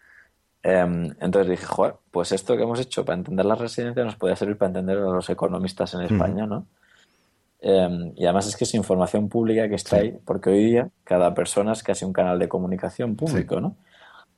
[0.63, 4.35] Em, entonces dije, joder, pues esto que hemos hecho para entender la residencia nos podría
[4.35, 6.67] servir para entender a los economistas en España, ¿no?
[7.61, 11.33] Em, y además es que es información pública que está ahí, porque hoy día cada
[11.35, 13.75] persona es casi un canal de comunicación público, ¿no?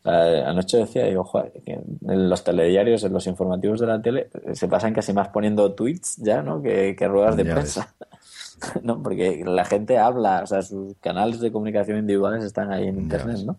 [0.05, 1.31] anoche decía, digo,
[1.65, 5.71] que en los telediarios, en los informativos de la tele, se pasan casi más poniendo
[5.73, 6.61] tweets ya, ¿no?
[6.61, 7.95] Que, ruedas de prensa.
[8.83, 9.01] ¿no?
[9.01, 13.39] Porque la gente habla, o sea, sus canales de comunicación individuales están ahí en Internet,
[13.45, 13.57] ¿no?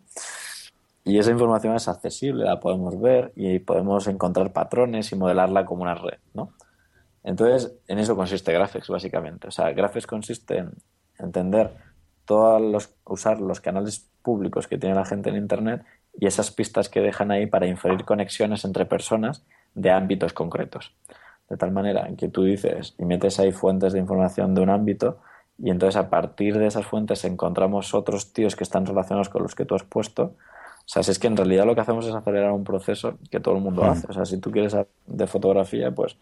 [1.06, 5.82] Y esa información es accesible, la podemos ver y podemos encontrar patrones y modelarla como
[5.82, 6.50] una red, ¿no?
[7.24, 9.48] Entonces, en eso consiste Graphics, básicamente.
[9.48, 10.72] O sea, Graphics consiste en
[11.18, 11.72] entender
[12.26, 15.84] todos los, usar los canales públicos que tiene la gente en Internet
[16.18, 19.42] y esas pistas que dejan ahí para inferir conexiones entre personas
[19.74, 20.94] de ámbitos concretos.
[21.48, 25.18] De tal manera que tú dices y metes ahí fuentes de información de un ámbito
[25.58, 29.54] y entonces a partir de esas fuentes encontramos otros tíos que están relacionados con los
[29.54, 30.34] que tú has puesto.
[30.84, 33.40] O sea, si es que en realidad lo que hacemos es acelerar un proceso que
[33.40, 33.88] todo el mundo hmm.
[33.88, 34.06] hace.
[34.08, 36.16] O sea, si tú quieres de fotografía, pues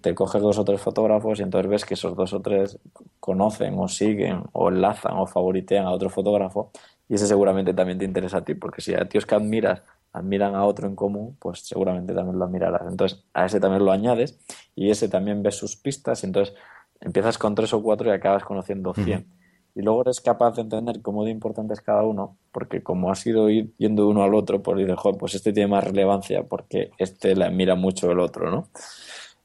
[0.00, 2.78] te coges dos o tres fotógrafos y entonces ves que esos dos o tres
[3.20, 6.70] conocen o siguen o enlazan o favoritean a otro fotógrafo
[7.08, 9.82] y ese seguramente también te interesa a ti, porque si a tíos que admiras
[10.12, 12.82] admiran a otro en común, pues seguramente también lo admirarás.
[12.88, 14.38] Entonces a ese también lo añades
[14.76, 16.54] y ese también ves sus pistas y entonces
[17.00, 19.26] empiezas con tres o cuatro y acabas conociendo cien.
[19.74, 23.26] Y luego eres capaz de entender cómo de importante es cada uno, porque como has
[23.26, 27.34] ido yendo uno al otro, pues dices, joder, pues este tiene más relevancia porque este
[27.34, 28.68] le admira mucho el otro, ¿no?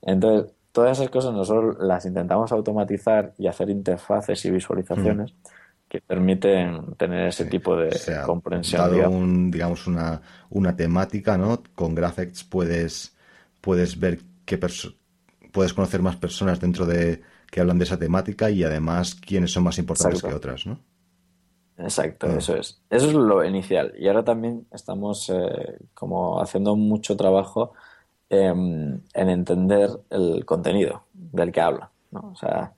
[0.04, 5.34] Entonces, todas esas cosas nosotros las intentamos automatizar y hacer interfaces y visualizaciones
[5.90, 7.90] que permiten tener ese tipo de
[8.24, 9.50] comprensión.
[9.50, 11.64] digamos, una, una temática, ¿no?
[11.74, 13.16] Con Graphics puedes,
[13.60, 14.60] puedes ver qué
[15.52, 17.22] puedes conocer más personas dentro de
[17.52, 20.80] que hablan de esa temática y además quiénes son más importantes que otras, ¿no?
[21.78, 22.36] Exacto, ah.
[22.38, 22.82] eso es.
[22.90, 23.94] Eso es lo inicial.
[23.98, 27.74] Y ahora también estamos eh, como haciendo mucho trabajo
[28.32, 31.90] en entender el contenido del que habla.
[32.12, 32.32] ¿no?
[32.32, 32.74] O sea,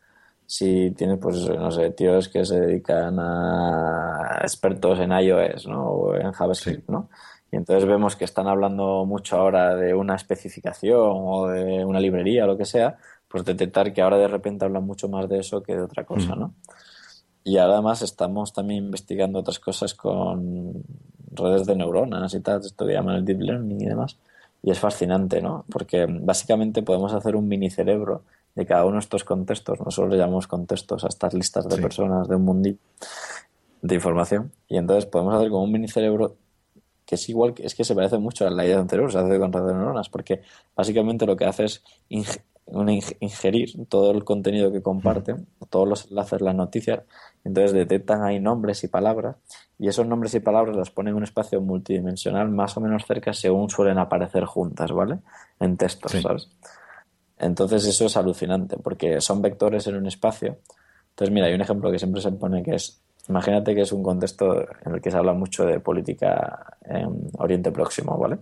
[0.46, 5.84] si tienes, pues, no sé, tíos que se dedican a expertos en iOS ¿no?
[5.90, 7.10] o en JavaScript, ¿no?
[7.52, 12.46] Y entonces vemos que están hablando mucho ahora de una especificación o de una librería
[12.46, 12.98] o lo que sea,
[13.32, 16.36] pues detectar que ahora de repente hablan mucho más de eso que de otra cosa,
[16.36, 16.54] ¿no?
[17.44, 20.84] Y además estamos también investigando otras cosas con
[21.32, 24.18] redes de neuronas y tal, esto que llaman el deep learning y demás,
[24.62, 25.66] y es fascinante, ¿no?
[25.72, 29.80] Porque básicamente podemos hacer un mini cerebro de cada uno de estos contextos.
[29.80, 32.78] Nosotros le llamamos contextos a estas listas de personas de un mundillo
[33.82, 34.52] de información.
[34.68, 36.36] Y entonces podemos hacer como un mini cerebro
[37.06, 39.52] que es igual, es que se parece mucho a la idea cerebro, se hace con
[39.52, 40.42] redes de neuronas, porque
[40.76, 41.84] básicamente lo que hace es
[43.20, 47.02] ingerir todo el contenido que comparten, todos los enlaces, las noticias,
[47.44, 49.36] entonces detectan ahí nombres y palabras
[49.78, 53.34] y esos nombres y palabras las ponen en un espacio multidimensional más o menos cerca
[53.34, 55.20] según suelen aparecer juntas, ¿vale?
[55.60, 56.50] En textos, ¿sabes?
[57.42, 60.60] Entonces eso es alucinante, porque son vectores en un espacio.
[61.10, 64.04] Entonces, mira, hay un ejemplo que siempre se pone que es, imagínate que es un
[64.04, 68.38] contexto en el que se habla mucho de política en Oriente Próximo, ¿vale?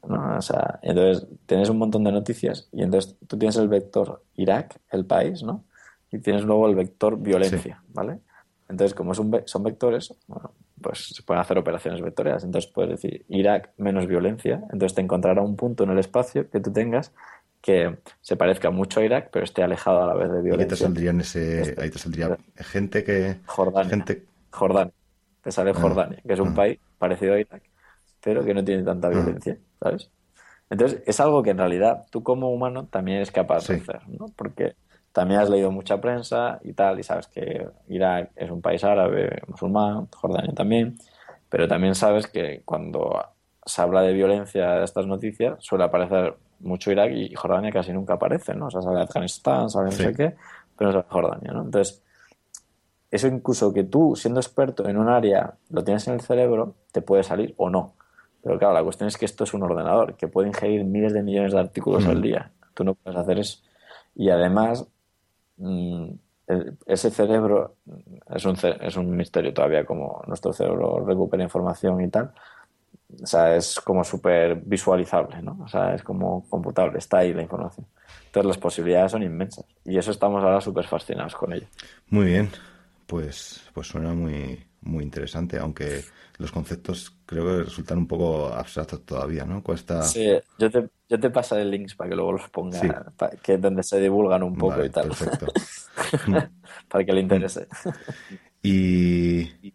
[0.00, 4.80] O sea, entonces tienes un montón de noticias y entonces tú tienes el vector Irak,
[4.90, 5.64] el país, ¿no?
[6.10, 8.20] Y tienes luego el vector violencia, ¿vale?
[8.68, 12.44] Entonces, como son, son vectores, bueno, pues se pueden hacer operaciones vectoriales.
[12.44, 16.60] Entonces puedes decir Irak menos violencia, entonces te encontrará un punto en el espacio que
[16.60, 17.12] tú tengas
[17.60, 20.64] que se parezca mucho a Irak, pero esté alejado a la vez de violencia.
[20.64, 23.38] ahí te saldrían ese, ahí te saldría gente que...
[23.46, 23.90] Jordania.
[23.90, 24.24] Gente...
[24.50, 24.92] Jordania.
[25.42, 26.54] Te sale ah, Jordania, que es un ah.
[26.54, 27.62] país parecido a Irak,
[28.22, 29.12] pero que no tiene tanta ah.
[29.80, 30.10] ¿Sabes?
[30.70, 34.26] Entonces, es algo que en realidad tú como humano también eres capaz de hacer, ¿no?
[34.36, 34.74] Porque
[35.12, 39.42] también has leído mucha prensa y tal, y sabes que Irak es un país árabe,
[39.48, 40.98] musulmán, Jordania también,
[41.48, 43.24] pero también sabes que cuando
[43.64, 48.14] se habla de violencia de estas noticias suele aparecer mucho Irak y Jordania casi nunca
[48.14, 48.66] aparece, ¿no?
[48.66, 50.34] O sea, sale Afganistán, sale no sé qué,
[50.76, 51.62] pero no sale Jordania, ¿no?
[51.62, 52.02] Entonces,
[53.10, 57.00] eso incluso que tú, siendo experto en un área, lo tienes en el cerebro, te
[57.00, 57.94] puede salir o no.
[58.42, 61.22] Pero claro, la cuestión es que esto es un ordenador que puede ingerir miles de
[61.22, 62.52] millones de artículos al día.
[62.74, 63.58] Tú no puedes hacer eso.
[64.14, 64.86] Y además,
[65.56, 66.10] mm,
[66.86, 67.76] ese cerebro
[68.34, 72.32] es un, es un misterio todavía, como nuestro cerebro recupera información y tal.
[73.22, 75.58] O sea, es como súper visualizable, ¿no?
[75.62, 77.86] O sea, es como computable, está ahí la información.
[78.26, 81.66] Entonces las posibilidades son inmensas y eso estamos ahora súper fascinados con ello.
[82.10, 82.50] Muy bien,
[83.06, 86.02] pues, pues suena muy, muy interesante, aunque
[86.38, 89.62] los conceptos creo que resultan un poco abstractos todavía, ¿no?
[89.62, 90.02] Cuesta...
[90.02, 90.26] Sí,
[90.58, 93.12] yo te, yo te pasaré links para que luego los ponga,
[93.42, 95.08] que donde se divulgan un poco y tal.
[95.08, 95.46] Perfecto.
[96.88, 97.68] para que le interese.
[98.62, 99.72] y,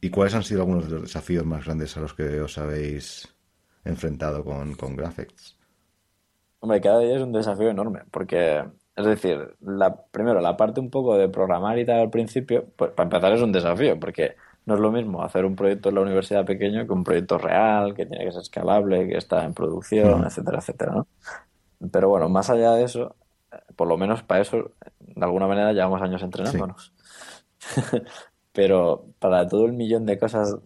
[0.00, 3.34] ¿Y cuáles han sido algunos de los desafíos más grandes a los que os habéis
[3.84, 5.58] enfrentado con, con Graphics?
[6.60, 8.64] Hombre, cada día es un desafío enorme, porque,
[8.94, 12.92] es decir, la, primero, la parte un poco de programar y tal al principio, pues
[12.92, 14.36] para empezar es un desafío, porque
[14.66, 17.94] no es lo mismo hacer un proyecto en la universidad pequeño que un proyecto real,
[17.94, 21.06] que tiene que ser escalable, que está en producción, etcétera, etcétera, ¿no?
[21.90, 23.14] Pero bueno, más allá de eso,
[23.76, 26.92] por lo menos para eso, de alguna manera llevamos años entrenándonos.
[28.52, 30.56] Pero para todo el millón de cosas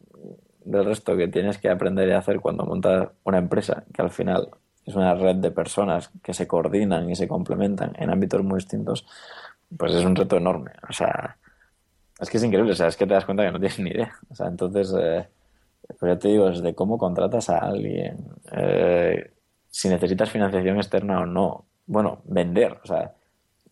[0.65, 4.49] del resto que tienes que aprender y hacer cuando montas una empresa, que al final
[4.87, 9.07] es una red de personas que se coordinan y se complementan en ámbitos muy distintos,
[9.77, 10.73] pues es un reto enorme.
[10.89, 11.37] O sea,
[12.21, 13.91] es que es increíble, o sea, es que te das cuenta que no tienes ni
[13.91, 14.13] idea.
[14.31, 15.27] O sea, entonces, eh,
[15.99, 18.19] pues ya te digo, es de cómo contratas a alguien,
[18.53, 19.33] eh,
[19.71, 21.65] si necesitas financiación externa o no.
[21.87, 23.13] Bueno, vender, o sea,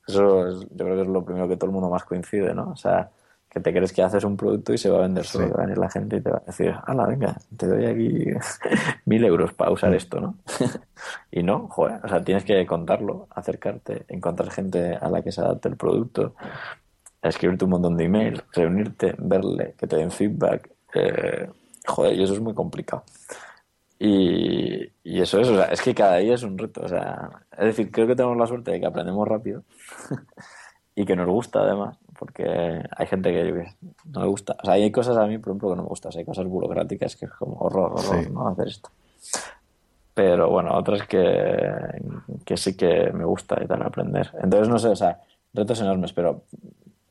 [0.06, 2.70] eso es, yo creo que es lo primero que todo el mundo más coincide, ¿no?
[2.70, 3.10] O sea,
[3.48, 5.66] que te crees que haces un producto y se va a vender solo, va a
[5.66, 8.26] venir la gente y te va a decir, hala, venga, te doy aquí
[9.06, 10.36] mil euros para usar esto, ¿no?
[11.30, 15.40] y no, joder, o sea, tienes que contarlo, acercarte, encontrar gente a la que se
[15.40, 16.34] adapte el producto,
[17.22, 21.48] escribirte un montón de emails, reunirte, verle, que te den feedback, eh,
[21.86, 23.04] joder, y eso es muy complicado.
[23.98, 27.30] Y, y, eso es, o sea, es que cada día es un reto, o sea,
[27.52, 29.64] es decir, creo que tenemos la suerte de que aprendemos rápido
[30.94, 33.74] y que nos gusta además, porque hay gente que
[34.04, 34.56] no me gusta.
[34.62, 36.12] O sea, hay cosas a mí, por ejemplo, que no me gustan.
[36.16, 38.48] hay cosas burocráticas que es como horror, horror, ¿no?
[38.48, 38.90] Hacer esto.
[40.14, 41.22] Pero bueno, otras que,
[42.44, 44.32] que sí que me gusta y tal aprender.
[44.42, 45.20] Entonces, no sé, o sea,
[45.54, 46.42] retos enormes, pero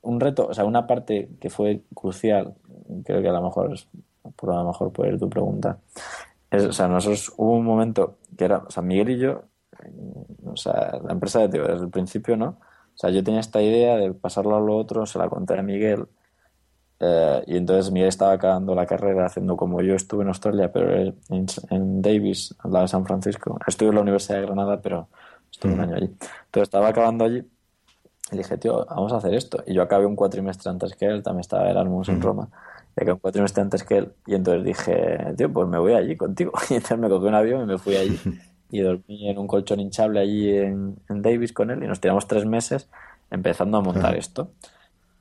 [0.08, 2.56] un reto, o sea, una parte que fue crucial,
[3.04, 3.88] creo que a lo mejor es,
[4.36, 5.80] por lo mejor puede ir tu pregunta,
[6.50, 9.44] es, o sea, nosotros hubo un momento que era, o sea, Miguel y yo,
[10.46, 12.58] o sea, la empresa de tío, desde el principio, ¿no?
[12.98, 15.62] O sea, yo tenía esta idea de pasarlo a lo otro, se la conté a
[15.62, 16.08] Miguel.
[17.00, 21.14] Eh, y entonces Miguel estaba acabando la carrera haciendo como yo estuve en Australia, pero
[21.30, 23.60] en, Davis, al lado de San Francisco.
[23.68, 25.10] Estuve en la Universidad de Granada, pero
[25.52, 26.06] estuve un año allí.
[26.06, 27.44] Entonces estaba acabando allí
[28.32, 29.64] le dije, tío, vamos a hacer esto.
[29.66, 32.22] Y yo acabé un cuatrimestre antes que él, también estaba Erasmus en mm.
[32.22, 32.50] Roma.
[32.96, 34.12] Y acabé un cuatrimestre antes que él.
[34.26, 36.52] Y entonces dije, tío, pues me voy allí contigo.
[36.70, 38.20] Y entonces me cogí un avión y me fui allí.
[38.70, 42.46] y dormí en un colchón hinchable allí en, Davis con él y nos tiramos tres
[42.46, 42.90] meses
[43.32, 44.52] empezando a montar esto.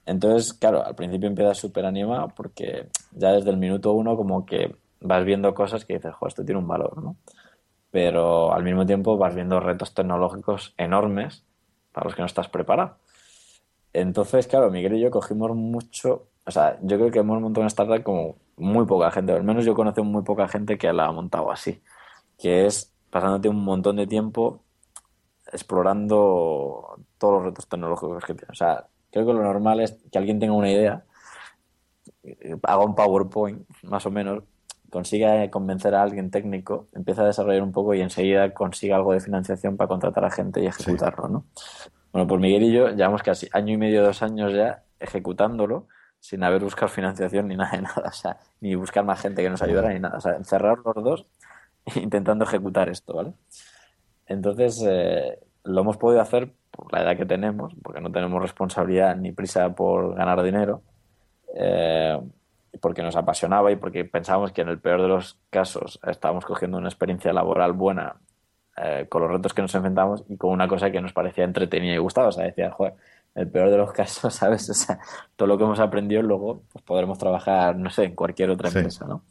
[0.04, 4.74] Entonces, claro, al principio empiezas súper animado porque ya desde el minuto uno como que
[5.00, 7.16] vas viendo cosas que dices, jo, esto tiene un valor, ¿no?
[7.90, 11.44] Pero al mismo tiempo vas viendo retos tecnológicos enormes
[11.96, 12.98] para los que no estás preparado.
[13.94, 17.68] Entonces, claro, Miguel y yo cogimos mucho, o sea, yo creo que hemos montado una
[17.68, 21.12] startup como muy poca gente, al menos yo conozco muy poca gente que la ha
[21.12, 21.82] montado así,
[22.36, 24.62] que es pasándote un montón de tiempo
[25.50, 28.52] explorando todos los retos tecnológicos que tiene.
[28.52, 31.02] O sea, creo que lo normal es que alguien tenga una idea,
[32.62, 34.44] haga un PowerPoint, más o menos,
[34.90, 39.20] consiga convencer a alguien técnico, empieza a desarrollar un poco y enseguida consiga algo de
[39.20, 41.44] financiación para contratar a gente y ejecutarlo, ¿no?
[42.12, 45.86] Bueno, pues Miguel y yo llevamos casi año y medio, dos años ya ejecutándolo
[46.20, 49.50] sin haber buscado financiación ni nada de nada, o sea, ni buscar más gente que
[49.50, 51.26] nos ayudara ni nada, o sea, encerrar los dos
[51.94, 53.32] intentando ejecutar esto, ¿vale?
[54.26, 59.16] Entonces, eh, lo hemos podido hacer por la edad que tenemos, porque no tenemos responsabilidad
[59.16, 60.82] ni prisa por ganar dinero,
[61.54, 62.18] eh,
[62.80, 66.78] porque nos apasionaba y porque pensábamos que en el peor de los casos estábamos cogiendo
[66.78, 68.16] una experiencia laboral buena
[68.76, 71.94] eh, con los retos que nos enfrentamos y con una cosa que nos parecía entretenida
[71.94, 72.28] y gustaba.
[72.28, 72.94] O sea, decía, joder,
[73.34, 74.68] el peor de los casos, ¿sabes?
[74.68, 74.98] O sea,
[75.36, 79.06] todo lo que hemos aprendido luego pues podremos trabajar, no sé, en cualquier otra empresa,
[79.06, 79.22] ¿no?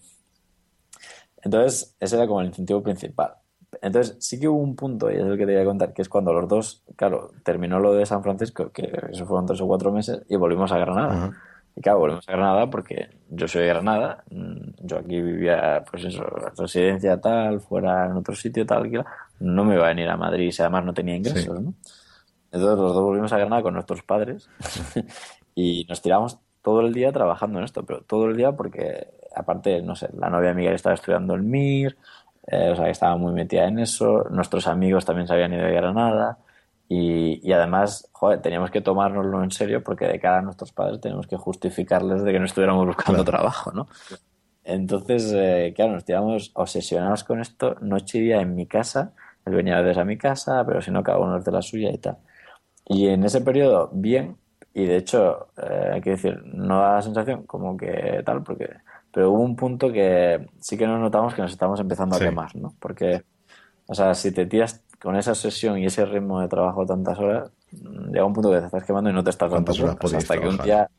[1.43, 3.35] Entonces, ese era como el incentivo principal.
[3.81, 6.01] Entonces, sí que hubo un punto, y es el que te voy a contar, que
[6.01, 9.67] es cuando los dos, claro, terminó lo de San Francisco, que eso fueron tres o
[9.67, 11.33] cuatro meses, y volvimos a Granada.
[11.75, 16.05] Y claro, volvimos a Granada porque yo soy de Granada, mm, yo aquí vivía, pues
[16.05, 16.23] eso,
[16.57, 18.89] residencia tal, fuera en otro sitio tal,
[19.39, 21.73] no me iba a venir a Madrid si además no tenía ingresos, ¿no?
[22.51, 24.49] Entonces los dos volvimos a Granada con nuestros padres
[25.55, 29.81] y nos tiramos todo el día trabajando en esto, pero todo el día porque, aparte,
[29.81, 31.97] no sé, la novia Miguel estaba estudiando el MIR,
[32.47, 35.65] eh, o sea, que estaba muy metida en eso, nuestros amigos también se habían ido
[35.65, 36.37] de Granada,
[36.87, 41.25] y, además, joder, teníamos que tomárnoslo en serio porque de cara a nuestros padres tenemos
[41.25, 43.87] que justificarles de que no estuviéramos buscando trabajo, ¿no?
[44.63, 49.13] Entonces, eh, claro, nos tiramos obsesionados con esto noche y día en mi casa.
[49.45, 51.61] Él venía a veces a mi casa, pero si no, cada uno es de la
[51.61, 52.17] suya y tal.
[52.87, 54.37] Y en ese periodo, bien,
[54.73, 58.69] y de hecho, eh, hay que decir, no da la sensación como que tal, porque
[59.15, 62.53] pero hubo un punto que sí que nos notamos que nos estamos empezando a quemar,
[62.57, 62.75] ¿no?
[62.79, 63.23] Porque,
[63.87, 67.51] o sea, si te tiras con esa sesión y ese ritmo de trabajo tantas horas,
[67.71, 70.17] mm, llega un punto que te estás quemando y no te estás dando cuenta.
[70.17, 70.89] hasta que un día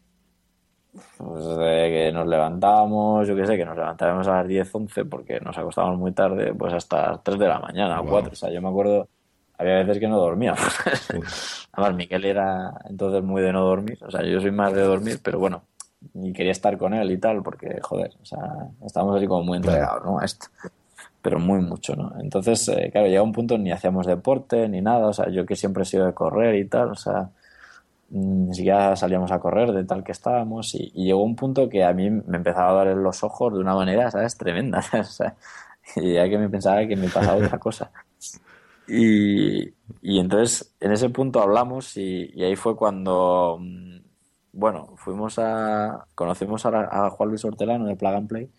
[1.18, 5.40] pues, que nos levantábamos, yo qué sé, que nos levantábamos a las 10, 11 porque
[5.40, 8.32] nos acostábamos muy tarde, pues hasta las 3 de la mañana, o 4.
[8.32, 9.08] O sea, yo me acuerdo,
[9.58, 10.60] había veces que no dormíamos.
[11.72, 13.98] Además, Miquel era entonces muy de no dormir.
[14.02, 15.64] O sea, yo soy más de dormir, pero bueno,
[16.14, 19.56] y quería estar con él y tal, porque, joder, o sea, estábamos así como muy
[19.58, 20.18] entregados, ¿no?
[20.18, 20.46] A esto
[21.22, 22.12] pero muy mucho, ¿no?
[22.20, 25.56] Entonces, eh, claro, llega un punto ni hacíamos deporte ni nada, o sea, yo que
[25.56, 27.30] siempre he sido de correr y tal, o sea,
[28.10, 31.84] mm, ni siquiera salíamos a correr de tal que estábamos y, llegó un punto que
[31.84, 34.36] a mí me empezaba a dar en los ojos de una manera, ¿sabes?
[34.36, 34.82] Tremenda,
[35.96, 37.90] y ya que me pensaba que me pasaba otra cosa.
[38.88, 39.64] Y,
[40.02, 43.98] y entonces, en ese punto hablamos y, y ahí fue cuando, mm,
[44.52, 48.50] bueno, fuimos a, conocimos a, a Juan Luis Hortelano de Plug and Play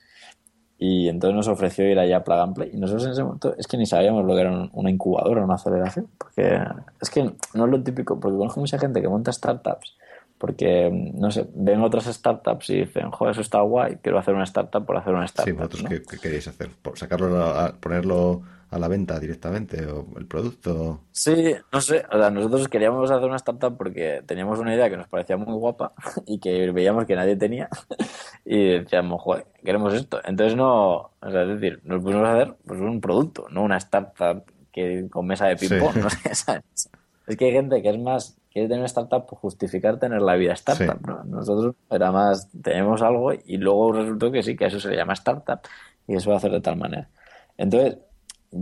[0.79, 2.71] y entonces nos ofreció ir allá a Plug and Play.
[2.73, 5.55] Y nosotros en ese momento es que ni sabíamos lo que era una incubadora, una
[5.55, 6.07] aceleración.
[6.17, 6.59] Porque
[7.01, 7.23] es que
[7.53, 9.95] no es lo típico, porque conozco mucha gente que monta startups
[10.37, 14.43] porque, no sé, ven otras startups y dicen, joder, eso está guay, quiero hacer una
[14.43, 15.51] startup por hacer una startup.
[15.51, 16.69] Sí, vosotros ¿qué, queréis hacer?
[16.81, 21.01] ¿Por sacarlo, a, ponerlo a la venta directamente o el producto?
[21.11, 24.97] Sí, no sé, o sea, nosotros queríamos hacer una startup porque teníamos una idea que
[24.97, 25.93] nos parecía muy guapa
[26.25, 27.69] y que veíamos que nadie tenía
[28.45, 30.19] y decíamos, joder, queremos esto.
[30.23, 33.77] Entonces no, o sea, es decir, nos pusimos a hacer pues, un producto, no una
[33.77, 36.89] startup que con mesa de ping-pong, no sé, ¿sabes?
[37.25, 40.35] Es que hay gente que es más, quiere tener una startup por justificar tener la
[40.35, 41.23] vida startup, ¿no?
[41.23, 45.59] Nosotros era más, tenemos algo y luego resultó que sí, que eso se llama startup
[46.07, 47.09] y eso va a hacer de tal manera.
[47.57, 47.97] Entonces,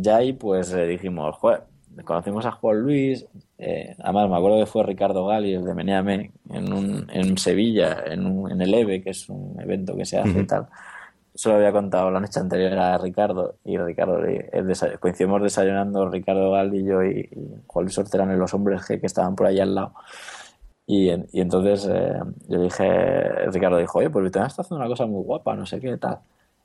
[0.02, 1.64] ya ahí pues eh, dijimos, joder,
[2.04, 3.26] conocimos a Juan Luis,
[3.58, 8.04] eh, además me acuerdo que fue Ricardo Gali, el de Meneame, en, un, en Sevilla,
[8.06, 10.68] en, un, en el EVE, que es un evento que se hace y tal.
[11.34, 14.20] Eso lo había contado la noche anterior a Ricardo, y Ricardo,
[15.00, 17.30] coincidimos desayunando Ricardo Gali y yo y,
[17.68, 19.94] Juan Luis Orterano y los hombres G que estaban por ahí al lado.
[20.88, 25.06] Y, y entonces eh, yo dije, Ricardo dijo, oye, pues Victoria está haciendo una cosa
[25.08, 26.20] muy guapa, no sé qué tal.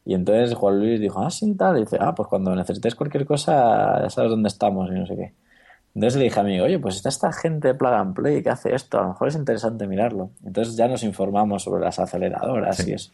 [0.05, 1.77] Y entonces Juan Luis dijo, ah, sí, tal.
[1.77, 5.17] Y dice, ah, pues cuando necesites cualquier cosa, ya sabes dónde estamos y no sé
[5.17, 5.35] qué.
[5.95, 8.51] Entonces le dije a mí, oye, pues está esta gente de Plug and Play que
[8.51, 10.31] hace esto, a lo mejor es interesante mirarlo.
[10.45, 13.13] Entonces ya nos informamos sobre las aceleradoras y eso.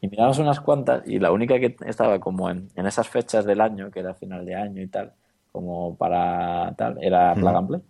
[0.00, 3.60] Y miramos unas cuantas y la única que estaba como en, en, esas fechas del
[3.60, 5.12] año, que era final de año y tal,
[5.50, 7.82] como para tal, era Plug and Play.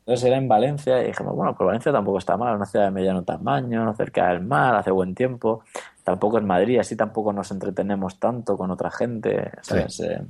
[0.00, 2.90] Entonces era en Valencia y dijimos, bueno, pues Valencia tampoco está mal, una ciudad de
[2.90, 5.62] mediano tamaño, cerca del mar, hace buen tiempo
[6.04, 10.00] tampoco en Madrid, así tampoco nos entretenemos tanto con otra gente, ¿sabes?
[10.00, 10.22] Eh,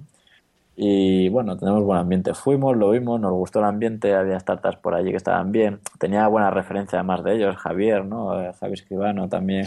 [0.77, 2.33] y bueno, tenemos buen ambiente.
[2.33, 5.81] Fuimos, lo vimos, nos gustó el ambiente, había startups por allí que estaban bien.
[5.99, 8.41] Tenía buena referencia además de ellos, Javier, ¿no?
[8.41, 9.67] Eh, Javier Escribano también,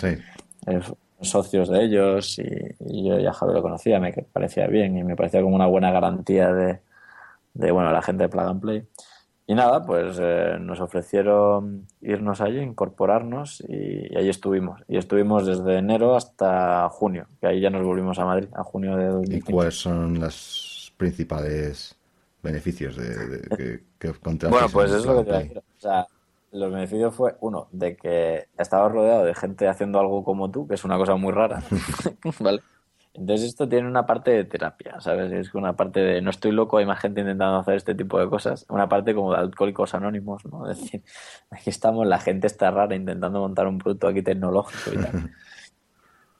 [0.65, 0.79] eh,
[1.21, 5.41] socios de ellos, y, yo ya Javier lo conocía, me parecía bien y me parecía
[5.41, 6.79] como una buena garantía de,
[7.53, 8.83] de bueno, la gente de Plug and Play.
[9.49, 14.81] Y nada, pues eh, nos ofrecieron irnos allí, incorporarnos y, ahí estuvimos.
[14.89, 18.97] Y estuvimos desde enero hasta junio, que ahí ya nos volvimos a Madrid, a junio
[18.97, 19.49] de 2015.
[19.49, 21.95] ¿Y cuáles son los principales
[22.43, 24.13] beneficios de, que, que
[24.49, 25.57] Bueno, pues es lo que te decir.
[25.59, 26.07] O sea,
[26.51, 30.75] los beneficios fue, uno, de que estabas rodeado de gente haciendo algo como tú, que
[30.75, 31.63] es una cosa muy rara,
[32.41, 32.61] ¿vale?
[33.17, 35.31] Entonces esto tiene una parte de terapia, ¿sabes?
[35.31, 38.29] Es una parte de no estoy loco, hay más gente intentando hacer este tipo de
[38.29, 38.65] cosas.
[38.69, 40.69] Una parte como de alcohólicos anónimos, ¿no?
[40.69, 41.03] Es decir,
[41.49, 45.31] aquí estamos, la gente está rara intentando montar un producto aquí tecnológico y tal.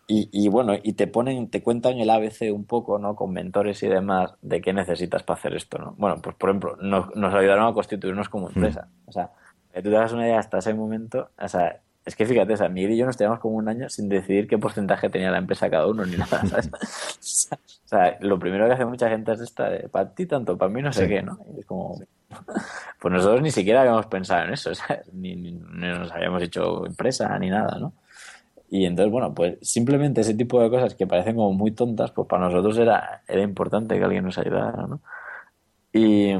[0.10, 3.14] Y, bueno, y te ponen, te cuentan el ABC un poco, ¿no?
[3.14, 5.96] Con mentores y demás, de qué necesitas para hacer esto, ¿no?
[5.98, 8.88] Bueno, pues por ejemplo, nos, nos ayudaron a constituirnos como empresa.
[9.06, 9.32] O sea,
[9.74, 12.70] tú te das una idea hasta ese momento, o sea, es que fíjate, o sea,
[12.70, 15.70] Miguel y yo nos teníamos como un año sin decidir qué porcentaje tenía la empresa
[15.70, 16.70] cada uno ni nada, ¿sabes?
[17.52, 20.82] o sea, lo primero que hace mucha gente es esta, para ti tanto, para mí
[20.82, 21.38] no sé qué, ¿no?
[21.54, 22.00] Y es como,
[23.02, 25.14] pues nosotros ni siquiera habíamos pensado en eso, ¿sabes?
[25.14, 27.92] Ni, ni, nos habíamos hecho empresa ni nada, ¿no?
[28.70, 32.26] Y entonces, bueno, pues simplemente ese tipo de cosas que parecen como muy tontas, pues
[32.26, 35.02] para nosotros era, era importante que alguien nos ayudara, ¿no?
[35.92, 36.32] Y,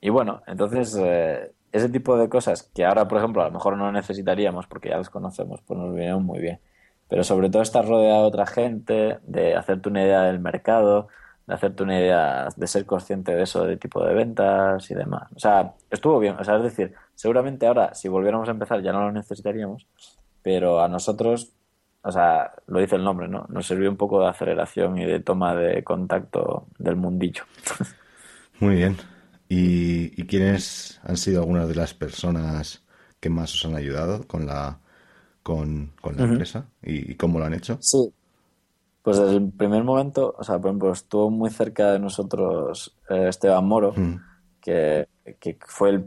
[0.00, 3.76] y bueno, entonces eh, ese tipo de cosas que ahora, por ejemplo, a lo mejor
[3.76, 6.60] no necesitaríamos porque ya las conocemos, pues nos vienen muy bien.
[7.08, 11.08] Pero sobre todo estar rodeado de otra gente, de hacerte una idea del mercado,
[11.48, 15.28] de hacerte una idea, de ser consciente de eso, de tipo de ventas y demás.
[15.34, 16.36] O sea, estuvo bien.
[16.38, 19.88] O sea, es decir, seguramente ahora, si volviéramos a empezar, ya no lo necesitaríamos,
[20.42, 21.54] pero a nosotros,
[22.02, 23.46] o sea, lo dice el nombre, ¿no?
[23.48, 27.42] Nos sirvió un poco de aceleración y de toma de contacto del mundillo.
[28.60, 28.96] Muy bien.
[29.48, 32.82] ¿Y, quiénes han sido algunas de las personas
[33.20, 34.80] que más os han ayudado con la,
[35.42, 37.78] con, la empresa y, cómo lo han hecho?
[37.80, 38.12] Sí.
[39.02, 43.28] Pues desde el primer momento, o sea, por ejemplo, estuvo muy cerca de nosotros eh,
[43.28, 43.94] Esteban Moro,
[44.62, 45.06] que,
[45.66, 46.06] fue, el,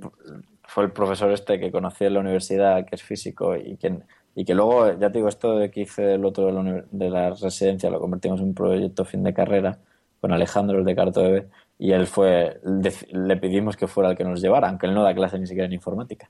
[0.64, 3.99] fue el profesor este que conocí en la universidad, que es físico y que,
[4.34, 7.09] y que luego, ya te digo, esto de que hice el otro de la, de
[7.11, 9.77] la residencia lo convertimos en un proyecto fin de carrera
[10.19, 11.47] con Alejandro, el de Carto Bebé,
[11.79, 15.13] y él fue, le pedimos que fuera el que nos llevara, aunque él no da
[15.13, 16.29] clase ni siquiera en informática.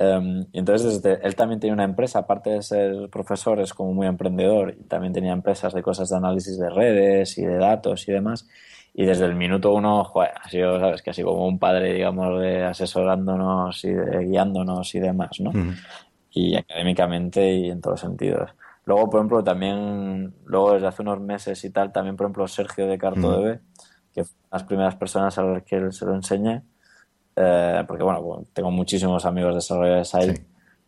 [0.00, 4.06] Um, y entonces él también tenía una empresa, aparte de ser profesor, es como muy
[4.06, 8.12] emprendedor y también tenía empresas de cosas de análisis de redes y de datos y
[8.12, 8.48] demás.
[8.94, 12.40] Y desde el minuto uno, joder, ha sido, sabes, que así como un padre, digamos,
[12.40, 15.52] de asesorándonos y de guiándonos y demás, ¿no?
[16.30, 18.50] Y académicamente y en todos sentidos.
[18.84, 22.86] Luego, por ejemplo, también, luego desde hace unos meses y tal, también, por ejemplo, Sergio
[22.86, 23.58] de Carto uh
[24.22, 26.62] que las primeras personas a las que él se lo enseñe,
[27.36, 30.34] eh, porque bueno, tengo muchísimos amigos desarrolladores ahí,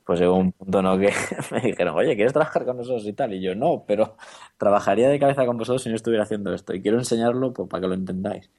[0.05, 0.99] pues llegó un punto ¿no?
[0.99, 1.13] que
[1.53, 3.33] me dijeron, oye, ¿quieres trabajar con nosotros y tal?
[3.35, 4.17] Y yo, no, pero
[4.59, 7.83] trabajaría de cabeza con vosotros si no estuviera haciendo esto y quiero enseñarlo pues, para
[7.83, 8.51] que lo entendáis.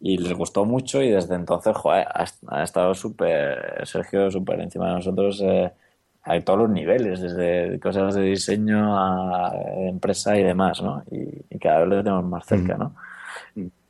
[0.00, 4.94] Y les gustó mucho y desde entonces, joder, ha, estado súper, Sergio, súper encima de
[4.94, 5.72] nosotros eh,
[6.24, 9.52] a todos los niveles, desde cosas de diseño a
[9.88, 11.02] empresa y demás, ¿no?
[11.10, 12.94] Y, cada vez lo tenemos más cerca, ¿no?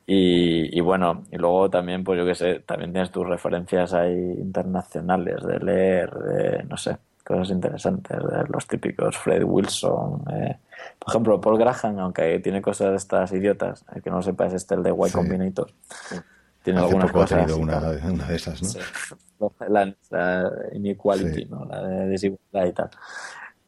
[0.06, 5.42] Y, bueno, y luego también, pues yo qué sé, también tienes tus referencias ahí internacionales
[5.42, 10.24] de leer, de, no sé, cosas interesantes, de los típicos Fred Wilson.
[10.32, 10.58] Eh.
[10.98, 14.46] Por ejemplo, Paul Graham, aunque tiene cosas de estas idiotas, el que no lo sepa
[14.46, 15.70] es este, el de Y Combinator.
[16.62, 17.52] Tiene algunas cosas.
[17.52, 19.52] una, una, de esas, ¿no?
[19.68, 21.64] La, inequality, ¿no?
[21.64, 22.90] La de desigualdad y tal.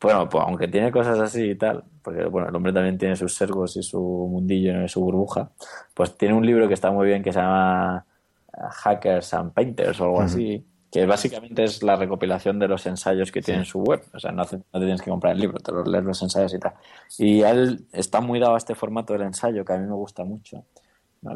[0.01, 3.35] Bueno, pues aunque tiene cosas así y tal, porque bueno, el hombre también tiene sus
[3.35, 5.51] servos y su mundillo y su burbuja,
[5.95, 8.05] pues tiene un libro que está muy bien que se llama
[8.53, 13.43] Hackers and Painters o algo así, que básicamente es la recopilación de los ensayos que
[13.43, 14.03] tiene en su web.
[14.15, 16.59] O sea, no, te tienes que comprar el libro, te los lees los ensayos y
[16.59, 16.75] tal.
[17.19, 20.25] Y él está muy dado a este formato del ensayo que a mí me gusta
[20.25, 20.65] mucho.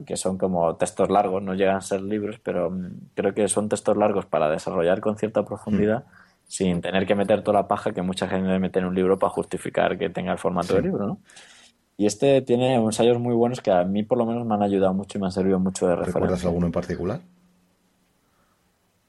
[0.06, 3.68] que son como textos largos, no llegan a ser libros, pero mm, creo que son
[3.68, 6.04] textos largos para desarrollar con cierta profundidad
[6.48, 9.30] sin tener que meter toda la paja que mucha gente mete en un libro para
[9.30, 11.20] justificar que tenga el formato de libro, ¿no?
[11.96, 14.94] Y este tiene ensayos muy buenos que a mí por lo menos me han ayudado
[14.94, 16.20] mucho y me han servido mucho de referencia.
[16.20, 17.20] ¿Recuerdas alguno en particular?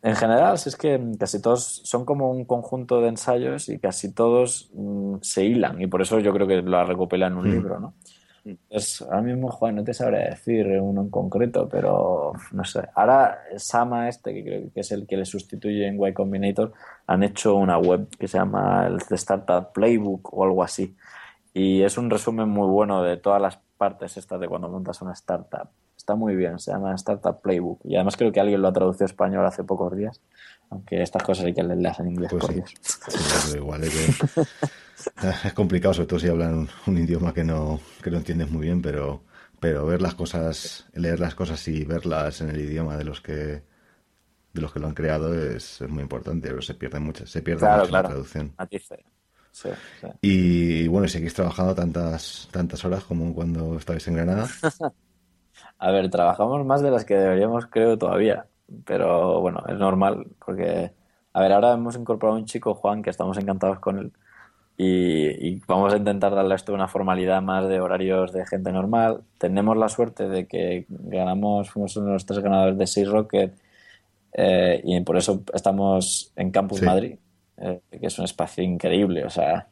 [0.02, 4.70] En general, es que casi todos son como un conjunto de ensayos y casi todos
[4.74, 7.52] mm, se hilan y por eso yo creo que lo recopilan en un hmm.
[7.52, 7.94] libro, ¿no?
[8.70, 12.82] Pues ahora mismo, Juan, no te sabré decir uno en concreto, pero no sé.
[12.96, 16.74] Ahora, Sama, este, que creo que es el que le sustituye en Y Combinator,
[17.08, 20.96] han hecho una web que se llama el Startup Playbook o algo así.
[21.54, 25.14] Y es un resumen muy bueno de todas las partes estas de cuando montas una
[25.14, 25.70] startup.
[25.98, 27.80] Está muy bien, se llama Startup Playbook.
[27.84, 30.22] Y además creo que alguien lo ha traducido a español hace pocos días.
[30.70, 32.32] Aunque estas cosas hay que leerlas en inglés.
[32.32, 33.94] Pues igual es
[35.44, 38.82] es complicado, sobre todo si hablan un, idioma que no, que no entiendes muy bien,
[38.82, 39.24] pero,
[39.60, 43.64] pero ver las cosas, leer las cosas y verlas en el idioma de los que
[44.52, 47.60] de los que lo han creado es, muy importante, pero se pierde mucho, se pierde
[47.60, 48.08] Claro, mucho la claro.
[48.10, 48.54] traducción.
[48.58, 49.00] Matices.
[49.52, 49.70] Sí,
[50.02, 50.08] sí.
[50.22, 54.48] Y bueno, seguís trabajando tantas, tantas horas como cuando estabais en Granada.
[55.78, 58.48] A ver, trabajamos más de las que deberíamos, creo, todavía.
[58.86, 60.92] Pero bueno, es normal, porque,
[61.34, 64.14] a ver, ahora hemos incorporado a un chico, Juan, que estamos encantados con él.
[64.80, 68.72] Y, y vamos a intentar darle a esto una formalidad más de horarios de gente
[68.72, 69.24] normal.
[69.38, 73.60] Tenemos la suerte de que ganamos, fuimos uno de los tres ganadores de Six Rocket,
[74.34, 76.86] eh, y por eso estamos en Campus Sí.
[76.86, 77.20] Madrid,
[77.58, 79.26] eh, que es un espacio increíble.
[79.26, 79.70] O sea,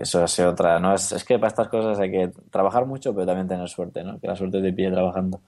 [0.00, 0.94] Eso es otra, ¿no?
[0.94, 4.18] Es, es que para estas cosas hay que trabajar mucho, pero también tener suerte, ¿no?
[4.20, 5.40] Que la suerte te pille trabajando.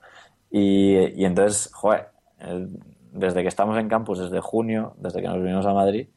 [0.51, 2.09] Y, y entonces, joder,
[2.41, 2.69] eh,
[3.13, 6.09] desde que estamos en campus, desde junio, desde que nos vinimos a Madrid,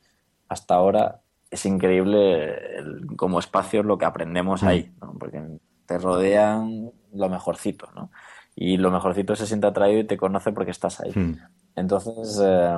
[0.48, 1.22] hasta ahora,
[1.58, 5.14] es increíble el- como espacio lo que aprendemos ahí, ¿no?
[5.20, 5.42] Porque
[5.86, 8.12] te rodean lo mejorcito, ¿no?
[8.56, 11.12] Y lo mejorcito se siente atraído y te conoce porque estás ahí.
[11.14, 11.34] Hmm.
[11.76, 12.78] Entonces, eh,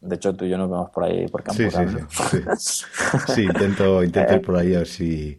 [0.00, 1.74] de hecho, tú y yo nos vemos por ahí, por campus.
[1.74, 1.98] sí, sí,
[2.28, 2.38] sí.
[3.26, 5.38] Sí, intento, intento ir por ahí a ver si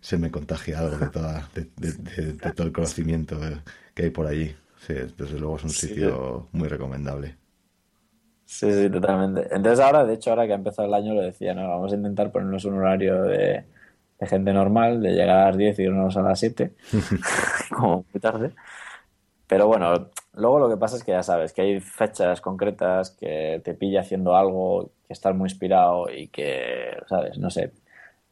[0.00, 3.38] se me contagia algo de, toda, de, de- de- de todo el conocimiento
[3.94, 4.54] que hay por allí.
[4.86, 7.36] Sí, desde luego es un sitio muy recomendable.
[8.52, 9.42] Sí, sí, totalmente.
[9.54, 11.68] Entonces ahora, de hecho, ahora que ha empezado el año, lo decía, ¿no?
[11.68, 13.64] Vamos a intentar ponernos un horario de,
[14.18, 16.74] de gente normal, de llegar a las 10 y irnos a las 7,
[17.70, 18.50] como muy tarde.
[19.46, 23.60] Pero bueno, luego lo que pasa es que ya sabes, que hay fechas concretas que
[23.64, 27.38] te pilla haciendo algo, que estás muy inspirado y que, ¿sabes?
[27.38, 27.72] No sé,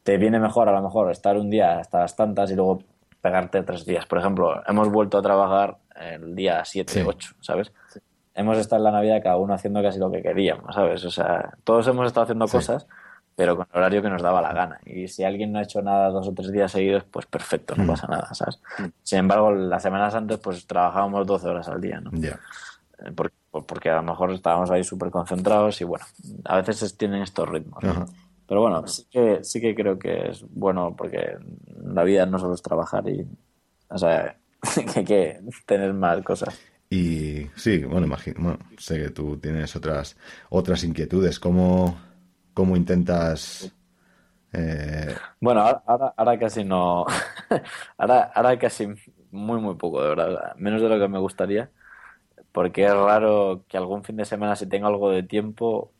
[0.03, 2.83] te viene mejor a lo mejor estar un día hasta las tantas y luego
[3.21, 4.05] pegarte tres días.
[4.05, 7.03] Por ejemplo, hemos vuelto a trabajar el día 7, Sí.
[7.05, 7.71] 8, ¿sabes?
[8.39, 11.03] Hemos estado en la Navidad cada uno haciendo casi lo que queríamos, ¿sabes?
[11.03, 12.53] O sea, todos hemos estado haciendo Sí.
[12.57, 12.87] cosas,
[13.35, 14.79] pero con el horario que nos daba la gana.
[14.85, 17.83] Y si alguien no ha hecho nada dos o tres días seguidos, pues perfecto, no
[17.83, 17.87] Mm.
[17.87, 18.61] pasa nada, ¿sabes?
[19.03, 22.11] Sin embargo, las semanas antes, pues trabajábamos 12 horas al día, ¿no?
[23.05, 26.05] Eh, por- por- Porque a lo mejor estábamos ahí súper concentrados y bueno,
[26.45, 27.83] a veces es- tienen estos ritmos.
[28.47, 31.35] Pero bueno, sí que, sí que creo que es bueno porque
[31.83, 33.27] la vida no solo es trabajar y,
[33.89, 34.37] o sea,
[34.93, 36.57] que hay que tener más cosas.
[36.91, 40.17] Y sí, bueno, imagino, sé que tú tienes otras,
[40.49, 41.39] otras inquietudes.
[41.39, 41.99] ¿Cómo,
[42.53, 43.71] cómo intentas...
[44.53, 47.05] eh, Bueno, ahora, ahora, ahora casi no,
[47.97, 48.87] ahora, ahora casi
[49.31, 51.71] muy, muy poco, de verdad, menos de lo que me gustaría,
[52.53, 55.93] porque es raro que algún fin de semana si tengo algo de tiempo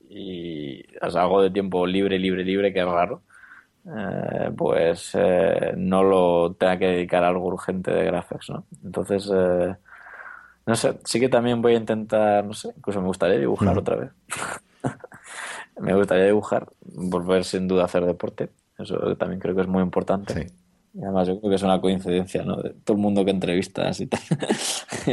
[0.00, 3.24] y, o sea, algo de tiempo libre, libre, libre, que es raro,
[3.86, 8.66] eh, pues eh, no lo tenga que dedicar a algo urgente de graphics, ¿no?
[8.84, 9.76] Entonces, eh,
[10.66, 13.96] no sé, sí que también voy a intentar, no sé, incluso me gustaría dibujar otra
[13.96, 14.10] vez.
[15.78, 18.50] Me gustaría dibujar, volver sin duda a hacer deporte.
[18.78, 20.34] Eso también creo que es muy importante.
[20.34, 20.46] sí,
[20.94, 22.56] Y además yo creo que es una coincidencia, ¿no?
[22.56, 24.20] De todo el mundo que entrevistas y tal.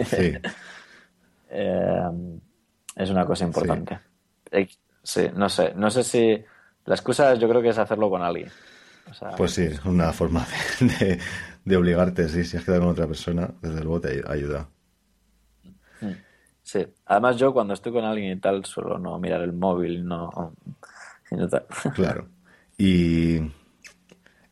[0.05, 0.33] sí,
[1.53, 2.01] Eh,
[2.95, 3.99] es una cosa importante.
[5.03, 5.73] Sí, no sé.
[5.75, 6.43] No sé si...
[6.85, 8.49] La excusa yo creo que es hacerlo con alguien.
[9.09, 10.45] O sea, pues sí, una forma
[10.79, 11.19] de, de-
[11.63, 14.67] de obligarte, sí, si has quedado con otra persona, desde luego te ayuda.
[16.71, 16.87] Sí.
[17.05, 20.53] Además yo cuando estoy con alguien y tal suelo no mirar el móvil, no...
[21.29, 21.65] y no tal.
[21.93, 22.29] Claro.
[22.77, 23.39] Y,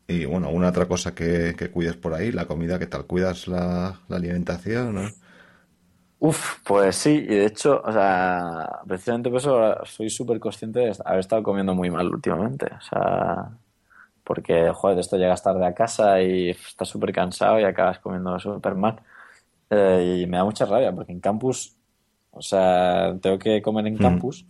[0.06, 3.06] y bueno, alguna otra cosa que, que cuides por ahí, la comida, ¿qué tal?
[3.06, 4.96] ¿Cuidas la, la alimentación?
[4.96, 5.10] ¿no?
[6.20, 10.94] Uf, pues sí, y de hecho, o sea, precisamente por eso soy súper consciente de
[11.06, 12.66] haber estado comiendo muy mal últimamente.
[12.66, 13.50] O sea,
[14.26, 18.38] porque, joder, de esto llegas tarde a casa y estás súper cansado y acabas comiendo
[18.40, 19.02] súper mal.
[19.70, 21.78] Eh, y me da mucha rabia, porque en campus,
[22.31, 23.99] o sea, tengo que comer en Mm.
[23.99, 24.45] campus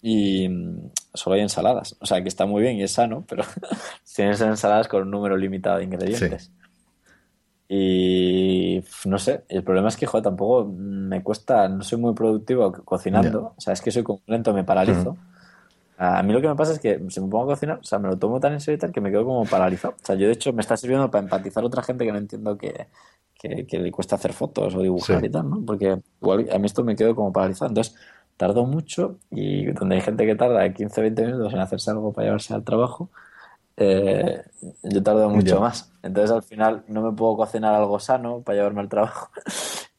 [0.00, 1.96] y mm, solo hay ensaladas.
[2.00, 3.44] O sea, que está muy bien y es sano, pero
[4.16, 6.50] tienes ensaladas con un número limitado de ingredientes.
[7.68, 12.70] Y no sé, el problema es que, joder, tampoco me cuesta, no soy muy productivo
[12.72, 13.54] co- cocinando.
[13.56, 15.16] O sea, es que soy como lento, me paralizo.
[16.04, 17.98] A mí lo que me pasa es que si me pongo a cocinar, o sea,
[18.00, 19.94] me lo tomo tan en serio y tal que me quedo como paralizado.
[19.94, 22.18] O sea, yo de hecho me está sirviendo para empatizar a otra gente que no
[22.18, 22.88] entiendo que,
[23.34, 25.26] que, que le cuesta hacer fotos o dibujar Sí.
[25.26, 25.62] y tal, ¿no?
[25.64, 27.68] Porque igual a mí esto me quedo como paralizado.
[27.68, 27.94] Entonces,
[28.36, 32.24] tardo mucho y donde hay gente que tarda 15, 20 minutos en hacerse algo para
[32.26, 33.10] llevarse al trabajo,
[33.76, 34.42] eh,
[34.82, 35.92] yo tardo mucho más.
[36.02, 39.30] Entonces al final no me puedo cocinar algo sano para llevarme al trabajo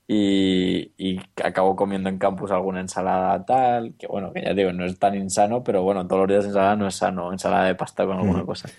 [0.07, 4.85] y, y acabo comiendo en campus alguna ensalada tal, que bueno, que ya digo, no
[4.85, 8.05] es tan insano, pero bueno, todos los días ensalada no es sano, ensalada de pasta
[8.05, 8.45] con alguna Mm.
[8.45, 8.73] cosa.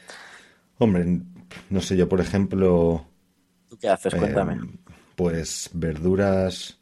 [0.79, 1.21] Hombre,
[1.71, 3.07] no sé, yo por ejemplo,
[3.69, 4.15] ¿Tú qué haces?
[4.15, 4.55] Cuéntame.
[4.55, 4.79] eh,
[5.17, 6.79] pues verduras,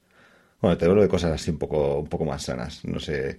[0.60, 2.84] bueno, te hablo de cosas así un poco, un poco más sanas.
[2.84, 3.38] No sé,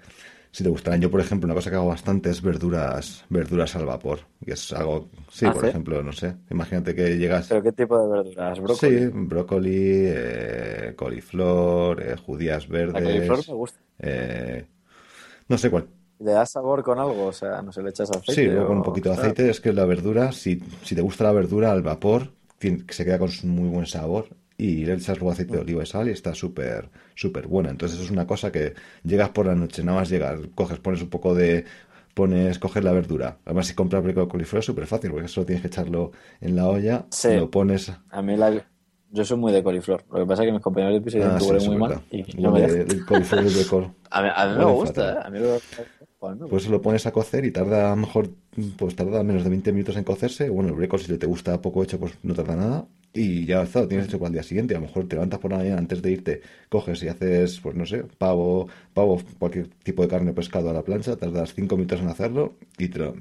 [0.54, 1.02] si te gustarán.
[1.02, 4.22] Yo, por ejemplo, una cosa que hago bastante es verduras, verduras al vapor.
[4.46, 5.68] Y es algo, sí, ¿Ah, por sí?
[5.68, 7.48] ejemplo, no sé, imagínate que llegas...
[7.48, 8.60] ¿Pero qué tipo de verduras?
[8.60, 9.02] ¿Brócoli?
[9.02, 13.82] Sí, brócoli, eh, coliflor, eh, judías La coliflor verdes, me gusta.
[14.00, 14.68] eh,
[15.50, 15.90] no sé cuál.
[16.20, 17.26] ¿Le das sabor con algo?
[17.26, 18.34] O sea, no sé, le echas aceite.
[18.34, 19.50] Sí, luego con un o- poquito de aceite.
[19.50, 23.20] Es que la verdura, si, si te gusta la verdura al vapor, tiene- se queda
[23.20, 24.30] con muy buen sabor.
[24.64, 27.70] Y le echas luego aceite de oliva y sal y está súper, súper buena.
[27.70, 28.74] Entonces eso es una cosa que
[29.04, 31.66] llegas por la noche, nada más llegar, coges, pones un poco de...
[32.14, 33.40] Pones, coges la verdura.
[33.44, 36.70] Además, si compras brócoli coliflor es súper fácil, porque solo tienes que echarlo en la
[36.70, 37.34] olla, Sí.
[37.36, 37.92] lo pones...
[38.10, 38.66] A mí la...
[39.12, 40.06] Yo soy muy de coliflor.
[40.12, 41.82] Lo que pasa es que mis compañeros de piso Ah, sí, huele eso muy es
[41.82, 43.88] mal y no me el coliflor y el brócoli.
[44.12, 45.18] A mí, a mí me gusta, fatal.
[45.18, 45.26] ¿eh?
[45.26, 46.48] A mí lo...
[46.48, 48.30] Pues lo pones a cocer y tarda, a lo mejor,
[48.78, 50.48] pues tarda menos de 20 minutos en cocerse.
[50.50, 52.86] Bueno, el brécol, si te gusta poco hecho, pues no tarda nada.
[53.16, 54.76] Y ya está, lo tienes hecho para el día siguiente.
[54.76, 57.76] A lo mejor te levantas por la mañana antes de irte, coges y haces, pues
[57.76, 61.78] no sé, pavo, pavo, cualquier tipo de carne o pescado a la plancha, tardas 5
[61.78, 63.16] minutos en hacerlo y te lo-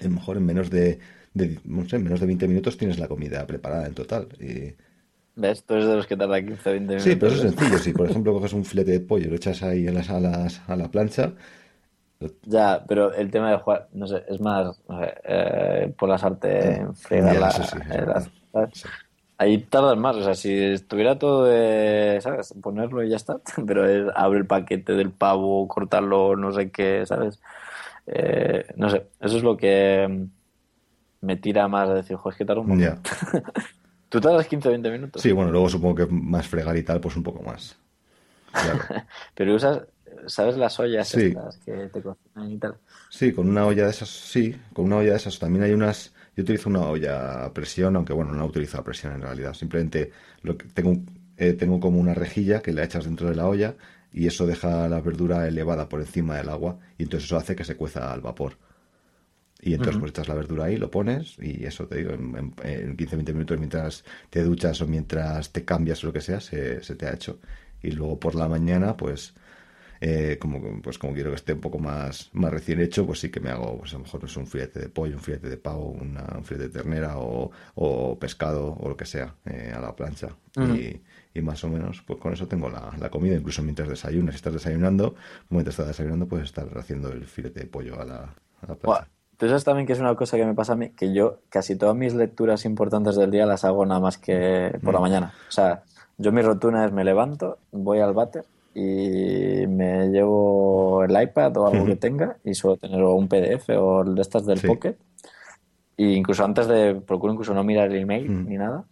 [0.00, 0.98] a lo mejor en menos de,
[1.34, 4.28] de, no sé, en menos de 20 minutos tienes la comida preparada en total.
[4.40, 4.74] Y...
[5.36, 5.64] ¿Ves?
[5.64, 7.02] Tú eres de los que tarda 15, 20 minutos.
[7.02, 7.56] Sí, pero eso es ¿ves?
[7.56, 7.78] sencillo.
[7.78, 10.20] Si, por ejemplo, coges un filete de pollo y lo echas ahí en las, a,
[10.20, 11.34] las- a la plancha,
[12.46, 16.18] Ya, pero el tema de jugar, no sé, es más, no sé, eh, por la
[16.18, 18.70] sartén, fregar Ya, la- sí, eh, las- ¿sabes?
[18.72, 18.88] Sí.
[19.36, 22.54] Ahí tardas más, o sea, si estuviera todo de, ¿sabes?
[22.62, 27.04] Ponerlo y ya está, pero es abre el paquete del pavo, cortarlo, no sé qué,
[27.06, 27.40] ¿sabes?
[28.06, 32.38] Eh, no sé, eso es lo que mm, me tira más a decir, joder, es
[32.38, 32.78] que tarda un.
[34.08, 35.22] ¿Tú tardas 15, 20 minutos?
[35.22, 37.76] Sí, bueno, luego supongo que más fregar y tal, pues un poco más.
[38.52, 38.78] Claro.
[39.34, 39.82] Pero usas,
[40.26, 41.26] ¿sabes las ollas Sí.
[41.26, 42.76] estas que te cocinan y tal?
[43.10, 45.38] Sí, con una olla de esas, sí, con una olla de esas.
[45.40, 49.12] También hay unas, yo utilizo una olla a presión, aunque bueno, no utilizo a presión
[49.14, 49.54] en realidad.
[49.54, 50.10] Simplemente
[50.42, 50.96] lo que tengo,
[51.36, 53.76] eh, tengo como una rejilla que la echas dentro de la olla
[54.12, 57.64] y eso deja la verdura elevada por encima del agua y entonces eso hace que
[57.64, 58.56] se cueza al vapor.
[59.60, 62.54] Y entonces pues echas la verdura ahí, lo pones y eso te digo, en, en,
[62.62, 66.82] en 15-20 minutos mientras te duchas o mientras te cambias o lo que sea, se,
[66.82, 67.38] se te ha hecho.
[67.82, 69.34] Y luego por la mañana, pues
[70.00, 73.30] eh, como, pues como quiero que esté un poco más, más recién hecho, pues sí
[73.30, 75.48] que me hago, pues a lo mejor no sé, un filete de pollo, un filete
[75.48, 79.72] de pavo, una, un filete de ternera o, o pescado o lo que sea eh,
[79.74, 80.28] a la plancha.
[80.56, 81.00] y,
[81.36, 84.34] y más o menos, pues con eso tengo la, la comida, incluso mientras desayunas.
[84.34, 85.14] Si estás desayunando,
[85.50, 88.18] mientras estás desayunando, puedes estar haciendo el filete de pollo a la,
[88.60, 89.08] a la plancha.
[89.36, 91.74] Tú sabes también que es una cosa que me pasa a mí, que yo casi
[91.76, 95.02] todas mis lecturas importantes del día las hago nada más que por la Mm.
[95.02, 95.34] mañana.
[95.48, 95.82] O sea,
[96.18, 98.44] yo mi rutina es me levanto, voy al váter
[98.74, 104.02] y me llevo el iPad o algo que tenga y suelo tener un PDF o
[104.04, 104.66] de estas del Sí.
[104.66, 104.96] Pocket.
[105.96, 108.48] E incluso antes de, procuro incluso no mirar el email Mm.
[108.48, 108.84] ni nada,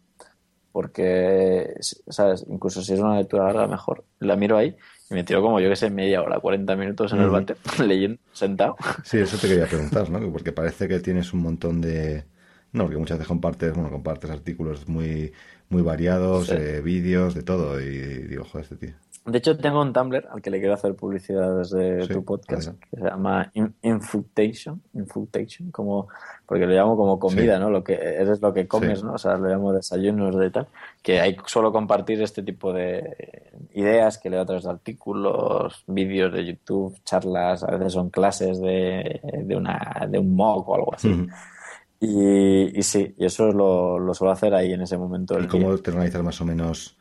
[0.71, 2.45] porque, ¿sabes?
[2.49, 4.05] Incluso si es una lectura larga, mejor.
[4.21, 4.75] La miro ahí
[5.11, 7.57] y me tiro como, yo que sé, media hora, 40 minutos en el váter,
[7.87, 8.77] leyendo, sentado.
[9.05, 10.31] Sí, eso te quería preguntar, ¿no?
[10.33, 12.25] Porque parece que tienes un montón de...
[12.73, 15.31] No, porque muchas veces compartes, bueno, compartes artículos muy,
[15.69, 16.55] muy variados, Sí.
[16.57, 17.89] eh, vídeos, de todo, y
[18.29, 18.95] digo, joder, este tío.
[19.25, 22.73] De hecho, tengo un Tumblr al que le quiero hacer publicidad desde Sí, tu podcast,
[22.91, 26.09] que se llama In- Infotation, Infotation, como,
[26.45, 27.61] porque lo llamo como comida, Sí.
[27.61, 27.71] ¿no?
[27.71, 29.05] Lo que eres lo que comes, Sí.
[29.05, 29.13] ¿no?
[29.13, 30.67] O sea, lo llamo desayunos de tal,
[31.03, 36.33] que ahí suelo compartir este tipo de ideas que leo a través de artículos, vídeos
[36.33, 40.95] de YouTube, charlas, a veces son clases de, de una, de un MOOC o algo
[40.95, 41.27] así.
[42.01, 45.49] Y, y sí, y eso lo, lo suelo hacer ahí en ese momento ¿Y del
[45.49, 45.83] cómo día.
[45.83, 46.97] te organizas más o menos,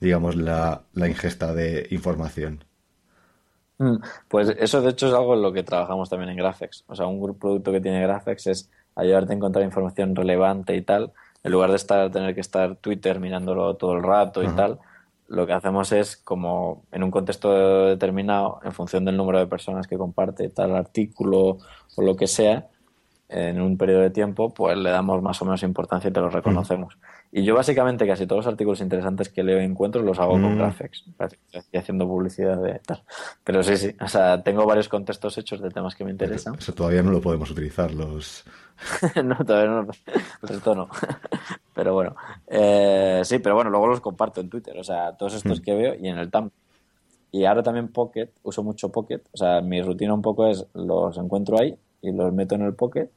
[0.00, 2.64] digamos, la, la ingesta de información?
[3.78, 3.96] Mm,
[4.28, 6.84] Pues eso de hecho es algo en lo que trabajamos también en Graphex.
[6.86, 11.12] O sea, un producto que tiene Graphex es ayudarte a encontrar información relevante y tal.
[11.42, 14.54] En lugar de estar, tener que estar Twitter mirándolo todo el rato y Ajá.
[14.54, 14.80] tal,
[15.28, 19.86] lo que hacemos es como en un contexto determinado, en función del número de personas
[19.86, 21.58] que comparte tal artículo
[21.94, 22.68] o lo que sea,
[23.28, 26.30] en un periodo de tiempo, pues le damos más o menos importancia y te lo
[26.30, 26.96] reconocemos.
[27.36, 30.56] Y yo básicamente casi todos los artículos interesantes que leo y encuentro los hago con
[30.56, 30.58] Mm.
[31.18, 33.02] Parece que estoy haciendo publicidad de tal.
[33.44, 36.54] Pero sí, sí, o sea, tengo varios contextos hechos de temas que me interesan.
[36.54, 38.42] Eso todavía no lo podemos utilizar los...
[39.22, 40.88] no, todavía no, el resto no.
[41.74, 45.60] Pero bueno, eh, sí, pero bueno, luego los comparto en Twitter, o sea, todos estos
[45.60, 45.62] Mm.
[45.62, 46.52] que veo y en el Tumblr.
[47.32, 51.18] Y ahora también Pocket, uso mucho Pocket, o sea, mi rutina un poco es los
[51.18, 53.10] encuentro ahí y los meto en el Pocket.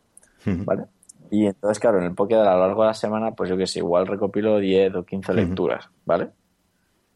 [0.45, 0.87] ¿vale?
[1.31, 3.67] Y entonces, claro, en el Pocket a lo largo de la semana, pues yo que
[3.67, 5.41] sé, igual recopilo 10 o 15 Ujú.
[5.41, 6.29] lecturas, ¿vale?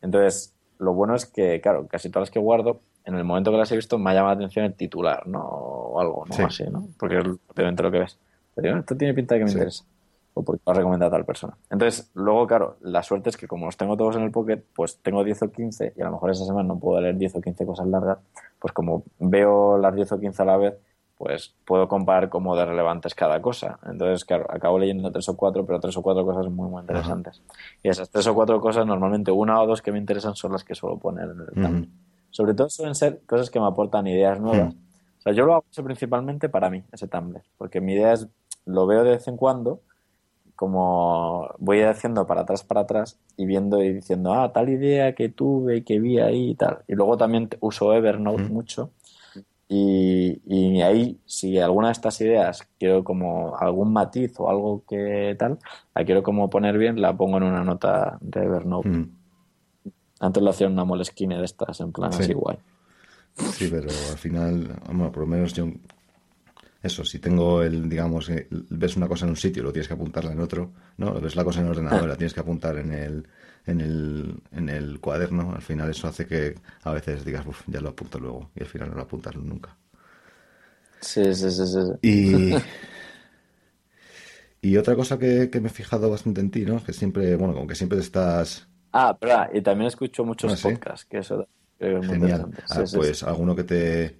[0.02, 3.58] Entonces, lo bueno es que, claro, casi todas las que guardo, en el momento que
[3.58, 5.42] las he visto, me ha llamado la atención el titular, ¿no?
[5.44, 6.34] O algo, ¿no?
[6.36, 6.44] Sí.
[6.44, 6.88] Así, ¿no?
[6.98, 8.20] Porque es obviamente lo que ves.
[8.56, 9.58] Pero digo, esto tiene pinta de que me Sí.
[9.58, 9.84] interesa.
[10.36, 11.56] o porque lo ha recomendado a tal persona.
[11.70, 14.98] Entonces, luego, claro, la suerte es que como los tengo todos en el pocket, pues
[15.04, 17.42] tengo 10 o 15 y a lo mejor esa semana no puedo leer 10 o
[17.42, 18.18] 15 cosas largas,
[18.58, 20.74] pues como veo las 10 o 15 a la vez,
[21.18, 23.80] pues puedo comparar cómo de relevante es cada cosa.
[23.86, 27.42] Entonces, claro, acabo leyendo tres o cuatro, pero tres o cuatro cosas muy, muy interesantes.
[27.82, 30.64] Y esas tres o cuatro cosas, normalmente una o dos que me interesan son las
[30.64, 31.86] que suelo poner en el uh
[32.30, 34.74] Sobre todo suelen ser cosas que me aportan ideas nuevas.
[34.74, 38.28] O sea, yo lo hago principalmente para mí, ese Tumblr, porque mi idea es,
[38.66, 39.80] lo veo de vez en cuando,
[40.56, 45.30] como voy haciendo para atrás, para atrás, y viendo y diciendo, ah, tal idea que
[45.30, 46.80] tuve, que vi ahí y tal.
[46.88, 48.90] Y luego también uso Evernote mucho
[49.76, 55.58] y, ahí, si alguna de estas ideas quiero como algún matiz o algo que tal,
[55.96, 58.90] la quiero como poner bien, la pongo en una nota de Evernote.
[58.90, 59.10] Mm.
[60.20, 62.58] Antes lo hacía en una moleskine de estas, en plan así guay.
[63.36, 65.66] Sí, pero al final, bueno, por lo menos yo,
[66.84, 69.94] eso, si tengo el, digamos, eh, ves una cosa en un sitio, lo tienes que
[69.94, 71.14] apuntarla en otro, ¿no?
[71.22, 73.26] Ves la cosa en el ordenador, la tienes que apuntar en el,
[73.66, 77.80] en el, en el cuaderno, al final eso hace que a veces digas, uff, ya
[77.80, 79.78] lo apunto luego, y al final no lo apuntas nunca.
[81.00, 81.80] Sí, sí, sí, sí.
[82.02, 82.54] Y,
[84.62, 86.84] y otra cosa que, me he fijado bastante en ti, ¿no?
[86.84, 88.68] Que siempre, bueno, como que siempre estás...
[88.92, 91.48] Ah, pero y también escucho muchos ah, podcasts, que eso
[91.80, 92.52] es muy Genial.
[92.70, 94.18] Ah, pues, ¿alguno que te,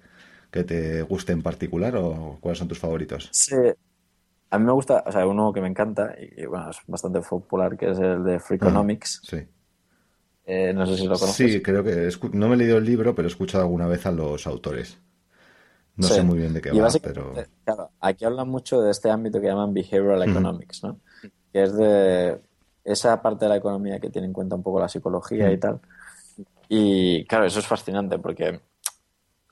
[0.54, 3.28] que te guste en particular o cuáles son tus favoritos?
[3.32, 3.56] Sí,
[4.50, 7.76] a mí me gusta, o sea, uno que me encanta y, bueno, es bastante popular,
[7.76, 9.20] que es el de Freakonomics.
[9.24, 9.38] sí.
[10.46, 11.52] Eh, no sé si lo conoces.
[11.52, 14.12] Sí, creo que no me he leído el libro, pero he escuchado alguna vez a
[14.12, 14.98] los autores.
[15.96, 17.32] No sé muy bien de qué va, pero...
[17.64, 21.00] Claro, aquí hablan mucho de este ámbito que llaman behavioral economics, ¿no?
[21.50, 22.38] Que es de
[22.84, 25.80] esa parte de la economía que tiene en cuenta un poco la psicología y tal.
[26.68, 28.60] Y claro, eso es fascinante porque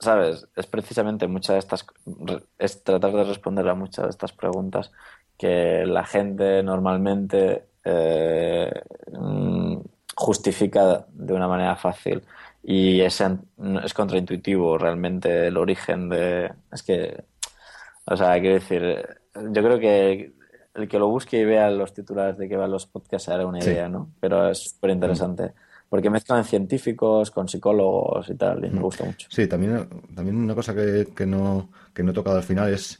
[0.03, 0.47] ¿sabes?
[0.55, 1.85] Es precisamente muchas de estas,
[2.57, 4.91] es tratar de responder a muchas de estas preguntas
[5.37, 8.71] que la gente normalmente eh,
[9.11, 9.77] mm,
[10.15, 12.23] justifica de una manera fácil
[12.63, 13.21] y es,
[13.83, 16.51] es contraintuitivo realmente el origen de...
[16.71, 17.23] Es que,
[18.05, 19.05] o sea, quiero decir,
[19.35, 20.33] yo creo que
[20.75, 23.45] el que lo busque y vea los titulares de que van los podcasts se hará
[23.45, 24.11] una idea, ¿no?
[24.19, 25.53] Pero es súper interesante
[25.93, 29.27] porque mezclan científicos con psicólogos y tal, y me gusta mucho.
[29.29, 32.99] Sí, también, también una cosa que, que, no, que no he tocado al final es,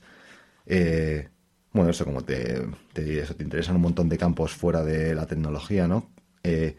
[0.68, 1.28] eh,
[1.72, 2.62] bueno, eso como te,
[2.94, 6.12] te, eso, te interesan un montón de campos fuera de la tecnología, ¿no?
[6.44, 6.78] Eh,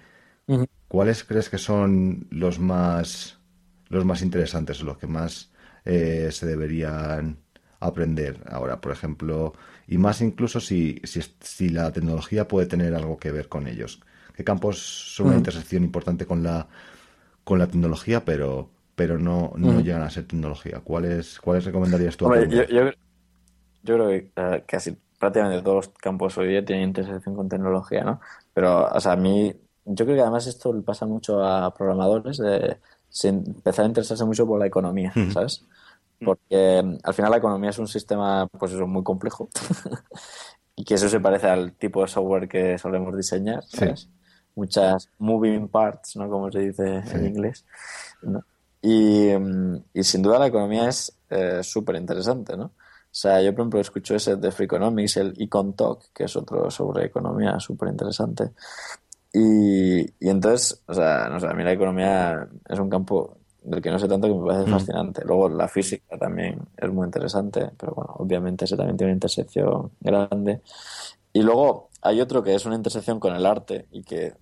[0.87, 3.41] ¿Cuáles crees que son los más,
[3.89, 5.51] los más interesantes o los que más
[5.85, 7.39] eh, se deberían
[7.81, 9.53] aprender ahora, por ejemplo,
[9.89, 14.01] y más incluso si, si, si la tecnología puede tener algo que ver con ellos?
[14.35, 15.39] Qué campos son una mm.
[15.39, 16.67] intersección importante con la,
[17.45, 19.83] con la tecnología, pero, pero no, no mm.
[19.83, 20.81] llegan a ser tecnología.
[20.83, 22.33] ¿Cuáles, cuáles recomendarías tú?
[22.49, 22.93] yo, yo,
[23.83, 28.21] creo que eh, casi prácticamente todos los campos hoy día tienen intersección con tecnología, ¿no?
[28.53, 29.55] Pero, o sea, a mí,
[29.85, 32.79] yo creo que además esto le pasa mucho a programadores de
[33.23, 35.65] empezar a interesarse mucho por la economía, ¿sabes?
[36.25, 39.49] Porque mm, al final la economía es un sistema, pues eso, muy complejo.
[40.77, 44.09] y que eso se parece al tipo de software que solemos diseñar, ¿sabes?
[44.55, 46.29] Muchas moving parts, ¿no?
[46.29, 47.65] Como se dice en inglés.
[48.83, 49.31] Y,
[50.03, 52.67] sin duda la economía es eh, súper interesante, ¿no?
[52.67, 56.71] O sea, yo por ejemplo escucho ese de Freakonomics, el Econ Talk, que es otro
[56.71, 58.51] sobre economía súper interesante.
[59.33, 63.81] Y, y entonces, o sea, no sé, a mí la economía es un campo del
[63.81, 64.73] que no sé tanto que me parece mm.
[64.73, 65.23] fascinante.
[65.25, 69.93] Luego la física también es muy interesante, pero bueno, obviamente ese también tiene una intersección
[70.01, 70.61] grande.
[71.33, 74.35] Y luego hay otro que es una intersección con el arte y que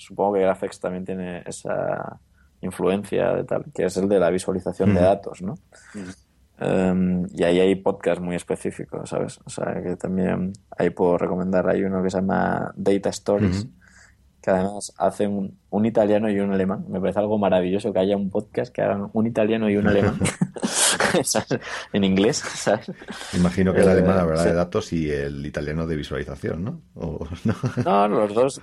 [0.00, 2.18] supongo que Graphics también tiene esa
[2.62, 5.54] influencia de tal, que es el de la visualización de datos, ¿no?
[6.58, 9.38] Em, y ahí hay podcasts muy específicos, ¿sabes?
[9.44, 13.66] O sea, que también ahí puedo recomendar, hay uno que se llama Data Stories,
[14.42, 16.84] que además hace un, un, italiano y un alemán.
[16.88, 20.18] Me parece algo maravilloso que haya un podcast que hagan un italiano y un alemán.
[21.92, 22.92] en inglés, ¿sabes?
[23.34, 26.80] Imagino que el alemán eh, hablará de datos y el italiano de visualización, ¿no?
[27.84, 28.60] no, los dos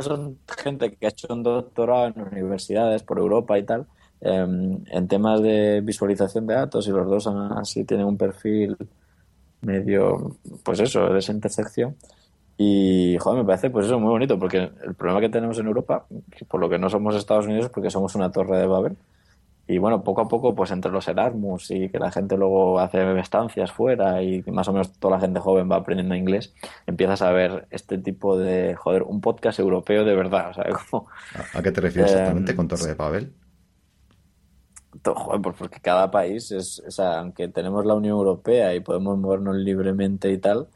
[0.00, 3.86] son gente que ha hecho un doctorado en universidades por Europa y tal,
[4.20, 8.76] em, en temas de visualización de datos y los dos así tienen un perfil
[9.60, 11.96] medio, pues eso, de esa intersección.
[12.56, 16.06] Y, joder, me parece, pues eso, muy bonito, porque el problema que tenemos en Europa,
[16.48, 18.96] por lo que no somos Estados Unidos, es porque somos una torre de Babel,
[19.70, 23.20] y bueno, poco a poco, pues entre los Erasmus y que la gente luego hace
[23.20, 26.54] estancias fuera y más o menos toda la gente joven va aprendiendo inglés,
[26.86, 30.52] empiezas a ver este tipo de, joder, un podcast europeo de verdad.
[30.90, 31.06] O
[31.54, 33.34] ¿A qué te refieres exactamente con Torre de Babel?
[35.04, 39.18] Joder, pues porque cada país es, o sea, aunque tenemos la Unión Europea y podemos
[39.18, 40.68] movernos libremente y tal,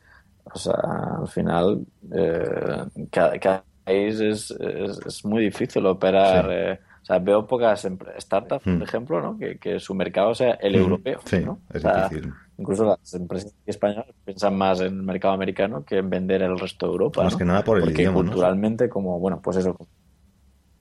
[0.44, 0.74] O sea,
[1.19, 6.48] al final, eh, cada, país es, es, muy difícil operar.
[6.52, 7.87] Eh, o sea, veo pocas
[8.20, 8.83] startups, por mm.
[8.83, 9.37] ejemplo, ¿no?
[9.37, 10.81] que, que, su mercado sea el mm.
[10.81, 11.20] europeo.
[11.24, 11.59] Sí, ¿no?
[11.73, 12.33] es difícil.
[12.59, 16.87] Incluso las empresas españolas piensan más en el mercado americano que en vender el resto
[16.87, 17.24] de Europa.
[17.24, 18.20] Más que nada por el Porque idioma.
[18.20, 19.77] culturalmente, como, bueno, pues eso,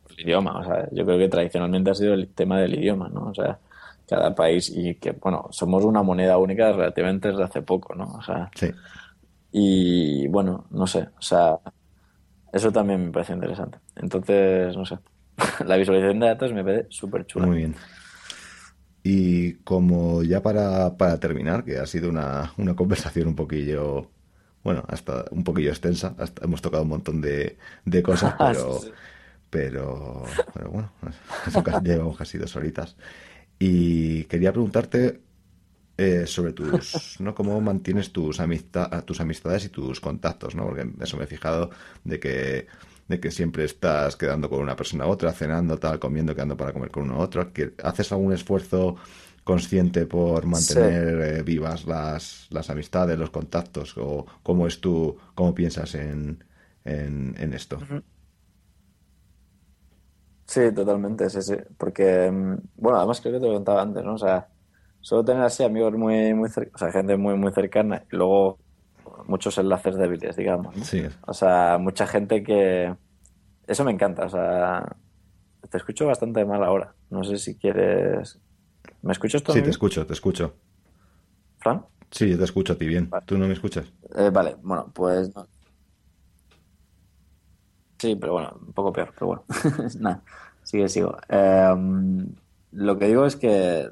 [0.09, 0.59] el idioma.
[0.59, 3.29] O sea, yo creo que tradicionalmente ha sido el tema del idioma, ¿no?
[3.29, 3.57] O sea,
[4.07, 8.13] cada país y que, bueno, somos una moneda única relativamente desde hace poco, ¿no?
[8.13, 8.69] O sea, sí.
[9.51, 11.57] Y bueno, no sé, o sea,
[12.53, 13.79] eso también me parece interesante.
[13.95, 14.97] Entonces, no sé,
[15.65, 17.47] la visualización de datos me parece súper chula.
[17.47, 17.75] Muy bien.
[19.03, 24.11] Y como ya para, para terminar, que ha sido una, una, conversación un poquillo,
[24.63, 28.79] bueno, hasta un poquillo extensa, hasta hemos tocado un montón de, de cosas, pero,
[29.49, 30.23] pero,
[30.53, 30.91] pero, bueno,
[31.83, 32.95] llevamos casi dos horitas.
[33.57, 35.21] Y quería preguntarte
[35.97, 37.35] eh, sobre tus, ¿no?
[37.35, 40.65] Cómo mantienes tus, amistad, tus amistades y tus contactos, ¿no?
[40.65, 41.69] Porque eso me he fijado
[42.03, 42.67] de que,
[43.11, 46.73] de que siempre estás quedando con una persona u otra, cenando, tal, comiendo, quedando para
[46.73, 47.51] comer con uno u otro.
[47.83, 48.95] ¿Haces algún esfuerzo
[49.43, 53.95] consciente por mantener eh, vivas las, las amistades, los contactos?
[53.97, 56.43] ¿O cómo es tú, cómo piensas en,
[56.85, 57.77] en, esto?
[60.47, 61.55] Sí, totalmente, sí, sí.
[61.77, 64.15] Porque, mm, bueno, además creo que te lo contaba antes, ¿no?
[64.15, 64.47] O sea,
[65.01, 68.60] solo tener así amigos muy, muy cercanos, o sea, gente muy, muy cercana y luego
[69.25, 70.75] muchos enlaces débiles, digamos.
[70.83, 71.03] Sí.
[71.27, 72.95] O sea, mucha gente que...
[73.67, 74.97] Eso me encanta, o sea,
[75.69, 76.93] te escucho bastante mal ahora.
[77.09, 78.39] No sé si quieres...
[79.01, 79.53] ¿Me escuchas tú?
[79.53, 80.55] Sí, te escucho, te escucho.
[81.59, 81.85] ¿Fran?
[82.09, 83.09] Sí, yo te escucho a ti bien.
[83.25, 83.91] ¿Tú no me escuchas?
[84.15, 85.31] Eh, vale, bueno, pues...
[87.97, 89.43] Sí, pero bueno, un poco peor, pero bueno.
[89.99, 90.23] Nada,
[90.63, 91.17] sigue, sigo.
[91.29, 92.33] Em,
[92.71, 93.87] lo que digo es que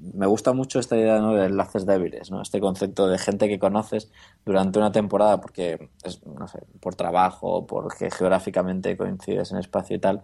[0.00, 2.42] me gusta mucho esta idea de enlaces débiles, ¿no?
[2.42, 4.10] este concepto de gente que conoces
[4.44, 10.00] durante una temporada porque, es, no sé, por trabajo, porque geográficamente coincides en espacio y
[10.00, 10.22] tal,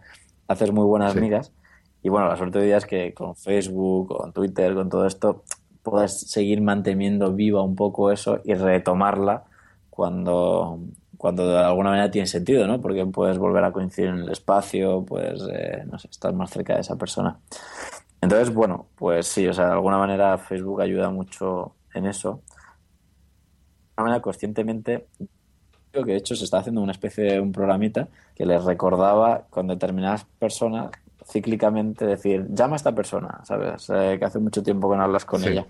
[0.48, 1.52] haces muy buenas amigas.
[2.02, 5.44] Y bueno, la suerte de día es que con Facebook, con Twitter, con todo esto,
[5.82, 9.44] puedes seguir manteniendo viva un poco eso y retomarla
[9.88, 10.80] cuando,
[11.16, 12.80] cuando de alguna manera tiene sentido, ¿no?
[12.80, 16.74] Porque puedes volver a coincidir en el espacio, puedes, eh, no sé, estar más cerca
[16.74, 17.38] de esa persona.
[18.20, 22.42] Entonces, bueno, pues sí, o sea, de alguna manera Facebook ayuda mucho en eso.
[22.46, 25.06] De alguna manera, conscientemente,
[25.90, 29.46] creo que de hecho se está haciendo una especie de un programita que les recordaba
[29.50, 30.90] con determinadas personas
[31.26, 33.88] cíclicamente decir, llama a esta persona, ¿sabes?
[33.90, 35.66] Eh, que hace mucho tiempo que no hablas con ella.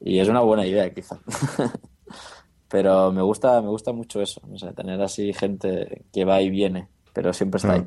[0.00, 1.18] Y es una buena idea, quizá.
[2.68, 6.50] Pero me gusta, me gusta mucho eso, o sea, tener así gente que va y
[6.50, 7.86] viene pero siempre está ahí.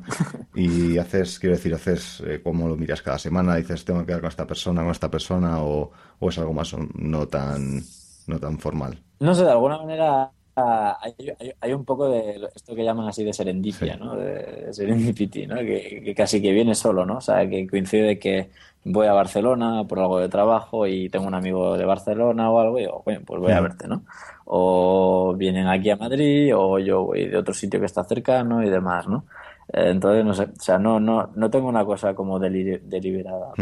[0.54, 4.20] Y haces, quiero decir, haces eh, cómo lo miras cada semana, dices, tengo que quedar
[4.20, 7.80] con esta persona, con esta persona, o, o es algo más no tan,
[8.26, 9.02] no tan formal.
[9.20, 11.14] No sé, de alguna manera hay,
[11.60, 14.16] hay, un poco de esto que llaman así de serendipia, ¿no?
[14.16, 15.56] De serendipity, ¿no?
[15.56, 17.16] Que, casi que viene solo, ¿no?
[17.16, 18.50] O sea, que coincide que
[18.84, 22.78] voy a Barcelona por algo de trabajo y tengo un amigo de Barcelona o algo
[22.78, 24.04] y digo, bueno, pues voy a verte, ¿no?
[24.44, 28.68] O vienen aquí a Madrid o yo voy de otro sitio que está cercano y
[28.68, 29.24] demás, ¿no?
[29.72, 33.52] Eh, entonces, no sé, o sea, no, no, no tengo una cosa como deliberada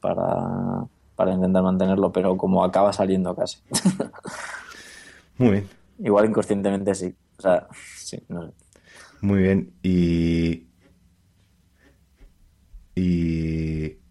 [0.00, 0.84] para,
[1.16, 3.58] para intentar mantenerlo, pero como acaba saliendo casi.
[5.38, 5.68] Muy bien.
[5.98, 7.14] Igual inconscientemente sí.
[7.38, 7.66] O sea,
[7.96, 8.52] sí, no sé.
[9.22, 9.72] Muy bien.
[9.82, 10.66] Y.
[12.94, 14.01] Y.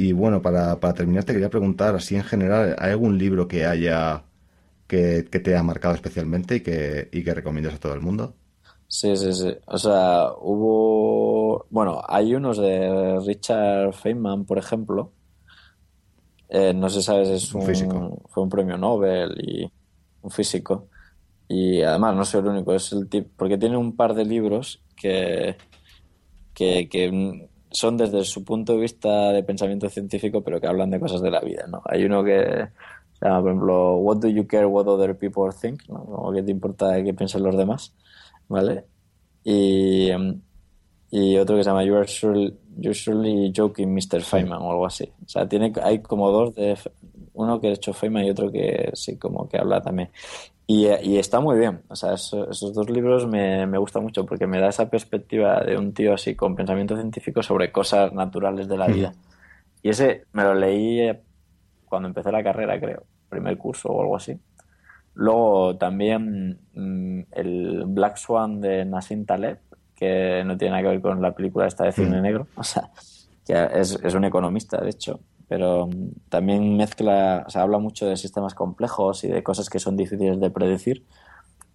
[0.00, 3.66] Y bueno, para, para terminar, te quería preguntar, así en general, ¿hay algún libro que
[3.66, 4.24] haya.
[4.86, 8.32] que, te ha marcado especialmente y que, y que recomiendas a todo el mundo?
[8.88, 9.54] Sí, sí, sí.
[9.66, 11.66] O sea, hubo.
[11.68, 15.12] Bueno, hay unos de Richard Feynman, por ejemplo.
[16.48, 18.22] Eh, no sé, sabes, es un, físico.
[18.30, 19.70] Fue un premio Nobel y
[20.22, 20.88] un físico.
[21.46, 24.82] Y además no soy el único, es el tipo, porque tiene un par de libros
[24.96, 25.58] que,
[26.54, 31.22] que, son desde su punto de vista de pensamiento científico, pero que hablan de cosas
[31.22, 31.82] de la vida, ¿no?
[31.84, 32.68] Hay uno que
[33.12, 35.88] se llama, por ejemplo, What do you care what other people think?
[35.88, 36.32] ¿no?
[36.34, 37.94] ¿Qué te importa qué piensan los demás?
[38.48, 38.84] ¿Vale?
[39.44, 40.10] Y,
[41.10, 44.22] y otro que se llama You are surely, joking, Mr.
[44.22, 45.10] Feynman, o algo así.
[45.24, 46.76] O sea, tiene, hay como dos de
[47.40, 50.10] uno que ha hecho Feynman y otro que sí, como que habla también.
[50.66, 51.82] Y, y está muy bien.
[51.88, 55.76] O sea, esos dos libros me, me gustan mucho porque me da esa perspectiva de
[55.76, 59.12] un tío así con pensamiento científico sobre cosas naturales de la vida.
[59.82, 61.20] Y ese me lo leí eh,
[61.86, 64.38] cuando empecé la carrera, creo, primer curso o algo así.
[65.14, 69.58] Luego también mm, el Black Swan de Nassim Taleb,
[69.94, 72.90] que no tiene nada que ver con la película esta de cine negro, o sea,
[73.44, 75.20] que es, es un economista, de hecho,
[75.50, 79.80] pero mm, también mezcla, o sea, habla mucho de sistemas complejos y de cosas que
[79.80, 81.04] son difíciles de predecir.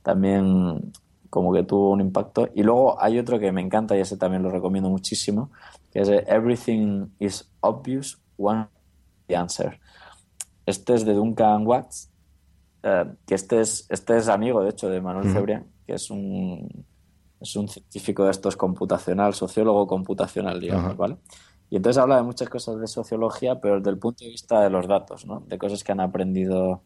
[0.01, 0.93] También
[1.29, 2.47] como que tuvo un impacto.
[2.55, 5.51] Y luego hay otro que me encanta y ese también lo recomiendo muchísimo,
[5.91, 8.67] que es Everything is Obvious, One
[9.27, 9.77] the Answer.
[10.65, 12.09] Este es de Duncan Watts,
[12.81, 16.85] eh, que este es, este es amigo, de hecho, de Manuel Cebrián, que es un,
[17.41, 21.17] es un científico de estos computacional, sociólogo computacional, digamos, ¿vale?
[21.69, 24.69] Y entonces habla de muchas cosas de sociología, pero desde el punto de vista de
[24.69, 25.41] los datos, ¿no?
[25.47, 26.83] De cosas que han aprendido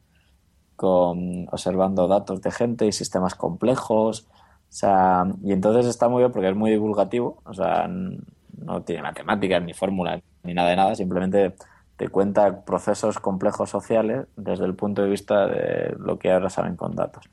[0.75, 4.27] con observando datos de gente y sistemas complejos.
[4.31, 9.01] O sea, y entonces está muy bien porque es muy divulgativo, o sea, no tiene
[9.01, 11.55] matemáticas ni fórmulas ni nada de nada, simplemente
[11.99, 16.77] te cuenta procesos complejos sociales desde el punto de vista de lo que ahora saben
[16.77, 17.29] con datos.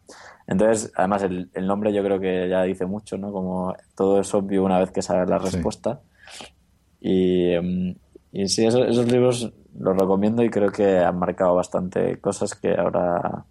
[0.48, 3.30] Entonces, además, el, nombre yo creo que ya dice mucho, ¿no?
[3.30, 6.00] Como todo es obvio una vez que sabes la respuesta.
[7.06, 7.94] Y, em,
[8.32, 13.44] y sí, esos, libros los recomiendo y creo que han marcado bastante cosas que ahora,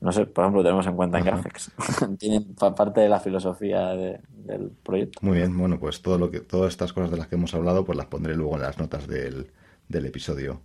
[0.00, 1.72] no sé, por ejemplo, tenemos en cuenta en Graphics.
[2.18, 5.20] Tienen parte de la filosofía del proyecto.
[5.22, 7.82] Muy bien, bueno, pues todo lo que, todas estas cosas de las que hemos hablado,
[7.82, 9.46] pues las pondré luego en las notas del,
[9.88, 10.60] del episodio.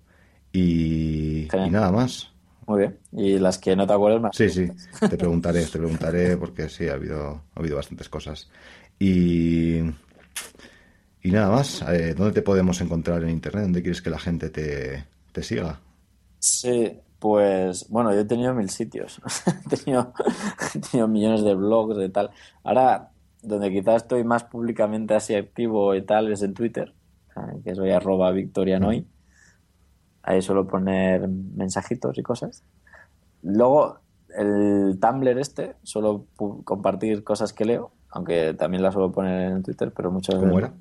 [0.52, 2.30] Y, nada más.
[2.68, 2.99] Muy bien.
[3.14, 4.36] Y las que no te acuerdas más.
[4.36, 4.68] Sí, sí.
[4.99, 8.49] Te preguntaré, te preguntaré porque sí, ha habido, ha habido bastantes cosas.
[8.99, 9.80] Y,
[11.23, 11.81] y nada más.
[11.83, 13.63] Eh, ¿Dónde te podemos encontrar en Internet?
[13.63, 15.79] ¿Dónde quieres que la gente te, te siga?
[16.39, 19.21] Sí, pues bueno, yo he tenido mil sitios.
[19.65, 20.13] he, tenido,
[20.75, 22.29] he tenido millones de blogs y tal.
[22.63, 23.09] Ahora,
[23.41, 26.93] donde quizás estoy más públicamente así activo y tal es en Twitter
[27.63, 29.07] que soy arroba victorianoy.
[30.23, 32.63] Ahí suelo poner mensajitos y cosas.
[33.41, 33.99] Luego,
[34.35, 36.25] el Tumblr este, suelo
[36.63, 40.49] compartir cosas que leo, aunque también las suelo poner en Twitter, pero muchas veces.
[40.49, 40.73] ¿Cómo era?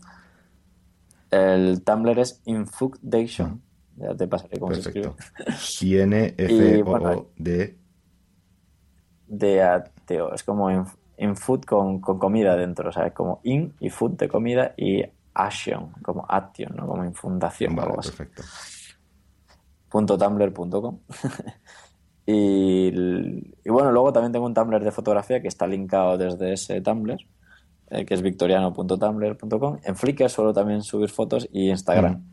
[1.32, 3.62] El Tumblr es Infudation.
[3.96, 5.12] Ya te pasaré cómo se escribe.
[5.80, 7.78] I-N-F-O-D.
[9.26, 10.34] De ateo.
[10.34, 10.70] Es como
[11.16, 13.14] infood con, con comida dentro, ¿sabes?
[13.14, 15.02] Como in y food de comida y
[15.34, 16.86] action, como action, ¿no?
[16.86, 17.74] como infundación.
[17.74, 18.42] Vale, perfecto.
[19.90, 20.98] Tumblr.com.
[22.26, 22.88] y,
[23.64, 27.18] y, bueno, luego también tengo un Tumblr de fotografía que está linkado desde ese Tumblr,
[27.92, 29.78] eh, que es victoriano.tumblr.com.
[29.84, 32.24] En Flickr suelo también subir fotos y Instagram.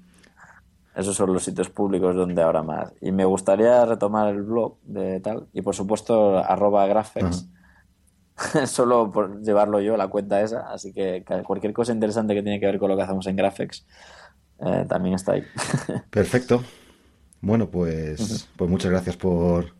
[0.95, 2.93] Esos son los sitios públicos donde ahora más.
[3.01, 5.47] Y me gustaría retomar el blog de tal.
[5.53, 7.47] Y por supuesto, arroba graphics.
[8.67, 10.71] solo por llevarlo yo, la cuenta esa.
[10.71, 13.85] Así que cualquier cosa interesante que tiene que ver con lo que hacemos en Graphics
[14.59, 15.43] eh, también está ahí.
[16.09, 16.63] Perfecto.
[17.41, 19.73] Bueno, pues, pues muchas gracias por,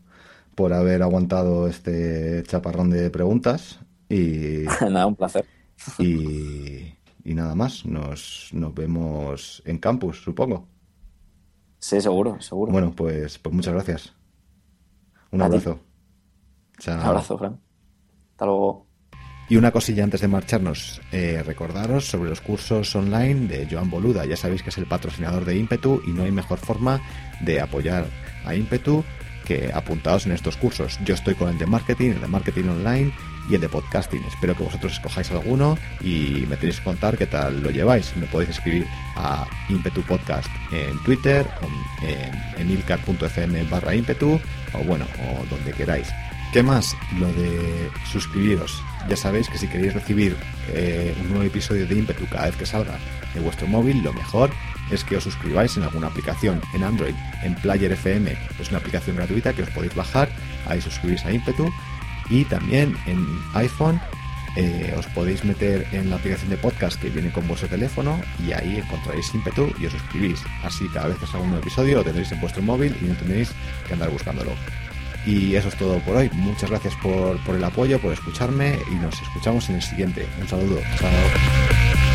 [0.54, 3.80] por haber aguantado este chaparrón de preguntas.
[4.08, 5.44] Y nada, un placer.
[5.98, 6.94] Y,
[7.24, 10.66] y nada más, nos, nos vemos en campus, supongo.
[11.78, 12.72] Sí, seguro, seguro.
[12.72, 14.12] Bueno, pues, pues muchas gracias.
[15.30, 15.80] Un abrazo.
[16.78, 17.00] Chao.
[17.00, 17.60] Un abrazo, Fran.
[18.32, 18.86] Hasta luego.
[19.48, 24.24] Y una cosilla antes de marcharnos, eh, recordaros sobre los cursos online de Joan Boluda.
[24.24, 27.00] Ya sabéis que es el patrocinador de Impetu y no hay mejor forma
[27.40, 28.06] de apoyar
[28.44, 29.02] a Impetu
[29.44, 31.00] que apuntados en estos cursos.
[31.04, 33.12] Yo estoy con el de marketing, el de marketing online
[33.50, 34.22] y el de podcasting.
[34.24, 38.16] Espero que vosotros escojáis alguno y me tenéis que contar qué tal lo lleváis.
[38.16, 38.86] Me podéis escribir
[39.16, 41.46] a Impetu Podcast en Twitter,
[42.02, 44.40] en, en ilcar.fm barra Impetu
[44.72, 46.08] o bueno, o donde queráis.
[46.52, 46.96] ¿Qué más?
[47.18, 48.82] Lo de suscribiros.
[49.08, 50.36] Ya sabéis que si queréis recibir
[50.68, 52.98] eh, un nuevo episodio de Impetu cada vez que salga
[53.34, 54.50] de vuestro móvil, lo mejor
[54.90, 59.16] es que os suscribáis en alguna aplicación en Android, en Player FM, es una aplicación
[59.16, 60.28] gratuita que os podéis bajar,
[60.66, 61.70] ahí suscribís a Impetu
[62.30, 64.00] y también en iPhone
[64.56, 68.52] eh, os podéis meter en la aplicación de podcast que viene con vuestro teléfono y
[68.52, 70.42] ahí encontraréis Impetu y os suscribís.
[70.64, 73.14] Así cada vez que salga un nuevo episodio lo tendréis en vuestro móvil y no
[73.14, 73.52] tendréis
[73.86, 74.52] que andar buscándolo.
[75.26, 76.30] Y eso es todo por hoy.
[76.32, 80.26] Muchas gracias por, por el apoyo, por escucharme y nos escuchamos en el siguiente.
[80.40, 80.80] Un saludo.
[80.98, 82.09] Chao.